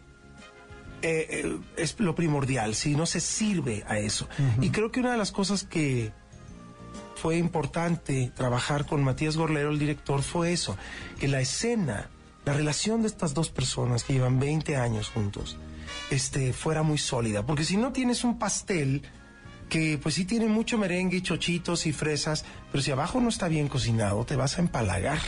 eh, 1.01 1.45
eh, 1.45 1.59
es 1.78 1.97
lo 1.97 2.13
primordial, 2.13 2.76
si 2.76 2.93
no 2.93 3.05
se 3.05 3.22
sirve 3.22 3.86
a 3.88 3.99
eso. 3.99 4.28
Y 4.59 4.70
creo 4.72 4.91
que 4.91 4.99
una 4.99 5.13
de 5.13 5.18
las 5.18 5.32
cosas 5.32 5.63
que 5.63 6.11
fue 7.15 7.38
importante 7.38 8.34
trabajar 8.36 8.86
con 8.86 9.01
Matías 9.01 9.38
Gorlero, 9.38 9.70
el 9.70 9.80
director, 9.80 10.22
fue 10.22 10.51
eso, 10.51 10.76
que 11.22 11.30
la 11.30 11.39
escena, 11.39 12.09
la 12.43 12.51
relación 12.51 13.01
de 13.01 13.07
estas 13.07 13.34
dos 13.34 13.49
personas 13.49 14.03
que 14.03 14.11
llevan 14.11 14.41
20 14.41 14.76
años 14.76 15.07
juntos, 15.07 15.55
este, 16.11 16.51
fuera 16.51 16.84
muy 16.84 16.97
sólida. 16.97 17.45
Porque 17.45 17.63
si 17.63 17.78
no 17.78 17.93
tienes 17.93 18.26
un 18.26 18.38
pastel 18.38 19.03
que 19.70 19.97
pues 20.01 20.15
sí 20.15 20.26
tiene 20.26 20.47
mucho 20.47 20.78
merengue 20.78 21.18
y 21.18 21.22
chochitos 21.22 21.86
y 21.88 21.93
fresas, 21.93 22.45
pero 22.72 22.82
si 22.82 22.91
abajo 22.91 23.20
no 23.22 23.30
está 23.30 23.47
bien 23.47 23.68
cocinado, 23.68 24.26
te 24.26 24.36
vas 24.36 24.57
a 24.57 24.61
empalagar. 24.61 25.20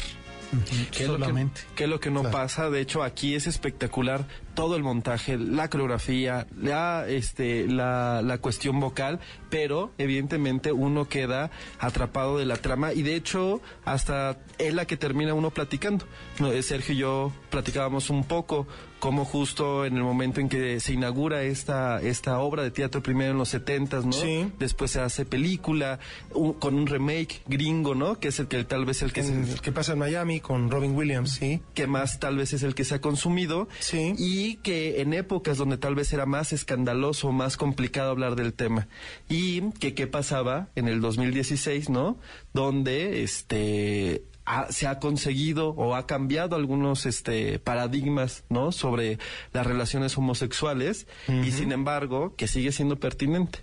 ¿Qué 0.92 1.04
es, 1.04 1.08
lo 1.08 1.18
que, 1.18 1.22
Solamente. 1.26 1.62
qué 1.76 1.84
es 1.84 1.90
lo 1.92 2.00
que 2.00 2.10
no 2.10 2.22
Claro. 2.22 2.36
pasa? 2.36 2.70
De 2.72 2.82
hecho, 2.82 3.04
aquí 3.04 3.36
es 3.36 3.46
espectacular 3.46 4.26
todo 4.56 4.76
el 4.76 4.82
montaje, 4.82 5.38
la 5.38 5.70
coreografía, 5.70 6.48
la, 6.60 7.06
este, 7.08 7.68
la, 7.68 8.24
la 8.24 8.40
cuestión 8.40 8.80
vocal, 8.80 9.20
pero 9.52 9.94
evidentemente 10.00 10.72
uno 10.72 11.08
queda 11.08 11.52
atrapado 11.78 12.40
de 12.40 12.46
la 12.48 12.56
trama 12.56 12.94
y 12.94 13.04
de 13.04 13.14
hecho 13.16 13.62
hasta 13.86 14.40
es 14.58 14.74
la 14.74 14.86
que 14.86 14.98
termina 14.98 15.36
uno 15.36 15.52
platicando. 15.52 16.08
No, 16.40 16.52
eh, 16.52 16.64
Sergio 16.64 16.96
y 16.96 16.98
yo 16.98 17.32
platicábamos 17.52 18.10
un 18.10 18.24
poco 18.24 18.66
cómo 19.00 19.26
justo 19.26 19.86
en 19.86 19.96
el 19.98 20.04
momento 20.04 20.40
en 20.42 20.50
que 20.50 20.80
se 20.80 20.94
inaugura 20.94 21.44
esta, 21.44 22.02
esta 22.02 22.40
obra 22.40 22.64
de 22.64 22.72
teatro 22.72 23.02
primero 23.02 23.32
en 23.32 23.38
los 23.38 23.50
setentas, 23.50 24.06
¿no? 24.06 24.12
Sí. 24.12 24.52
Después 24.60 24.92
se 24.92 25.00
hace 25.02 25.26
película 25.26 26.00
un- 26.34 26.54
con 26.54 26.76
un 26.76 26.86
remake 26.86 27.42
gringo, 27.48 27.96
¿no? 27.96 28.20
Que 28.20 28.28
es 28.28 28.40
el 28.40 28.48
que 28.48 28.64
tal 28.66 28.86
vez 28.86 29.02
el 29.02 29.14
que 29.14 29.22
En- 29.22 29.48
se, 29.48 29.60
¿Qué 29.62 29.72
pasa 29.72 29.94
en 29.94 30.00
Miami 30.00 30.40
con 30.42 30.70
Robin 30.70 30.96
Williams? 30.96 31.32
Sí. 31.32 31.62
que 31.74 31.88
más 31.88 32.20
tal 32.20 32.38
vez 32.38 32.54
es 32.54 32.64
el 32.64 32.76
que 32.76 32.84
se 32.84 32.96
ha 32.96 33.02
consumido 33.02 33.68
Sí. 33.80 34.14
y 34.18 34.56
que 34.58 35.02
en 35.02 35.14
épocas 35.14 35.58
donde 35.58 35.78
tal 35.78 35.96
vez 35.96 36.12
era 36.14 36.26
más 36.26 36.52
escandaloso, 36.54 37.32
más 37.32 37.58
complicado 37.58 38.12
hablar 38.12 38.36
del 38.36 38.54
tema 38.54 38.88
y 39.30 39.62
que 39.80 39.94
qué 39.94 40.08
pasaba 40.08 40.68
en 40.76 40.88
el 40.88 41.00
2016, 41.02 41.90
¿no? 41.90 42.18
Donde 42.54 43.24
este 43.24 44.24
ha- 44.50 44.72
se 44.72 44.88
ha 44.88 45.00
conseguido 45.00 45.70
o 45.70 45.94
ha 45.96 46.08
cambiado 46.08 46.56
algunos 46.56 47.06
este 47.06 47.60
paradigmas, 47.60 48.44
¿no? 48.50 48.72
Sobre 48.72 49.20
las 49.54 49.66
relaciones 49.68 50.18
homosexuales 50.18 51.06
y 51.28 51.52
sin 51.52 51.72
embargo 51.72 52.36
que 52.36 52.48
sigue 52.48 52.72
siendo 52.72 53.00
pertinente. 53.00 53.60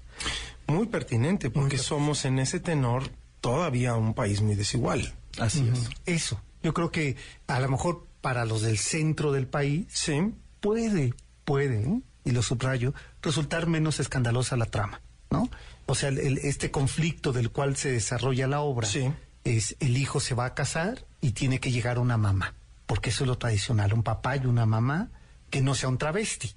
Muy 0.68 0.86
pertinente, 0.86 1.50
porque 1.50 1.76
somos 1.78 2.24
en 2.24 2.38
ese 2.38 2.60
tenor 2.60 3.10
todavía 3.40 3.94
un 3.96 4.14
país 4.14 4.40
muy 4.42 4.54
desigual. 4.54 5.12
Así 5.38 5.68
es. 5.72 5.90
Eso. 6.06 6.40
Yo 6.62 6.72
creo 6.72 6.90
que 6.90 7.16
a 7.46 7.60
lo 7.60 7.68
mejor 7.68 8.06
para 8.20 8.44
los 8.44 8.62
del 8.62 8.78
centro 8.78 9.32
del 9.32 9.46
país 9.46 9.86
Sí. 9.90 10.32
puede, 10.60 11.14
puede, 11.44 12.00
y 12.24 12.30
lo 12.30 12.42
subrayo, 12.42 12.94
resultar 13.22 13.66
menos 13.68 14.00
escandalosa 14.00 14.56
la 14.56 14.66
trama, 14.66 15.00
¿no? 15.30 15.48
O 15.86 15.94
sea, 15.94 16.08
el- 16.08 16.38
este 16.38 16.70
conflicto 16.72 17.32
del 17.32 17.50
cual 17.50 17.76
se 17.76 17.92
desarrolla 17.92 18.48
la 18.48 18.60
obra 18.60 18.88
Sí. 18.88 19.12
Es 19.46 19.76
el 19.80 19.96
hijo 19.96 20.20
se 20.20 20.34
va 20.34 20.46
a 20.46 20.54
casar 20.54 21.06
y 21.20 21.32
tiene 21.32 21.60
que 21.60 21.70
llegar 21.70 21.98
una 21.98 22.16
mamá, 22.16 22.54
porque 22.86 23.10
eso 23.10 23.24
es 23.24 23.28
lo 23.28 23.38
tradicional, 23.38 23.92
un 23.92 24.02
papá 24.02 24.36
y 24.36 24.46
una 24.46 24.66
mamá 24.66 25.10
que 25.50 25.62
no 25.62 25.74
sea 25.74 25.88
un 25.88 25.98
travesti. 25.98 26.54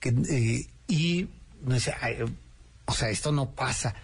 Que, 0.00 0.10
eh, 0.28 0.66
y, 0.88 1.28
no 1.62 1.80
sé, 1.80 1.94
ay, 2.00 2.18
o 2.84 2.92
sea, 2.92 3.10
esto 3.10 3.32
no 3.32 3.50
pasa. 3.50 3.94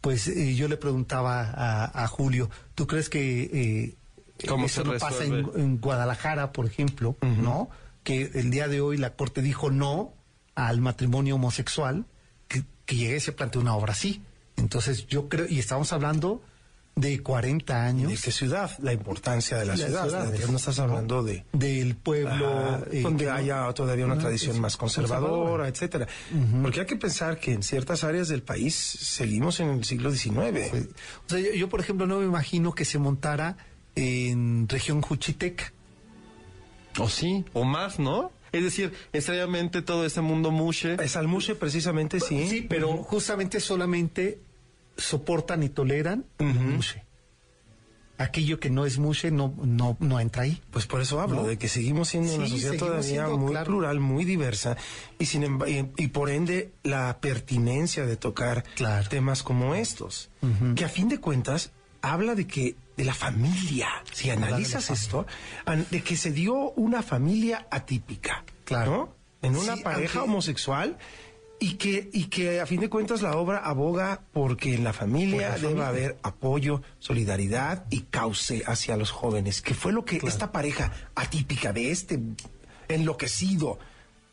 Pues 0.00 0.28
eh, 0.28 0.54
yo 0.54 0.68
le 0.68 0.76
preguntaba 0.76 1.42
a, 1.42 2.04
a 2.04 2.06
Julio, 2.06 2.50
¿tú 2.74 2.86
crees 2.86 3.08
que 3.08 3.42
eh, 3.42 3.96
¿Cómo 4.48 4.66
eso 4.66 4.84
no 4.84 4.96
pasa 4.98 5.24
en, 5.24 5.78
Guadalajara, 5.78 6.52
por 6.52 6.66
ejemplo, 6.66 7.16
¿no? 7.20 7.68
Que 8.02 8.30
el 8.34 8.50
día 8.50 8.68
de 8.68 8.80
hoy 8.80 8.96
la 8.96 9.14
Corte 9.14 9.42
dijo 9.42 9.70
no 9.70 10.14
al 10.54 10.80
matrimonio 10.80 11.36
homosexual, 11.36 12.06
que, 12.48 12.64
que 12.86 12.96
llegue 12.96 13.16
y 13.16 13.20
se 13.20 13.32
plantea 13.32 13.60
una 13.60 13.74
obra 13.74 13.92
así. 13.92 14.22
Entonces 14.56 15.06
yo 15.06 15.28
creo, 15.28 15.46
y 15.48 15.58
estamos 15.58 15.92
hablando 15.92 16.42
de 17.00 17.22
40 17.22 17.84
años 17.84 18.10
¿De 18.10 18.18
qué 18.18 18.30
ciudad? 18.30 18.70
La 18.80 18.92
importancia 18.92 19.56
de 19.56 19.64
la, 19.66 19.76
La 19.76 19.86
ciudad. 19.86 20.04
ciudad, 20.04 20.32
¿no? 20.32 20.46
No 20.52 20.56
estás 20.56 20.78
hablando 20.78 21.22
de... 21.22 21.44
del 21.52 21.96
pueblo. 21.96 22.46
Ah, 22.48 22.80
eh, 22.90 23.00
donde 23.02 23.24
que 23.24 23.30
haya 23.30 23.72
todavía 23.72 24.04
una 24.06 24.16
no, 24.16 24.20
tradición 24.20 24.56
es 24.56 24.60
más 24.60 24.76
conservadora, 24.76 25.68
etcétera. 25.68 26.06
Porque 26.62 26.80
hay 26.80 26.86
que 26.86 26.96
pensar 26.96 27.38
que 27.38 27.52
en 27.52 27.62
ciertas 27.62 28.04
áreas 28.04 28.28
del 28.28 28.42
país 28.42 28.74
seguimos 28.74 29.60
en 29.60 29.70
el 29.70 29.84
siglo 29.84 30.10
XIX. 30.10 30.32
O 31.26 31.28
sea, 31.28 31.38
yo, 31.40 31.52
yo, 31.52 31.68
por 31.68 31.80
ejemplo, 31.80 32.06
no 32.06 32.18
me 32.20 32.26
imagino 32.26 32.74
que 32.74 32.84
se 32.84 32.98
montara 32.98 33.56
en 33.94 34.68
región 34.68 35.00
Juchiteca. 35.00 35.72
O 36.98 37.08
sí, 37.08 37.44
o 37.52 37.64
más, 37.64 37.98
¿no? 37.98 38.32
Es 38.52 38.64
decir, 38.64 38.92
extrañamente 39.12 39.80
todo 39.80 40.04
este 40.04 40.20
mundo 40.20 40.50
mushe 40.50 40.96
Es 41.02 41.16
almuche 41.16 41.54
precisamente, 41.54 42.18
sí. 42.18 42.48
Sí, 42.48 42.66
pero 42.68 42.96
justamente 42.96 43.60
solamente 43.60 44.40
soportan 45.00 45.62
y 45.62 45.68
toleran 45.68 46.24
el 46.38 46.46
mushe. 46.54 47.04
Aquello 48.18 48.60
que 48.60 48.68
no 48.68 48.84
es 48.84 48.98
mushe 48.98 49.30
no, 49.30 49.54
no, 49.64 49.96
no 49.98 50.20
entra 50.20 50.42
ahí. 50.42 50.60
Pues 50.70 50.86
por 50.86 51.00
eso 51.00 51.22
hablo, 51.22 51.36
¿No? 51.42 51.48
de 51.48 51.56
que 51.56 51.68
seguimos 51.68 52.08
siendo 52.10 52.34
una 52.34 52.46
sociedad 52.48 52.76
todavía 52.76 53.26
muy 53.28 53.52
claro. 53.52 53.66
plural, 53.66 53.98
muy 53.98 54.26
diversa, 54.26 54.76
y, 55.18 55.24
sin 55.24 55.42
y, 55.66 55.90
y 55.96 56.08
por 56.08 56.28
ende 56.28 56.70
la 56.82 57.16
pertinencia 57.20 58.04
de 58.04 58.16
tocar 58.18 58.62
Claro. 58.74 59.08
temas 59.08 59.42
como 59.42 59.74
estos, 59.74 60.28
que 60.76 60.84
a 60.84 60.90
fin 60.90 61.08
de 61.08 61.18
cuentas 61.18 61.70
habla 62.02 62.34
de 62.34 62.46
que 62.46 62.76
de 62.98 63.04
la 63.06 63.14
familia, 63.14 63.88
si 64.12 64.26
de 64.26 64.32
analizas 64.32 64.84
familia. 64.88 65.02
esto, 65.02 65.26
de 65.90 66.02
que 66.02 66.16
se 66.18 66.30
dio 66.30 66.72
una 66.72 67.02
familia 67.02 67.66
atípica, 67.70 68.44
Claro. 68.66 68.90
¿no? 68.90 69.48
En 69.48 69.56
una 69.56 69.76
Sí, 69.76 69.82
pareja 69.82 70.18
aunque- 70.18 70.30
homosexual. 70.32 70.98
Y 71.62 71.74
que, 71.74 72.08
y 72.12 72.24
que 72.24 72.58
a 72.60 72.64
fin 72.66 72.80
de 72.80 72.88
cuentas 72.88 73.20
la 73.20 73.36
obra 73.36 73.58
aboga 73.58 74.22
porque 74.32 74.74
en 74.74 74.82
la 74.82 74.94
familia 74.94 75.50
debe 75.50 75.60
familia. 75.60 75.88
haber 75.88 76.18
apoyo, 76.22 76.80
solidaridad 76.98 77.84
y 77.90 78.00
cauce 78.08 78.62
hacia 78.66 78.96
los 78.96 79.10
jóvenes, 79.10 79.60
que 79.60 79.74
fue 79.74 79.92
lo 79.92 80.04
que 80.06 80.20
esta 80.24 80.52
pareja 80.52 80.90
atípica 81.14 81.74
de 81.74 81.90
este 81.90 82.18
enloquecido, 82.88 83.78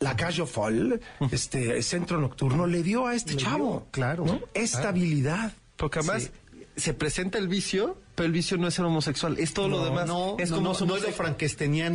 la 0.00 0.16
Calle 0.16 0.46
Fall, 0.46 1.00
este 1.30 1.82
centro 1.82 2.18
nocturno, 2.18 2.66
le 2.66 2.82
dio 2.82 3.06
a 3.06 3.14
este 3.14 3.32
Le 3.32 3.38
dio, 3.38 3.46
chavo. 3.46 3.86
claro, 3.90 4.24
¿no? 4.24 4.32
claro. 4.38 4.48
Estabilidad. 4.54 5.52
Porque 5.76 5.98
además 5.98 6.30
se 6.76 6.94
presenta 6.94 7.38
el 7.38 7.48
vicio, 7.48 7.98
pero 8.18 8.26
el 8.26 8.32
vicio 8.32 8.56
no 8.56 8.66
es 8.66 8.74
ser 8.74 8.84
homosexual, 8.84 9.38
es 9.38 9.54
todo 9.54 9.68
lo 9.68 9.84
demás. 9.84 10.08
No, 10.08 10.34
es 10.40 10.50
no, 10.50 10.56
como 10.56 10.70
no, 10.70 10.74
somos 10.74 10.88
no 10.88 10.96
es 10.96 11.02
lo 11.02 11.08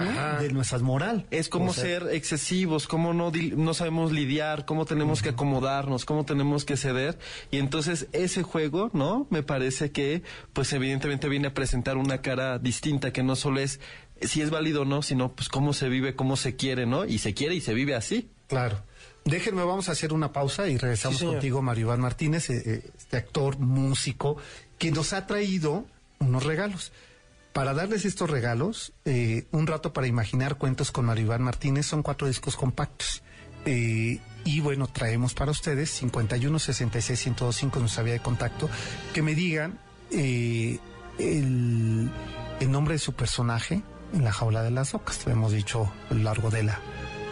Ajá. 0.02 0.40
de 0.42 0.54
nuestra 0.54 0.80
moral. 0.80 1.26
Es 1.32 1.50
como 1.50 1.72
O 1.72 1.74
sea, 1.74 1.84
ser 1.84 2.08
excesivos, 2.14 2.88
cómo 2.88 3.14
no, 3.14 3.30
no 3.58 3.74
sabemos 3.74 4.14
lidiar, 4.14 4.64
cómo 4.64 4.86
tenemos 4.86 5.22
que 5.22 5.30
acomodarnos, 5.30 6.06
cómo 6.06 6.24
tenemos 6.24 6.64
que 6.64 6.78
ceder. 6.78 7.20
Y 7.52 7.58
entonces 7.58 8.08
ese 8.14 8.42
juego, 8.42 8.90
¿no? 8.94 9.28
Me 9.32 9.44
parece 9.44 9.92
que, 9.92 10.24
pues 10.54 10.72
evidentemente 10.72 11.28
viene 11.28 11.50
a 11.50 11.54
presentar 11.54 11.98
una 11.98 12.22
cara 12.22 12.58
distinta, 12.58 13.12
que 13.12 13.22
no 13.22 13.36
solo 13.36 13.60
es 13.60 13.82
si 14.22 14.42
es 14.42 14.50
válido 14.50 14.84
o 14.84 14.86
no, 14.86 15.02
sino 15.02 15.34
pues 15.34 15.50
cómo 15.50 15.74
se 15.74 15.90
vive, 15.90 16.16
cómo 16.16 16.38
se 16.38 16.56
quiere, 16.56 16.86
¿no? 16.86 17.04
Y 17.04 17.18
se 17.18 17.34
quiere 17.34 17.56
y 17.56 17.60
se 17.60 17.74
vive 17.74 17.96
así. 17.96 18.30
Claro. 18.48 18.82
Déjenme, 19.26 19.64
vamos 19.66 19.90
a 19.90 19.92
hacer 19.92 20.14
una 20.14 20.32
pausa 20.32 20.70
y 20.70 20.78
regresamos 20.78 21.20
Sí, 21.20 21.26
contigo, 21.26 21.62
Mario 21.62 21.88
Iván 21.88 22.00
Martínez, 22.00 22.50
eh, 22.50 22.64
eh, 22.66 22.90
este 22.98 23.18
actor, 23.18 23.58
músico, 23.60 24.38
que 24.78 24.92
nos 24.92 25.12
ha 25.14 25.28
traído 25.28 25.86
unos 26.24 26.44
regalos. 26.44 26.92
Para 27.54 27.74
darles 27.74 28.06
estos 28.06 28.30
regalos, 28.30 28.94
eh, 29.06 29.46
un 29.52 29.68
rato 29.68 29.94
para 29.94 30.08
imaginar 30.08 30.58
cuentos 30.58 30.92
con 30.92 31.06
Mario 31.06 31.26
Iván 31.26 31.44
Martínez 31.44 31.86
son 31.86 32.02
cuatro 32.02 32.28
discos 32.28 32.56
compactos. 32.56 33.22
Eh, 33.66 34.20
y 34.44 34.60
bueno, 34.60 34.88
traemos 34.88 35.34
para 35.34 35.52
ustedes 35.52 35.92
51 35.92 36.60
66 36.60 37.28
1025 37.28 37.80
nuestra 37.80 38.04
vía 38.04 38.14
de 38.14 38.20
contacto, 38.22 38.70
que 39.14 39.22
me 39.22 39.36
digan 39.36 39.80
eh, 40.12 40.80
el, 41.20 42.10
el 42.60 42.72
nombre 42.72 42.96
de 42.96 43.00
su 43.00 43.14
personaje 43.14 43.84
en 44.14 44.24
la 44.24 44.34
jaula 44.34 44.64
de 44.64 44.72
las 44.72 44.94
locas. 44.94 45.26
Lo 45.26 45.32
hemos 45.32 45.52
dicho 45.52 45.92
a 46.10 46.14
lo 46.14 46.24
largo 46.24 46.50
de 46.50 46.64
la 46.64 46.80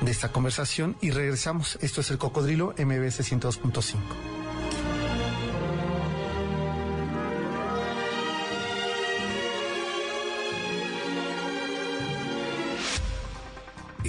de 0.02 0.12
esta 0.12 0.32
conversación 0.32 0.98
y 1.02 1.12
regresamos. 1.12 1.78
Esto 1.82 2.02
es 2.02 2.12
el 2.12 2.18
Cocodrilo 2.18 2.74
MBS 2.78 3.22
102.5. 3.32 4.31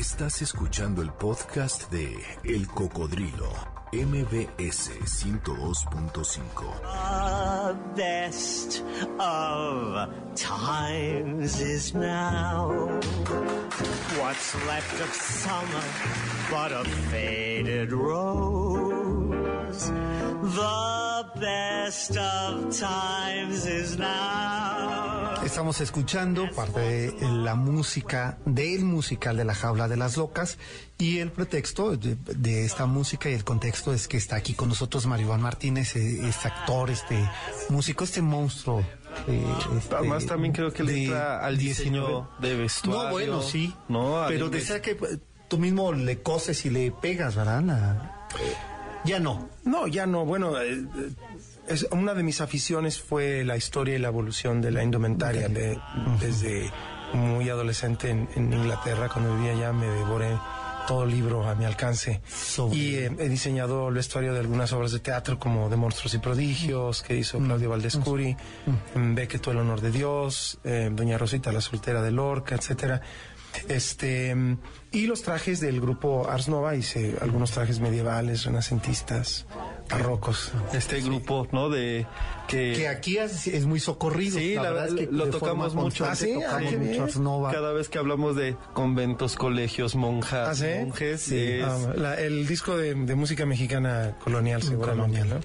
Estás 0.02 0.42
escuchando 0.42 1.00
el 1.00 1.12
podcast 1.12 1.88
de 1.92 2.20
El 2.42 2.66
Cocodrilo, 2.66 3.52
MBS 3.92 4.90
102.5. 4.98 6.80
The 7.62 7.76
best 7.94 8.82
of 9.20 10.08
times 10.34 11.60
is 11.60 11.94
now. 11.94 12.98
What's 14.18 14.56
left 14.66 15.00
of 15.00 15.14
summer 15.14 15.84
but 16.50 16.72
a 16.72 16.82
faded 17.12 17.92
rose? 17.92 19.22
The 20.42 21.40
best 21.40 22.16
of 22.16 22.76
times 22.76 23.64
is 23.64 23.96
now. 23.96 25.40
Estamos 25.44 25.80
escuchando 25.80 26.48
parte 26.54 26.80
de 26.80 27.14
la 27.30 27.54
música 27.54 28.38
del 28.44 28.84
musical 28.84 29.36
de 29.36 29.44
la 29.44 29.54
jaula 29.54 29.86
de 29.86 29.96
las 29.96 30.16
locas 30.16 30.58
y 30.98 31.18
el 31.18 31.30
pretexto 31.30 31.96
de, 31.96 32.16
de 32.34 32.64
esta 32.64 32.86
música 32.86 33.30
y 33.30 33.34
el 33.34 33.44
contexto 33.44 33.92
es 33.94 34.08
que 34.08 34.16
está 34.16 34.34
aquí 34.34 34.54
con 34.54 34.68
nosotros 34.68 35.06
Maribán 35.06 35.40
Martínez, 35.42 35.94
eh, 35.94 36.26
este 36.28 36.48
actor, 36.48 36.90
este 36.90 37.24
músico, 37.68 38.02
este 38.02 38.20
monstruo. 38.20 38.80
eh, 39.28 39.44
este, 39.78 39.94
Además 39.94 40.26
también 40.26 40.52
creo 40.52 40.72
que 40.72 40.82
le 40.82 40.92
de 40.92 41.04
entra 41.04 41.44
al 41.46 41.56
diseño 41.56 42.28
19. 42.40 42.48
de 42.56 42.56
vestuario. 42.56 43.04
No, 43.04 43.10
bueno, 43.12 43.42
sí. 43.42 43.72
¿no? 43.88 44.24
Pero 44.26 44.46
Al- 44.46 44.50
decía 44.50 44.82
que 44.82 44.90
eh, 44.92 45.18
tú 45.46 45.58
mismo 45.58 45.92
le 45.92 46.20
coses 46.20 46.64
y 46.66 46.70
le 46.70 46.90
pegas, 46.90 47.36
¿verdad? 47.36 47.62
La- 47.62 48.26
Ya 49.04 49.18
no. 49.18 49.48
No, 49.64 49.86
ya 49.86 50.06
no. 50.06 50.24
Bueno, 50.24 50.60
eh, 50.60 50.72
eh, 50.74 51.10
es, 51.68 51.86
una 51.90 52.14
de 52.14 52.22
mis 52.22 52.40
aficiones 52.40 53.00
fue 53.00 53.44
la 53.44 53.56
historia 53.56 53.96
y 53.96 53.98
la 53.98 54.08
evolución 54.08 54.60
de 54.60 54.70
la 54.70 54.82
indumentaria. 54.82 55.48
De- 55.48 55.78
desde 56.20 56.70
muy 57.12 57.48
adolescente 57.50 58.10
en, 58.10 58.28
en 58.36 58.52
Inglaterra, 58.52 59.08
cuando 59.12 59.36
vivía 59.36 59.52
allá, 59.52 59.72
me 59.72 59.86
devoré 59.86 60.38
todo 60.86 61.04
libro 61.06 61.48
a 61.48 61.54
mi 61.54 61.64
alcance. 61.64 62.20
Sobre- 62.28 62.76
Y 62.76 62.94
eh, 62.96 63.10
he 63.18 63.28
diseñado 63.28 63.88
el 63.88 63.94
vestuario 63.94 64.32
de 64.34 64.40
algunas 64.40 64.72
obras 64.72 64.92
de 64.92 65.00
teatro, 65.00 65.38
como 65.38 65.68
de 65.68 65.76
Monstruos 65.76 66.14
y 66.14 66.18
Prodigios, 66.18 67.02
que 67.02 67.16
hizo 67.16 67.38
Claudio 67.38 67.70
Valdescuri, 67.70 68.36
mm. 68.94 69.14
Beckett, 69.14 69.46
El 69.48 69.58
honor 69.58 69.80
de 69.80 69.90
Dios, 69.90 70.58
eh, 70.64 70.90
Doña 70.92 71.18
Rosita, 71.18 71.52
la 71.52 71.60
soltera 71.60 72.02
de 72.02 72.10
Lorca, 72.12 72.54
etcétera. 72.54 73.00
Este, 73.68 74.34
mm, 74.34 74.58
y 74.92 75.06
los 75.06 75.22
trajes 75.22 75.60
del 75.60 75.80
grupo 75.80 76.28
Ars 76.28 76.48
Nova, 76.48 76.76
hice 76.76 77.16
algunos 77.20 77.50
trajes 77.50 77.80
medievales, 77.80 78.44
renacentistas, 78.44 79.46
barrocos. 79.90 80.52
Este 80.72 81.00
grupo, 81.00 81.48
¿no? 81.52 81.68
De 81.70 82.06
que, 82.48 82.74
Que 82.76 82.88
aquí 82.88 83.16
es, 83.18 83.46
es 83.46 83.64
muy 83.66 83.80
socorrido. 83.80 84.38
Sí, 84.38 84.54
la 84.54 84.70
verdad, 84.70 84.88
lo 85.10 85.26
de 85.26 85.30
tocamos 85.32 85.68
forma 85.72 85.82
mucho. 85.84 86.04
Ah, 86.04 86.14
sí, 86.14 86.32
ah, 86.36 86.44
tocamos 86.50 86.70
qué 86.70 86.78
mucho. 86.78 87.04
Ars 87.04 87.16
Nova. 87.18 87.50
cada 87.52 87.72
vez 87.72 87.88
que 87.88 87.98
hablamos 87.98 88.36
de 88.36 88.56
conventos, 88.74 89.36
colegios, 89.36 89.94
monjas, 89.94 90.48
¿Ah, 90.48 90.54
sí? 90.54 90.84
monjes, 90.84 91.20
Sí. 91.22 91.38
es- 91.38 91.64
Ah, 91.64 91.92
la- 91.96 92.20
el 92.20 92.46
disco 92.46 92.76
de, 92.76 92.94
de 92.94 93.14
música 93.14 93.46
mexicana 93.46 94.16
colonial, 94.22 94.62
seguramente. 94.62 95.22
¿no? 95.24 95.40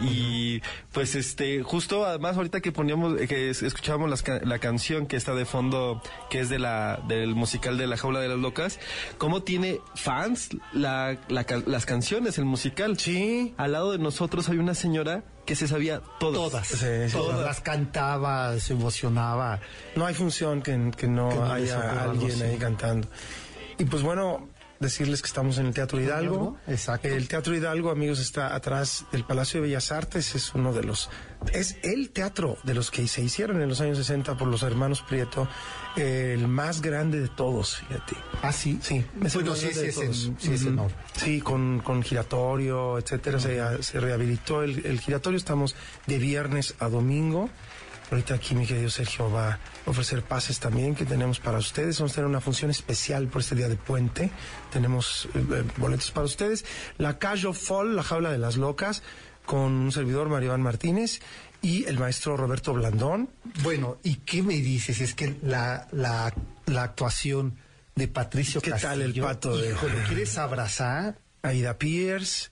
y 0.00 0.62
pues 0.92 1.14
este 1.14 1.62
justo 1.62 2.04
además 2.06 2.36
ahorita 2.36 2.60
que 2.60 2.72
poníamos 2.72 3.16
que 3.28 3.50
es- 3.50 3.62
escuchábamos 3.62 4.22
ca- 4.22 4.40
la 4.44 4.58
canción 4.58 5.06
que 5.06 5.16
está 5.16 5.34
de 5.34 5.44
fondo 5.44 6.00
que 6.30 6.40
es 6.40 6.48
de 6.48 6.58
la 6.58 7.00
del 7.08 7.34
musical 7.34 7.76
de 7.78 7.86
la 7.86 7.96
jaula 7.96 8.20
de 8.20 8.28
las 8.28 8.38
locas 8.38 8.78
cómo 9.18 9.42
tiene 9.42 9.80
fans 9.94 10.50
la, 10.72 11.16
las 11.28 11.86
canciones 11.86 12.38
el 12.38 12.44
musical 12.44 12.98
Sí. 12.98 13.54
al 13.56 13.72
lado 13.72 13.92
de 13.92 13.98
nosotros 13.98 14.48
hay 14.48 14.58
una 14.58 14.74
señora 14.74 15.22
que 15.44 15.54
se 15.56 15.68
sabía 15.68 16.00
todas 16.18 16.36
Todas, 16.50 16.66
Sí, 16.66 16.76
sí. 17.06 17.12
todas 17.12 17.40
las 17.40 17.60
cantaba, 17.60 18.58
se 18.58 18.72
emocionaba. 18.72 19.60
No 19.94 20.04
hay 20.04 20.14
función 20.14 20.60
que, 20.62 20.90
que 20.96 21.06
no, 21.06 21.28
Que 21.28 21.38
haya 21.52 22.02
algo 22.02 22.24
alguien 22.24 22.42
ahí 22.42 22.56
cantando. 22.56 23.06
Y 23.78 23.84
pues 23.84 24.02
bueno, 24.02 24.48
decirles 24.80 25.22
que 25.22 25.28
estamos 25.28 25.58
en 25.58 25.66
el 25.66 25.74
Teatro 25.74 26.00
Hidalgo. 26.00 26.56
Exacto. 26.66 27.08
El 27.08 27.28
Teatro 27.28 27.54
Hidalgo, 27.54 27.90
amigos, 27.90 28.18
está 28.20 28.54
atrás 28.54 29.04
del 29.12 29.24
Palacio 29.24 29.60
de 29.60 29.68
Bellas 29.68 29.90
Artes. 29.92 30.34
Es 30.34 30.54
uno 30.54 30.72
de 30.72 30.82
los... 30.84 31.08
Es 31.52 31.76
el 31.82 32.10
teatro 32.10 32.56
de 32.64 32.74
los 32.74 32.90
que 32.90 33.06
se 33.08 33.22
hicieron 33.22 33.60
en 33.62 33.68
los 33.68 33.80
años 33.80 33.98
60 33.98 34.36
por 34.36 34.48
los 34.48 34.62
hermanos 34.62 35.02
Prieto. 35.02 35.46
El 35.96 36.48
más 36.48 36.80
grande 36.82 37.20
de 37.20 37.28
todos, 37.28 37.76
fíjate. 37.76 38.16
Ah, 38.42 38.52
sí. 38.52 38.78
Sí, 38.82 39.04
es 39.24 39.34
Bueno, 39.34 39.54
sí, 39.54 39.68
sí, 39.72 39.80
es, 39.86 39.96
en- 39.98 40.14
sí 40.38 40.52
es 40.52 40.62
enorme. 40.62 40.94
Sí, 41.16 41.40
con, 41.40 41.80
con 41.80 42.02
giratorio, 42.02 42.98
etcétera, 42.98 43.38
se, 43.38 43.82
se 43.82 44.00
rehabilitó 44.00 44.62
el, 44.62 44.84
el 44.84 45.00
giratorio. 45.00 45.36
Estamos 45.38 45.74
de 46.06 46.18
viernes 46.18 46.74
a 46.80 46.88
domingo. 46.88 47.48
Ahorita 48.10 48.34
aquí 48.34 48.54
mi 48.54 48.66
querido 48.66 48.88
Sergio 48.88 49.30
va 49.30 49.54
a 49.54 49.58
ofrecer 49.90 50.22
pases 50.22 50.60
también 50.60 50.94
que 50.94 51.04
tenemos 51.04 51.40
para 51.40 51.58
ustedes. 51.58 51.98
Vamos 51.98 52.12
a 52.12 52.14
tener 52.16 52.28
una 52.28 52.40
función 52.40 52.70
especial 52.70 53.26
por 53.26 53.40
este 53.40 53.54
día 53.56 53.68
de 53.68 53.76
puente. 53.76 54.30
Tenemos 54.72 55.28
eh, 55.34 55.44
eh, 55.50 55.64
boletos 55.76 56.10
para 56.12 56.26
ustedes. 56.26 56.64
La 56.98 57.18
Cayo 57.18 57.52
Fall, 57.52 57.96
la 57.96 58.02
jaula 58.04 58.30
de 58.30 58.38
las 58.38 58.56
locas, 58.56 59.02
con 59.44 59.72
un 59.72 59.92
servidor, 59.92 60.28
Mario 60.28 60.48
Iván 60.48 60.62
Martínez, 60.62 61.20
y 61.62 61.84
el 61.86 61.98
maestro 61.98 62.36
Roberto 62.36 62.72
Blandón. 62.74 63.28
Bueno, 63.62 63.98
¿y 64.04 64.16
qué 64.16 64.42
me 64.42 64.54
dices? 64.54 65.00
Es 65.00 65.14
que 65.14 65.36
la, 65.42 65.88
la, 65.90 66.32
la 66.66 66.82
actuación 66.84 67.56
de 67.96 68.06
Patricio 68.08 68.60
¿Qué 68.60 68.72
tal 68.72 69.02
el 69.02 69.18
pato 69.20 69.56
de- 69.56 69.70
Híjole, 69.70 69.94
¿quieres 70.06 70.36
abrazar? 70.38 71.18
Aida 71.42 71.78
Pierce, 71.78 72.50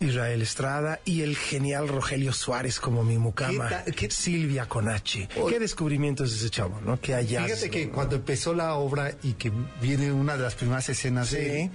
Israel 0.00 0.42
Estrada 0.42 1.00
y 1.04 1.22
el 1.22 1.36
genial 1.36 1.88
Rogelio 1.88 2.32
Suárez 2.32 2.80
como 2.80 3.04
mi 3.04 3.16
mucama. 3.16 3.84
¿Qué 3.96 4.10
Silvia 4.10 4.66
Conachi. 4.66 5.28
Oye. 5.40 5.54
Qué 5.54 5.60
descubrimiento 5.60 6.24
es 6.24 6.32
ese 6.32 6.50
chavo, 6.50 6.80
¿no? 6.80 7.00
Qué 7.00 7.14
hallazgo. 7.14 7.46
Fíjate 7.46 7.70
que 7.70 7.88
cuando 7.90 8.16
empezó 8.16 8.54
la 8.54 8.74
obra 8.74 9.12
y 9.22 9.34
que 9.34 9.52
viene 9.80 10.10
una 10.10 10.36
de 10.36 10.42
las 10.42 10.54
primeras 10.54 10.88
escenas 10.88 11.30
de 11.30 11.70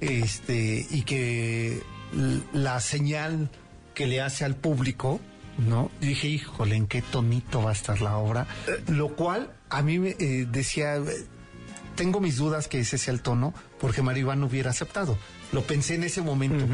este 0.00 0.86
y 0.88 1.02
que 1.02 1.82
la 2.52 2.80
señal 2.80 3.50
que 3.94 4.06
le 4.06 4.20
hace 4.20 4.44
al 4.44 4.54
público, 4.54 5.20
¿no? 5.58 5.90
Dije, 6.00 6.28
híjole, 6.28 6.76
¿en 6.76 6.86
qué 6.86 7.02
tonito 7.02 7.62
va 7.62 7.70
a 7.70 7.72
estar 7.72 8.00
la 8.00 8.18
obra? 8.18 8.46
Lo 8.86 9.16
cual 9.16 9.52
a 9.68 9.82
mí 9.82 9.98
me 9.98 10.10
eh, 10.10 10.46
decía, 10.48 10.96
eh, 10.96 11.02
tengo 11.96 12.20
mis 12.20 12.36
dudas 12.36 12.68
que 12.68 12.78
ese 12.78 12.96
sea 12.98 13.12
el 13.12 13.22
tono, 13.22 13.52
porque 13.80 14.02
Maribán 14.02 14.38
no 14.38 14.46
hubiera 14.46 14.70
aceptado. 14.70 15.18
Lo 15.50 15.62
pensé 15.62 15.96
en 15.96 16.04
ese 16.04 16.22
momento. 16.22 16.64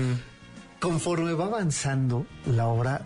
Conforme 0.80 1.32
va 1.32 1.46
avanzando 1.46 2.26
la 2.46 2.66
obra, 2.66 3.02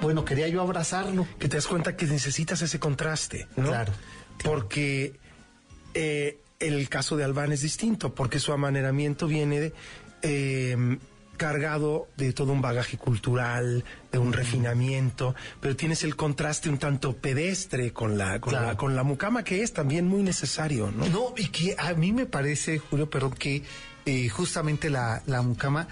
bueno, 0.00 0.24
quería 0.24 0.48
yo 0.48 0.60
abrazarlo. 0.60 1.26
que 1.38 1.48
te 1.48 1.56
das 1.56 1.66
cuenta 1.66 1.96
que 1.96 2.06
necesitas 2.06 2.62
ese 2.62 2.80
contraste, 2.80 3.46
¿no? 3.56 3.68
Claro, 3.68 3.92
Porque 4.42 5.20
eh, 5.94 6.40
el 6.58 6.88
caso 6.88 7.16
de 7.16 7.24
Albán 7.24 7.52
es 7.52 7.60
distinto, 7.62 8.14
porque 8.14 8.40
su 8.40 8.52
amaneramiento 8.52 9.26
viene 9.28 9.60
de, 9.60 9.72
eh, 10.22 10.98
cargado 11.36 12.08
de 12.16 12.32
todo 12.32 12.52
un 12.52 12.60
bagaje 12.60 12.96
cultural, 12.98 13.84
de 14.12 14.18
un 14.18 14.32
refinamiento, 14.32 15.34
pero 15.60 15.74
tienes 15.76 16.04
el 16.04 16.14
contraste 16.16 16.68
un 16.68 16.78
tanto 16.78 17.16
pedestre 17.16 17.92
con 17.92 18.16
la, 18.18 18.40
con, 18.40 18.50
Claro. 18.50 18.66
la, 18.68 18.76
con 18.76 18.94
la 18.96 19.02
mucama, 19.02 19.42
que 19.44 19.62
es 19.62 19.72
también 19.72 20.06
muy 20.06 20.22
necesario, 20.22 20.90
¿no? 20.90 21.06
No, 21.06 21.34
y 21.36 21.48
que 21.48 21.74
a 21.78 21.94
mí 21.94 22.12
me 22.12 22.26
parece, 22.26 22.78
Julio, 22.78 23.08
perdón, 23.10 23.32
que 23.32 23.62
eh, 24.06 24.28
justamente 24.28 24.90
la, 24.90 25.22
la 25.26 25.42
mucama 25.42 25.88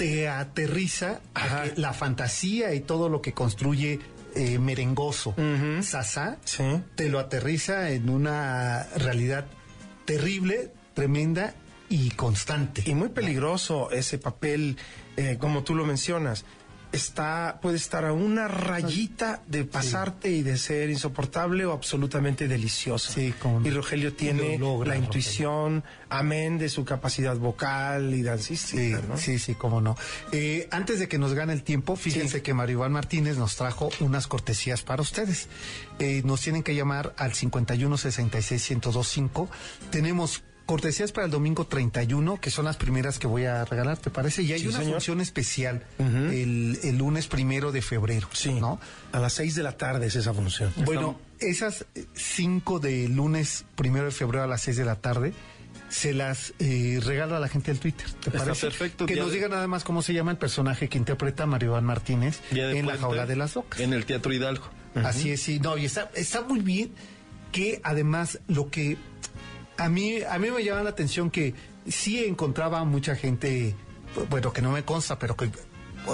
te 0.00 0.28
aterriza 0.30 1.20
a 1.34 1.64
que 1.64 1.74
la 1.78 1.92
fantasía 1.92 2.72
y 2.72 2.80
todo 2.80 3.10
lo 3.10 3.20
que 3.20 3.34
construye 3.34 3.98
eh, 4.34 4.58
merengoso, 4.58 5.30
Ujú. 5.36 5.82
Sasa, 5.82 6.38
Sí. 6.44 6.64
te 6.94 7.10
lo 7.10 7.18
aterriza 7.18 7.90
en 7.90 8.08
una 8.08 8.84
realidad 8.96 9.44
terrible, 10.06 10.72
tremenda 10.94 11.52
y 11.90 12.10
constante. 12.12 12.82
Y 12.86 12.94
muy 12.94 13.10
peligroso 13.10 13.90
ese 13.90 14.16
papel, 14.16 14.78
eh, 15.18 15.36
como 15.38 15.64
tú 15.64 15.74
lo 15.74 15.84
mencionas. 15.84 16.46
Está, 16.92 17.60
puede 17.62 17.76
estar 17.76 18.04
a 18.04 18.12
una 18.12 18.48
rayita 18.48 19.42
de 19.46 19.64
pasarte 19.64 20.28
y 20.30 20.42
de 20.42 20.56
ser 20.58 20.90
insoportable 20.90 21.64
o 21.64 21.72
absolutamente 21.72 22.48
delicioso. 22.48 23.12
Sí, 23.12 23.32
cómo 23.40 23.60
no. 23.60 23.66
Y 23.66 23.70
Rogelio 23.70 24.12
tiene 24.14 24.58
logra, 24.58 24.88
la 24.88 24.94
Rogelio. 24.94 25.04
intuición, 25.04 25.84
amén 26.08 26.58
de 26.58 26.68
su 26.68 26.84
capacidad 26.84 27.36
vocal 27.36 28.12
y 28.12 28.16
Sí, 28.18 28.22
dancística, 28.24 29.02
¿no? 29.08 29.16
sí, 29.16 29.38
sí, 29.38 29.54
cómo 29.54 29.80
no. 29.80 29.96
Eh, 30.32 30.66
antes 30.72 30.98
de 30.98 31.06
que 31.08 31.18
nos 31.18 31.32
gane 31.34 31.52
el 31.52 31.62
tiempo, 31.62 31.94
fíjense 31.94 32.38
Sí. 32.38 32.42
que 32.42 32.54
Mario 32.54 32.78
Iván 32.78 32.92
Martínez 32.92 33.36
nos 33.36 33.54
trajo 33.54 33.90
unas 34.00 34.26
cortesías 34.26 34.82
para 34.82 35.00
ustedes. 35.02 35.48
Eh, 36.00 36.22
nos 36.24 36.40
tienen 36.40 36.64
que 36.64 36.74
llamar 36.74 37.14
al 37.18 37.34
51 37.34 37.96
66 37.98 38.68
1025. 38.70 39.48
Tenemos 39.90 40.42
cortesías 40.70 41.10
para 41.12 41.24
el 41.26 41.30
domingo 41.30 41.66
31, 41.66 42.40
que 42.40 42.50
son 42.50 42.64
las 42.64 42.76
primeras 42.76 43.18
que 43.18 43.26
voy 43.26 43.44
a 43.44 43.64
regalar, 43.64 43.98
¿te 43.98 44.10
parece? 44.10 44.42
Y 44.42 44.52
hay 44.52 44.60
Sí, 44.60 44.68
una 44.68 44.78
señor. 44.78 44.92
función 44.94 45.20
especial 45.20 45.84
el, 45.98 46.78
el 46.82 46.96
lunes 46.96 47.26
primero 47.26 47.72
de 47.72 47.82
febrero, 47.82 48.28
Sí. 48.32 48.52
¿no? 48.52 48.80
A 49.12 49.18
las 49.18 49.32
seis 49.32 49.54
de 49.56 49.62
la 49.62 49.72
tarde 49.76 50.06
es 50.06 50.16
esa 50.16 50.32
función. 50.32 50.72
Bueno, 50.84 51.18
esas 51.38 51.86
eh, 51.94 52.04
cinco 52.14 52.78
de 52.78 53.08
lunes 53.08 53.64
primero 53.74 54.04
de 54.06 54.10
febrero 54.12 54.44
a 54.44 54.46
las 54.46 54.62
seis 54.62 54.76
de 54.76 54.84
la 54.84 54.94
tarde 54.96 55.32
se 55.88 56.14
las 56.14 56.54
eh, 56.60 57.00
regalo 57.04 57.34
a 57.34 57.40
la 57.40 57.48
gente 57.48 57.72
del 57.72 57.80
Twitter. 57.80 58.06
¿Te 58.12 58.30
Está 58.30 58.44
parece? 58.44 58.66
perfecto, 58.68 59.06
Que 59.06 59.16
nos 59.16 59.28
de- 59.30 59.34
diga 59.34 59.48
nada 59.48 59.66
más 59.66 59.82
cómo 59.82 60.02
se 60.02 60.12
llama 60.14 60.30
el 60.30 60.38
personaje 60.38 60.88
que 60.88 60.98
interpreta 60.98 61.46
Mario 61.46 61.70
Iván 61.70 61.84
Martínez 61.84 62.40
en 62.52 62.86
la 62.86 62.96
jaula 62.96 63.26
de 63.26 63.34
las 63.34 63.56
locas. 63.56 63.80
En 63.80 63.92
el 63.92 64.04
Teatro 64.06 64.32
Hidalgo. 64.32 64.66
Así 64.94 65.32
es, 65.32 65.42
sí. 65.42 65.58
No, 65.58 65.76
y 65.76 65.84
está, 65.86 66.10
está 66.14 66.42
muy 66.42 66.60
bien 66.60 66.92
que 67.50 67.80
además 67.82 68.38
lo 68.46 68.70
que 68.70 68.96
a 69.80 69.88
mí, 69.88 70.22
a 70.22 70.38
mí 70.38 70.50
me 70.50 70.62
llama 70.62 70.82
la 70.82 70.90
atención 70.90 71.30
que 71.30 71.54
sí 71.88 72.22
encontraba 72.22 72.84
mucha 72.84 73.16
gente, 73.16 73.74
bueno, 74.28 74.52
que 74.52 74.60
no 74.60 74.72
me 74.72 74.84
consta, 74.84 75.18
pero 75.18 75.36
que 75.36 75.50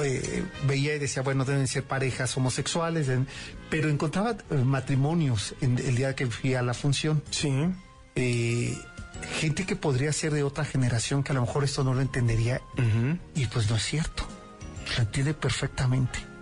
eh, 0.05 0.45
veía 0.67 0.95
y 0.95 0.99
decía, 1.01 1.23
bueno, 1.23 1.45
deben 1.45 1.67
ser 1.67 1.83
parejas 1.83 2.37
homosexuales, 2.37 3.09
pero 3.69 3.89
encontraba 3.89 4.37
eh, 4.51 4.55
matrimonios 4.55 5.55
en, 5.61 5.79
el 5.79 5.97
día 5.97 6.15
que 6.15 6.27
fui 6.27 6.55
a 6.55 6.63
la 6.63 6.75
función. 6.75 7.23
Sí. 7.31 7.53
Eh, 8.15 8.79
gente 9.41 9.67
que 9.67 9.75
podría 9.75 10.13
ser 10.13 10.33
de 10.33 10.45
otra 10.45 10.65
generación 10.65 11.25
que 11.25 11.33
a 11.33 11.35
lo 11.35 11.41
mejor 11.41 11.65
esto 11.65 11.83
no 11.83 11.93
lo 11.93 12.03
entendería 12.03 12.61
y 13.35 13.47
pues 13.47 13.69
no 13.69 13.77
es 13.77 13.83
cierto. 13.83 14.27
Lo 14.97 15.03
entiende 15.03 15.35
perfectamente. 15.35 16.36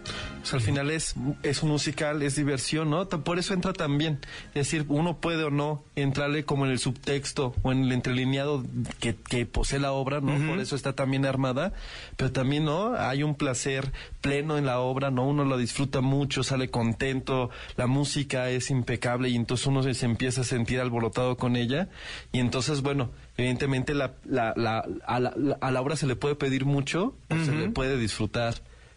Sea, 0.45 0.59
al 0.59 0.65
final 0.65 0.91
es, 0.91 1.15
es 1.43 1.63
un 1.63 1.71
musical, 1.71 2.23
es 2.23 2.37
diversión, 2.37 2.91
¿no? 2.91 3.09
Por 3.09 3.39
eso 3.39 3.55
entra 3.55 3.73
también. 3.73 4.19
Es 4.49 4.67
decir, 4.71 4.85
uno 4.89 5.17
puede 5.19 5.43
o 5.45 5.51
no 5.51 5.83
entrarle 5.97 6.45
como 6.45 6.67
en 6.67 6.73
el 6.73 6.79
subtexto 6.79 7.55
o 7.63 7.73
en 7.73 7.85
el 7.85 7.93
entrelineado 7.93 8.63
que, 9.01 9.17
que 9.17 9.47
posee 9.47 9.79
la 9.81 9.93
obra, 9.93 10.21
¿no? 10.21 10.35
Por 10.47 10.61
eso 10.61 10.77
está 10.77 10.93
también 10.95 11.25
armada. 11.25 11.73
Pero 12.17 12.31
también, 12.31 12.67
¿no? 12.67 12.95
Hay 12.95 13.23
un 13.23 13.35
placer 13.35 13.91
pleno 14.21 14.59
en 14.59 14.67
la 14.67 14.81
obra, 14.81 15.11
¿no? 15.11 15.27
Uno 15.27 15.45
lo 15.45 15.57
disfruta 15.57 16.01
mucho, 16.03 16.43
sale 16.43 16.69
contento, 16.71 17.49
la 17.77 17.87
música 17.87 18.51
es 18.51 18.71
impecable 18.71 19.31
y 19.31 19.37
entonces 19.37 19.67
uno 19.67 19.83
se, 19.83 19.95
se 19.95 20.05
empieza 20.07 20.43
a 20.43 20.45
sentir 20.45 20.79
alborotado 20.81 21.37
con 21.39 21.57
ella. 21.57 21.89
Y 22.33 22.39
entonces, 22.41 22.83
bueno, 22.83 23.11
evidentemente 23.39 23.95
la, 23.95 24.13
la, 24.25 24.53
la- 24.57 24.87
a, 25.07 25.21
la, 25.21 25.33
la- 25.37 25.57
a 25.61 25.71
la 25.71 25.81
obra 25.81 25.97
se 25.97 26.07
le 26.07 26.17
puede 26.17 26.35
pedir 26.35 26.65
mucho 26.67 27.15
o 27.31 27.35
se 27.45 27.53
le 27.53 27.69
puede 27.71 27.97
disfrutar 27.97 28.55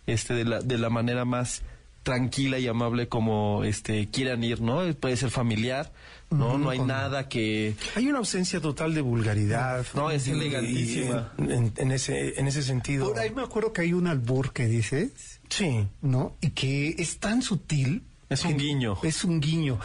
este 0.07 0.33
de 0.33 0.45
la, 0.45 0.61
de 0.61 0.77
la 0.79 0.89
manera 0.89 1.23
más 1.25 1.61
tranquila 2.03 2.57
y 2.57 2.67
amable 2.67 3.09
como 3.09 3.63
este 3.65 4.07
quieran 4.09 4.41
ir, 4.43 4.61
¿no? 4.61 4.81
Puede 4.95 5.17
ser 5.17 5.29
familiar, 5.29 5.91
¿no? 6.31 6.57
No 6.57 6.69
hay 6.69 6.79
nada 6.79 7.27
que 7.27 7.75
Hay 7.95 8.07
una 8.07 8.19
ausencia 8.19 8.61
total 8.61 8.93
de 8.95 9.01
vulgaridad. 9.01 9.85
No, 9.93 10.09
es 10.09 10.25
elegantísima. 10.27 11.33
En, 11.37 11.73
en 11.75 11.91
ese, 11.91 12.39
en 12.39 12.47
ese 12.47 12.63
sentido. 12.63 13.07
Por 13.09 13.19
ahí 13.19 13.31
me 13.31 13.41
acuerdo 13.43 13.73
que 13.73 13.81
hay 13.81 13.91
un 13.93 14.07
albur 14.07 14.53
que 14.53 14.67
dice, 14.67 15.09
Sí. 15.49 15.85
¿no? 16.01 16.35
Y 16.41 16.51
que 16.51 16.95
es 16.97 17.19
tan 17.19 17.41
sutil. 17.41 18.03
Es 18.29 18.43
un 18.45 18.57
guiño. 18.57 18.97
Es 19.03 19.23
un 19.25 19.39
guiño. 19.41 19.79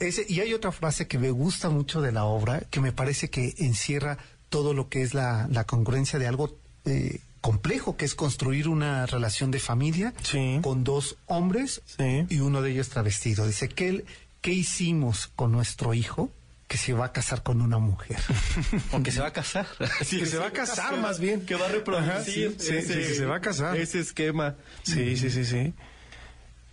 Ese- 0.00 0.26
y 0.28 0.40
hay 0.40 0.52
otra 0.54 0.72
frase 0.72 1.06
que 1.06 1.18
me 1.18 1.30
gusta 1.30 1.68
mucho 1.70 2.00
de 2.00 2.12
la 2.12 2.24
obra, 2.24 2.60
que 2.70 2.80
me 2.80 2.92
parece 2.92 3.28
que 3.30 3.54
encierra 3.58 4.16
todo 4.48 4.72
lo 4.74 4.88
que 4.88 5.02
es 5.02 5.12
la, 5.14 5.46
la 5.50 5.64
congruencia 5.64 6.18
de 6.18 6.26
algo 6.26 6.58
eh, 6.84 7.20
complejo, 7.46 7.96
que 7.96 8.04
es 8.04 8.16
construir 8.16 8.66
una 8.66 9.06
relación 9.06 9.52
de 9.52 9.60
familia 9.60 10.12
Sí. 10.24 10.58
con 10.62 10.82
dos 10.82 11.16
hombres 11.26 11.80
Sí. 11.86 12.26
y 12.28 12.40
uno 12.40 12.60
de 12.60 12.72
ellos 12.72 12.88
travestido. 12.88 13.46
Dice, 13.46 13.68
¿qué, 13.68 14.04
¿qué 14.40 14.52
hicimos 14.52 15.28
con 15.36 15.52
nuestro 15.52 15.94
hijo 15.94 16.28
que 16.66 16.76
se 16.76 16.92
va 16.92 17.04
a 17.06 17.12
casar 17.12 17.44
con 17.44 17.60
una 17.62 17.78
mujer? 17.78 18.18
o 18.92 19.00
que 19.00 19.12
se 19.12 19.20
va 19.20 19.28
a 19.28 19.32
casar. 19.32 19.64
Sí, 20.04 20.18
Que 20.18 20.26
se 20.26 20.38
va 20.38 20.46
a 20.48 20.50
casar, 20.50 20.98
más 21.00 21.20
bien. 21.20 21.46
Que 21.46 21.54
va 21.54 21.66
a 21.66 21.68
reproducir 21.68 22.10
Ajá, 22.10 22.24
sí, 22.24 22.32
sí, 22.58 22.74
ese, 22.76 22.82
sí, 22.82 23.08
que 23.10 23.14
se 23.14 23.26
va 23.26 23.36
a 23.36 23.40
casar. 23.40 23.76
ese 23.76 24.00
esquema. 24.00 24.56
Sí, 24.82 25.16
sí, 25.16 25.30
sí, 25.30 25.44
sí. 25.44 25.72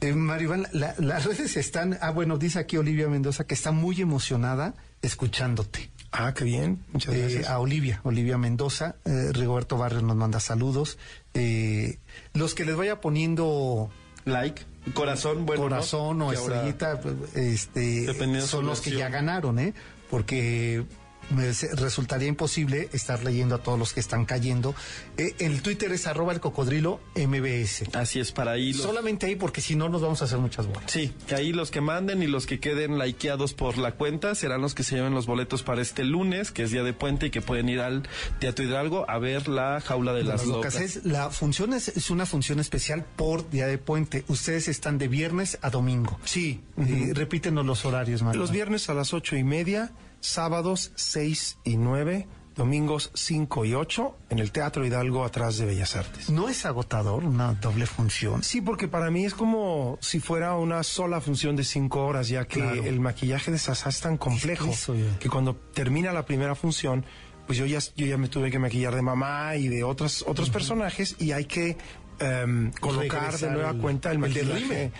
Eh, 0.01 0.13
Maribán, 0.13 0.67
la- 0.71 0.95
las 0.97 1.25
redes 1.25 1.55
están, 1.55 1.99
ah 2.01 2.09
bueno, 2.09 2.37
dice 2.39 2.57
aquí 2.57 2.77
Olivia 2.77 3.07
Mendoza 3.07 3.43
que 3.45 3.53
está 3.53 3.71
muy 3.71 4.01
emocionada 4.01 4.73
escuchándote. 5.03 5.91
Ah, 6.15 6.31
qué 6.35 6.43
bien. 6.43 6.85
Muchas 6.93 7.15
Eh, 7.15 7.19
gracias. 7.21 7.49
a 7.49 7.59
Olivia, 7.59 7.99
Olivia 8.03 8.37
Mendoza, 8.37 8.95
eh, 9.03 9.31
Rigoberto 9.33 9.77
Barrios 9.77 10.03
nos 10.03 10.15
manda 10.15 10.39
saludos. 10.39 10.99
Eh, 11.33 11.97
los 12.33 12.53
que 12.53 12.65
les 12.65 12.75
vaya 12.75 13.01
poniendo 13.01 13.89
Like, 14.25 14.61
corazón, 14.93 15.47
bueno. 15.47 15.63
¿no? 15.63 15.69
corazón 15.69 16.21
o 16.21 16.29
Que 16.29 16.37
ahora- 16.37 16.67
estrellita, 16.67 16.99
este, 17.33 17.79
Dependiendo 18.01 18.35
de 18.35 18.41
su 18.43 18.47
son 18.57 18.67
los 18.67 18.79
que 18.79 18.91
ya 18.91 19.09
ganaron, 19.09 19.57
¿eh? 19.57 19.73
Porque 20.11 20.85
me 21.29 21.51
resultaría 21.75 22.27
imposible 22.27 22.89
estar 22.93 23.23
leyendo 23.23 23.55
a 23.55 23.57
todos 23.59 23.77
los 23.79 23.93
que 23.93 23.99
están 23.99 24.25
cayendo. 24.25 24.75
Eh, 25.17 25.35
el 25.39 25.61
Twitter 25.61 25.91
es 25.91 26.07
arroba 26.07 26.33
el 26.33 26.39
cocodrilo 26.39 26.99
MBS. 27.15 27.83
Así 27.93 28.19
es, 28.19 28.31
para 28.31 28.51
ahí. 28.51 28.73
los- 28.73 28.81
Solamente 28.83 29.25
ahí 29.25 29.35
porque 29.35 29.61
si 29.61 29.75
no 29.75 29.89
nos 29.89 30.01
vamos 30.01 30.21
a 30.21 30.25
hacer 30.25 30.37
muchas 30.39 30.67
bolas. 30.67 30.83
Sí, 30.91 31.13
que 31.27 31.35
ahí 31.35 31.53
los 31.53 31.71
que 31.71 31.81
manden 31.81 32.21
y 32.23 32.27
los 32.27 32.45
que 32.45 32.59
queden 32.59 32.99
likeados 32.99 33.53
por 33.53 33.77
la 33.77 33.93
cuenta 33.93 34.35
serán 34.35 34.61
los 34.61 34.73
que 34.75 34.83
se 34.83 34.95
lleven 34.95 35.13
los 35.13 35.25
boletos 35.25 35.63
para 35.63 35.81
este 35.81 36.03
lunes, 36.03 36.51
que 36.51 36.63
es 36.63 36.71
día 36.71 36.83
de 36.83 36.93
puente 36.93 37.27
y 37.27 37.29
que 37.31 37.41
pueden 37.41 37.69
ir 37.69 37.79
al 37.79 38.03
Teatro 38.39 38.65
Hidalgo 38.65 39.09
a 39.09 39.17
ver 39.19 39.47
la 39.47 39.81
jaula 39.81 40.13
de, 40.13 40.23
las, 40.23 40.45
locas. 40.45 40.75
Es, 40.75 41.05
la 41.05 41.29
función 41.29 41.73
es, 41.73 41.87
es 41.89 42.09
una 42.09 42.25
función 42.25 42.59
especial 42.59 43.05
por 43.15 43.49
día 43.49 43.67
de 43.67 43.77
puente. 43.77 44.23
Ustedes 44.27 44.67
están 44.67 44.97
de 44.97 45.07
viernes 45.07 45.57
a 45.61 45.69
domingo. 45.69 46.19
Sí. 46.25 46.61
Eh, 46.77 47.11
repítenos 47.13 47.65
los 47.65 47.85
horarios, 47.85 48.21
Manuel. 48.21 48.39
Los 48.39 48.51
viernes 48.51 48.89
a 48.89 48.93
las 48.93 49.13
ocho 49.13 49.35
y 49.35 49.43
media, 49.43 49.91
sábados 50.23 50.91
seis 50.95 51.57
y 51.65 51.75
nueve, 51.77 52.27
domingos 52.55 53.11
cinco 53.13 53.65
y 53.65 53.73
ocho, 53.73 54.15
en 54.29 54.39
el 54.39 54.51
Teatro 54.51 54.85
Hidalgo 54.85 55.25
atrás 55.25 55.57
de 55.57 55.65
Bellas 55.65 55.95
Artes. 55.95 56.29
¿No 56.29 56.49
es 56.49 56.65
agotador 56.65 57.25
una 57.25 57.53
doble 57.55 57.85
función? 57.85 58.41
Sí, 58.41 58.61
porque 58.61 58.87
para 58.87 59.11
mí 59.11 59.25
es 59.25 59.33
como 59.33 59.97
si 60.01 60.19
fuera 60.19 60.55
una 60.55 60.81
sola 60.83 61.19
función 61.19 61.55
de 61.55 61.63
cinco 61.63 62.05
horas, 62.05 62.27
ya 62.29 62.45
que 62.45 62.61
Claro. 62.61 62.83
el 62.83 62.99
maquillaje 62.99 63.51
de 63.51 63.57
Sasá 63.57 63.89
es 63.89 63.99
tan 63.99 64.17
complejo 64.17 64.69
Eso, 64.69 64.95
que 65.19 65.29
cuando 65.29 65.55
termina 65.55 66.11
la 66.13 66.25
primera 66.25 66.55
función, 66.55 67.03
pues 67.45 67.57
yo 67.57 67.65
ya, 67.65 67.79
yo 67.97 68.05
ya 68.05 68.17
me 68.17 68.29
tuve 68.29 68.49
que 68.49 68.59
maquillar 68.59 68.95
de 68.95 69.01
mamá 69.01 69.57
y 69.57 69.67
de 69.67 69.83
otras, 69.83 70.23
otros 70.25 70.49
personajes 70.49 71.17
y 71.19 71.33
hay 71.33 71.43
que 71.43 71.75
em, 72.23 72.71
colocar 72.79 73.37
de 73.37 73.49
nueva 73.51 73.71
el- 73.71 73.77
cuenta 73.77 74.11
el 74.11 74.23
el 74.23 74.33
de. 74.33 74.91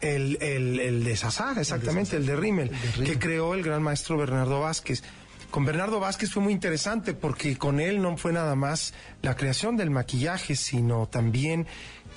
El, 0.00 0.38
el, 0.40 0.80
el 0.80 1.04
de 1.04 1.14
Sasá, 1.16 1.54
exactamente, 1.60 2.16
el 2.16 2.24
de 2.24 2.34
Rimmel, 2.34 2.70
que 3.04 3.18
creó 3.18 3.52
el 3.54 3.62
gran 3.62 3.82
maestro 3.82 4.16
Bernardo 4.16 4.60
Vázquez. 4.60 5.02
Con 5.50 5.64
Bernardo 5.64 5.98
Vázquez 6.00 6.30
fue 6.30 6.42
muy 6.42 6.52
interesante 6.52 7.12
porque 7.12 7.58
con 7.58 7.80
él 7.80 8.00
no 8.00 8.16
fue 8.16 8.32
nada 8.32 8.54
más 8.54 8.94
la 9.20 9.34
creación 9.36 9.76
del 9.76 9.90
maquillaje, 9.90 10.54
sino 10.56 11.06
también 11.08 11.66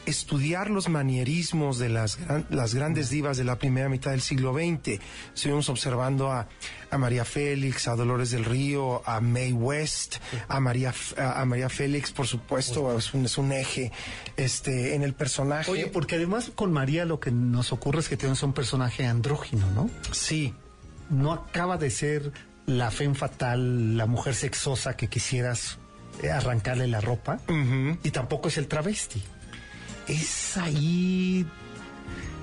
estudiar 0.06 0.70
los 0.70 0.89
manierismos 0.89 1.78
de 1.80 1.89
las, 1.89 2.18
gran- 2.18 2.45
las 2.49 2.74
grandes 2.76 3.10
divas 3.10 3.38
de 3.38 3.43
la 3.43 3.58
primera 3.58 3.89
mitad 3.89 4.12
del 4.12 4.22
siglo 4.22 4.54
XX. 4.54 4.99
Estuvimos 5.34 5.70
observando 5.70 6.32
a, 6.32 6.47
a 6.91 6.97
María 6.97 7.24
Félix, 7.26 7.88
a 7.88 7.95
Dolores 7.95 8.32
del 8.32 8.43
Río, 8.45 9.01
a 9.08 9.22
Mae 9.22 9.54
West, 9.54 10.18
a 10.47 10.60
María, 10.60 10.93
a, 11.18 11.41
a 11.41 11.45
María 11.45 11.70
Félix, 11.70 12.12
por 12.12 12.28
supuesto, 12.28 12.97
es 12.97 13.14
un, 13.14 13.26
es 13.26 13.38
un 13.38 13.51
eje 13.51 13.91
este, 14.38 14.95
en 14.95 15.04
el 15.04 15.14
personaje. 15.14 15.72
Oye, 15.72 15.88
porque 15.88 16.16
además 16.16 16.51
con 16.54 16.72
María 16.74 17.06
lo 17.06 17.20
que 17.20 17.32
nos 17.32 17.72
ocurre 17.72 17.99
es 18.01 18.10
que 18.10 18.18
tenemos 18.18 18.43
un 18.43 18.54
personaje 18.54 19.06
andrógino, 19.06 19.70
¿no? 19.72 19.89
sí, 20.12 20.54
No 21.10 21.32
acaba 21.34 21.78
de 21.78 21.89
ser 21.89 22.32
la 22.66 22.91
femme 22.91 23.16
fatal, 23.16 23.97
la 23.97 24.06
mujer 24.06 24.36
sexosa 24.36 24.95
que 24.95 25.08
quisieras 25.08 25.78
eh, 26.22 26.30
arrancarle 26.32 26.88
la 26.88 27.01
ropa, 27.01 27.39
y 28.04 28.12
tampoco 28.12 28.47
es 28.49 28.58
el 28.58 28.68
travesti. 28.68 29.22
Es 30.08 30.58
ahí. 30.58 31.45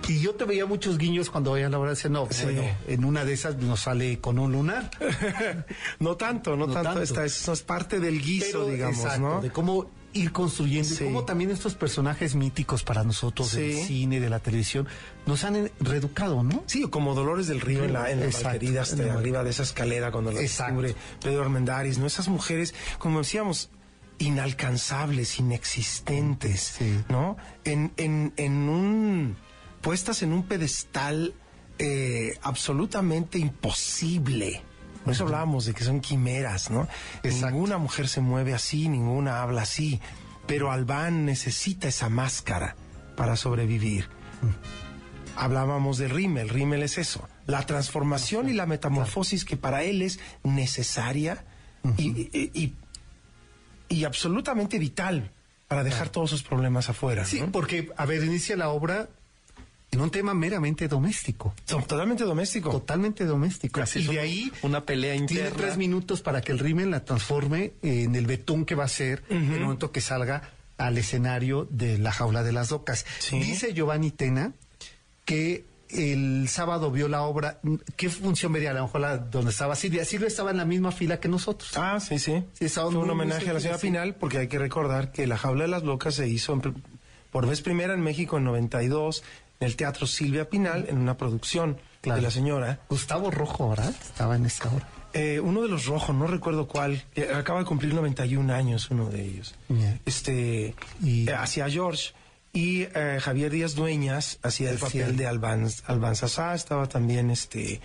Y 0.08 0.20
yo 0.20 0.34
te 0.34 0.44
veía 0.44 0.66
muchos 0.66 0.98
guiños 0.98 1.30
cuando 1.30 1.52
veía 1.52 1.68
la 1.68 1.78
hora 1.78 1.94
de 1.94 2.08
no, 2.10 2.26
Sí. 2.30 2.44
bueno, 2.44 2.62
en 2.88 3.04
una 3.04 3.24
de 3.24 3.32
esas 3.32 3.56
nos 3.58 3.80
sale 3.80 4.18
con 4.18 4.38
un 4.38 4.50
lunar. 4.52 4.90
no 6.00 6.16
tanto, 6.16 6.56
no, 6.56 6.66
No 6.66 6.72
tanto, 6.72 6.88
tanto. 6.88 7.02
Esta, 7.02 7.24
eso 7.24 7.52
es 7.52 7.62
parte 7.62 8.00
del 8.00 8.20
guiso, 8.20 8.60
Pero, 8.64 8.66
digamos, 8.68 8.98
exacto, 8.98 9.20
¿no? 9.20 9.40
De 9.40 9.50
cómo 9.50 9.88
ir 10.12 10.32
construyendo 10.32 10.88
Sí. 10.88 11.04
y 11.04 11.06
cómo 11.06 11.24
también 11.24 11.52
estos 11.52 11.74
personajes 11.74 12.34
míticos 12.34 12.82
para 12.82 13.04
nosotros 13.04 13.52
del 13.52 13.76
cine, 13.76 14.18
de 14.18 14.28
la 14.28 14.40
televisión, 14.40 14.88
nos 15.26 15.44
han 15.44 15.70
reeducado, 15.78 16.42
¿no? 16.42 16.64
Sí, 16.66 16.82
como 16.90 17.14
Dolores 17.14 17.46
del 17.46 17.60
Río 17.60 17.84
en 17.84 17.92
la, 17.92 18.10
en 18.10 18.18
la 18.18 18.26
Exacto. 18.26 18.48
Valquerida, 18.48 18.82
hasta 18.82 19.02
En 19.02 19.08
la- 19.08 19.14
arriba 19.14 19.44
de 19.44 19.50
esa 19.50 19.62
escalera 19.62 20.10
cuando 20.10 20.32
la 20.32 20.40
descubre 20.40 20.96
Pedro 21.22 21.42
Armendáriz, 21.42 21.98
¿no? 21.98 22.06
Esas 22.06 22.26
mujeres, 22.26 22.74
como 22.98 23.18
decíamos, 23.18 23.70
inalcanzables, 24.20 25.38
inexistentes, 25.40 26.74
Sí. 26.78 27.00
¿no? 27.08 27.36
En, 27.64 27.92
en, 27.96 28.32
en 28.36 28.52
un... 28.68 29.36
puestas 29.80 30.22
en 30.22 30.32
un 30.32 30.44
pedestal 30.44 31.34
eh, 31.78 32.38
absolutamente 32.42 33.38
imposible. 33.38 34.62
Por 35.04 35.14
eso 35.14 35.24
hablábamos 35.24 35.64
de 35.64 35.72
que 35.74 35.82
son 35.82 36.00
quimeras, 36.00 36.70
¿no? 36.70 36.86
Exacto. 37.22 37.50
Ninguna 37.50 37.78
mujer 37.78 38.06
se 38.06 38.20
mueve 38.20 38.52
así, 38.54 38.88
ninguna 38.88 39.40
habla 39.42 39.62
así, 39.62 39.98
pero 40.46 40.70
Albán 40.70 41.24
necesita 41.24 41.88
esa 41.88 42.08
máscara 42.10 42.76
para 43.16 43.34
sobrevivir. 43.36 44.08
Hablábamos 45.36 45.96
de 45.96 46.08
Rimmel, 46.08 46.50
Rimmel 46.50 46.82
es 46.82 46.98
eso, 46.98 47.26
la 47.46 47.64
transformación 47.64 48.50
y 48.50 48.52
la 48.52 48.66
metamorfosis 48.66 49.44
que 49.46 49.56
para 49.56 49.82
él 49.84 50.02
es 50.02 50.18
necesaria 50.44 51.44
y, 51.96 52.10
y- 52.10 52.50
y- 52.52 52.76
y 53.90 54.04
absolutamente 54.04 54.78
vital 54.78 55.30
para 55.68 55.84
dejar 55.84 56.08
todos 56.08 56.30
sus 56.30 56.42
problemas 56.42 56.88
afuera. 56.88 57.26
Sí, 57.26 57.40
¿no? 57.40 57.52
porque, 57.52 57.90
a 57.96 58.06
ver, 58.06 58.24
inicia 58.24 58.56
la 58.56 58.70
obra 58.70 59.10
en 59.90 60.00
un 60.00 60.10
tema 60.10 60.32
meramente 60.32 60.88
doméstico. 60.88 61.54
Totalmente 61.66 62.24
doméstico. 62.24 62.70
Totalmente 62.70 63.24
doméstico. 63.24 63.82
Así 63.82 64.00
y 64.00 64.06
de 64.06 64.20
ahí 64.20 64.52
una 64.62 64.86
pelea 64.86 65.12
tiene 65.12 65.32
interna. 65.32 65.56
tres 65.56 65.76
minutos 65.76 66.22
para 66.22 66.40
que 66.40 66.52
el 66.52 66.58
rímel 66.58 66.90
la 66.92 67.04
transforme 67.04 67.72
en 67.82 68.14
el 68.14 68.26
betún 68.26 68.64
que 68.64 68.74
va 68.74 68.84
a 68.84 68.88
ser 68.88 69.22
en 69.28 69.52
el 69.52 69.60
momento 69.60 69.90
que 69.92 70.00
salga 70.00 70.50
al 70.78 70.96
escenario 70.96 71.66
de 71.70 71.98
la 71.98 72.12
jaula 72.12 72.42
de 72.42 72.52
las 72.52 72.70
locas. 72.70 73.04
Sí. 73.18 73.38
Dice 73.38 73.74
Giovanni 73.74 74.10
Tena 74.10 74.52
que 75.24 75.64
el 75.92 76.48
sábado 76.48 76.90
vio 76.90 77.08
la 77.08 77.22
obra. 77.22 77.60
¿Qué 77.96 78.08
función 78.08 78.52
vería? 78.52 78.70
A 78.70 78.74
lo 78.74 78.82
mejor 78.84 79.00
la 79.00 79.18
donde 79.18 79.50
estaba 79.50 79.74
Silvia. 79.76 80.04
Silvia 80.04 80.28
estaba 80.28 80.50
en 80.50 80.56
la 80.58 80.64
misma 80.64 80.92
fila 80.92 81.20
que 81.20 81.28
nosotros. 81.28 81.72
Ah, 81.76 81.98
sí, 82.00 82.18
sí. 82.18 82.44
Sí, 82.52 82.64
estaba 82.66 82.90
Fue 82.90 83.00
un 83.00 83.10
homenaje 83.10 83.48
a 83.50 83.52
la 83.54 83.60
señora. 83.60 83.78
Pinal 83.78 84.14
porque 84.14 84.38
hay 84.38 84.48
que 84.48 84.58
recordar 84.58 85.12
que 85.12 85.26
La 85.26 85.36
Jaula 85.36 85.64
de 85.64 85.68
las 85.68 85.82
Locas 85.82 86.14
se 86.14 86.28
hizo 86.28 86.52
en 86.54 86.82
por 87.30 87.46
vez 87.46 87.60
primera 87.62 87.94
en 87.94 88.00
México 88.00 88.38
en 88.38 88.44
92 88.44 89.22
en 89.60 89.66
el 89.66 89.76
Teatro 89.76 90.06
Silvia 90.06 90.48
Pinal 90.48 90.86
en 90.88 90.98
una 90.98 91.16
producción 91.16 91.78
Claro. 92.00 92.16
de 92.16 92.22
la 92.22 92.30
señora. 92.30 92.80
Gustavo 92.88 93.30
Rojo, 93.30 93.68
¿verdad? 93.68 93.90
Estaba 94.02 94.34
en 94.36 94.46
esa 94.46 94.68
obra. 94.72 94.88
Eh, 95.12 95.38
uno 95.40 95.60
de 95.62 95.68
los 95.68 95.84
rojos, 95.86 96.14
no 96.16 96.26
recuerdo 96.26 96.66
cuál, 96.66 97.04
acaba 97.36 97.58
de 97.58 97.64
cumplir 97.66 97.92
91 97.92 98.48
años 98.50 98.90
uno 98.90 99.10
de 99.10 99.22
ellos. 99.24 99.54
Este, 100.06 100.74
Y- 101.02 101.28
eh, 101.28 101.34
hacía 101.34 101.68
George. 101.68 102.12
Y 102.52 102.82
eh, 102.82 103.18
Javier 103.20 103.50
Díaz 103.52 103.74
Dueñas 103.74 104.38
hacía 104.42 104.70
el 104.70 104.78
papel 104.78 105.16
de 105.16 105.26
Alban 105.26 105.68
Sasá, 106.16 106.54
estaba 106.54 106.88
también 106.88 107.30
este, 107.30 107.80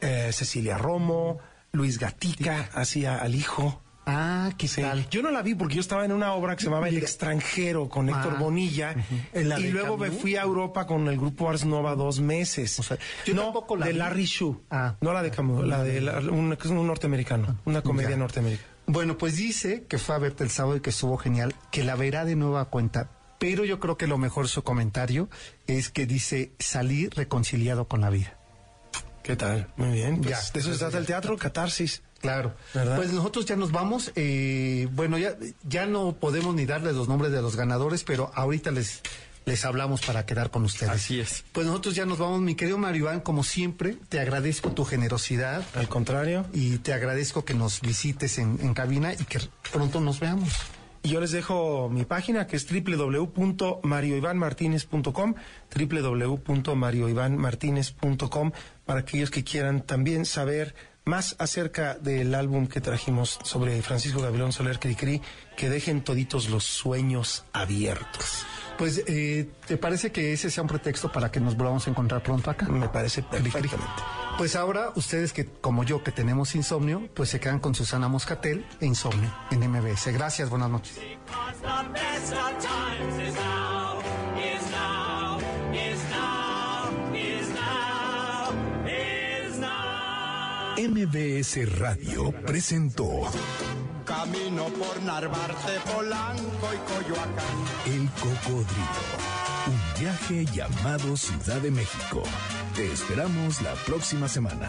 eh, 0.00 0.30
Cecilia 0.32 0.76
Romo, 0.76 1.38
Luis 1.72 1.98
Gatica 1.98 2.68
hacía 2.74 3.16
al 3.18 3.34
hijo. 3.34 3.80
Ah, 4.04 4.50
¿qué 4.58 4.66
Sí. 4.66 4.82
tal? 4.82 5.08
Yo 5.10 5.22
no 5.22 5.30
la 5.30 5.42
vi 5.42 5.54
porque 5.54 5.76
yo 5.76 5.80
estaba 5.80 6.04
en 6.04 6.10
una 6.12 6.34
obra 6.34 6.56
que 6.56 6.60
se 6.62 6.66
llamaba 6.66 6.88
El 6.88 6.98
extranjero 6.98 7.88
con 7.88 8.08
Héctor 8.08 8.34
Ah, 8.36 8.40
Bonilla 8.40 8.96
ujú. 8.98 9.20
¿En 9.32 9.48
la 9.48 9.60
y 9.60 9.70
luego 9.70 9.96
me 9.96 10.10
fui 10.10 10.34
a 10.36 10.42
Europa 10.42 10.86
con 10.88 11.06
el 11.06 11.16
grupo 11.16 11.48
Ars 11.48 11.64
Nova 11.64 11.94
dos 11.94 12.18
meses. 12.20 12.78
O 12.80 12.82
sea, 12.82 12.98
yo 13.24 13.32
no, 13.32 13.44
tampoco 13.44 13.76
la 13.76 13.86
de 13.86 13.92
vi. 13.92 13.98
Larry 13.98 14.24
Shu, 14.24 14.60
Ah. 14.70 14.96
no 15.00 15.12
la 15.12 15.22
de 15.22 15.30
Camus, 15.30 15.64
la 15.66 15.84
de 15.84 16.00
la- 16.00 16.18
un, 16.18 16.48
norteamericano, 16.86 17.60
una 17.64 17.80
comedia 17.80 18.10
Ya. 18.10 18.16
norteamericana. 18.16 18.68
Bueno, 18.86 19.16
pues 19.16 19.36
dice 19.36 19.84
que 19.88 19.98
fue 19.98 20.16
a 20.16 20.18
verte 20.18 20.42
el 20.42 20.50
sábado 20.50 20.76
y 20.76 20.80
que 20.80 20.90
estuvo 20.90 21.16
genial, 21.16 21.54
que 21.70 21.84
la 21.84 21.94
verá 21.94 22.24
de 22.24 22.34
nueva 22.34 22.64
cuenta. 22.66 23.08
Pero 23.42 23.64
yo 23.64 23.80
creo 23.80 23.96
que 23.96 24.06
lo 24.06 24.18
mejor 24.18 24.48
su 24.48 24.62
comentario 24.62 25.28
es 25.66 25.88
que 25.90 26.06
dice 26.06 26.52
salir 26.60 27.10
reconciliado 27.14 27.86
con 27.88 28.00
la 28.00 28.08
vida. 28.08 28.36
¿Qué 29.24 29.36
tal? 29.36 29.68
Muy 29.76 29.90
bien. 29.92 30.20
Pues 30.20 30.30
Ya. 30.30 30.52
de 30.52 30.60
eso 30.60 30.72
se 30.72 30.78
trata 30.78 30.98
el 30.98 31.06
teatro, 31.06 31.36
catarsis. 31.36 32.02
Claro. 32.20 32.54
¿Verdad? 32.72 32.96
Pues 32.96 33.12
nosotros 33.12 33.44
ya 33.46 33.56
nos 33.56 33.72
vamos. 33.72 34.12
eh, 34.14 34.86
bueno, 34.92 35.18
ya, 35.18 35.36
ya 35.64 35.86
no 35.86 36.12
podemos 36.14 36.54
ni 36.54 36.66
darles 36.66 36.94
los 36.94 37.08
nombres 37.08 37.32
de 37.32 37.42
los 37.42 37.56
ganadores, 37.56 38.04
pero 38.04 38.30
ahorita 38.34 38.70
les, 38.70 39.00
les 39.44 39.64
hablamos 39.64 40.00
para 40.02 40.24
quedar 40.24 40.50
con 40.52 40.64
ustedes. 40.64 40.92
Así 40.92 41.18
es. 41.18 41.44
Pues 41.50 41.66
nosotros 41.66 41.96
ya 41.96 42.06
nos 42.06 42.18
vamos, 42.18 42.40
mi 42.42 42.54
querido 42.54 42.78
Mario 42.78 43.02
Iván, 43.06 43.20
como 43.20 43.42
siempre, 43.42 43.96
te 44.08 44.20
agradezco 44.20 44.70
tu 44.70 44.84
generosidad 44.84 45.64
Al 45.74 45.88
contrario. 45.88 46.46
y 46.52 46.78
te 46.78 46.92
agradezco 46.92 47.44
que 47.44 47.54
nos 47.54 47.80
visites 47.80 48.38
en, 48.38 48.58
en 48.62 48.72
cabina 48.74 49.12
y 49.14 49.24
que 49.24 49.40
pronto 49.72 50.00
nos 50.00 50.20
veamos. 50.20 50.50
Y 51.04 51.08
yo 51.08 51.20
les 51.20 51.32
dejo 51.32 51.88
mi 51.90 52.04
página 52.04 52.46
que 52.46 52.54
es 52.54 52.64
www.marioivanmartinez.com, 52.70 55.34
www.marioivanmartinez.com 55.74 58.52
para 58.84 59.00
aquellos 59.00 59.30
que 59.30 59.42
quieran 59.42 59.82
también 59.82 60.24
saber 60.24 60.76
más 61.04 61.34
acerca 61.40 61.98
del 61.98 62.32
álbum 62.34 62.68
que 62.68 62.80
trajimos 62.80 63.40
sobre 63.42 63.82
Francisco 63.82 64.20
Gabriel 64.20 64.52
Soler 64.52 64.78
Cricri, 64.78 65.20
que 65.56 65.68
dejen 65.68 66.04
toditos 66.04 66.48
los 66.48 66.62
sueños 66.64 67.44
abiertos. 67.52 68.46
Pues, 68.82 69.00
eh, 69.06 69.48
¿te 69.64 69.76
parece 69.76 70.10
que 70.10 70.32
ese 70.32 70.50
sea 70.50 70.62
un 70.64 70.68
pretexto 70.68 71.12
para 71.12 71.30
que 71.30 71.38
nos 71.38 71.56
volvamos 71.56 71.86
a 71.86 71.90
encontrar 71.90 72.20
pronto 72.20 72.50
acá? 72.50 72.66
Me 72.66 72.88
parece 72.88 73.22
perfectamente. 73.22 73.78
Pues 74.36 74.56
ahora, 74.56 74.90
ustedes 74.96 75.32
que, 75.32 75.46
como 75.46 75.84
yo, 75.84 76.02
que 76.02 76.10
tenemos 76.10 76.56
insomnio, 76.56 77.08
pues 77.14 77.28
se 77.28 77.38
quedan 77.38 77.60
con 77.60 77.76
Susana 77.76 78.08
Moscatel 78.08 78.66
e 78.80 78.86
Insomnio 78.86 79.32
en 79.52 79.70
MBS. 79.70 80.12
Gracias, 80.12 80.50
buenas 80.50 80.68
noches. 80.68 80.98
MBS 90.76 91.78
Radio 91.78 92.32
presentó 92.44 93.30
Camino 94.04 94.66
por 94.66 95.02
Narvarte, 95.02 95.80
Polanco 95.92 96.68
y 96.72 97.04
Coyoacán. 97.04 97.56
El 97.86 98.08
Cocodrilo. 98.20 99.32
Un 99.66 100.00
viaje 100.00 100.44
llamado 100.46 101.16
Ciudad 101.16 101.60
de 101.60 101.70
México. 101.70 102.22
Te 102.74 102.92
esperamos 102.92 103.62
la 103.62 103.74
próxima 103.74 104.28
semana. 104.28 104.68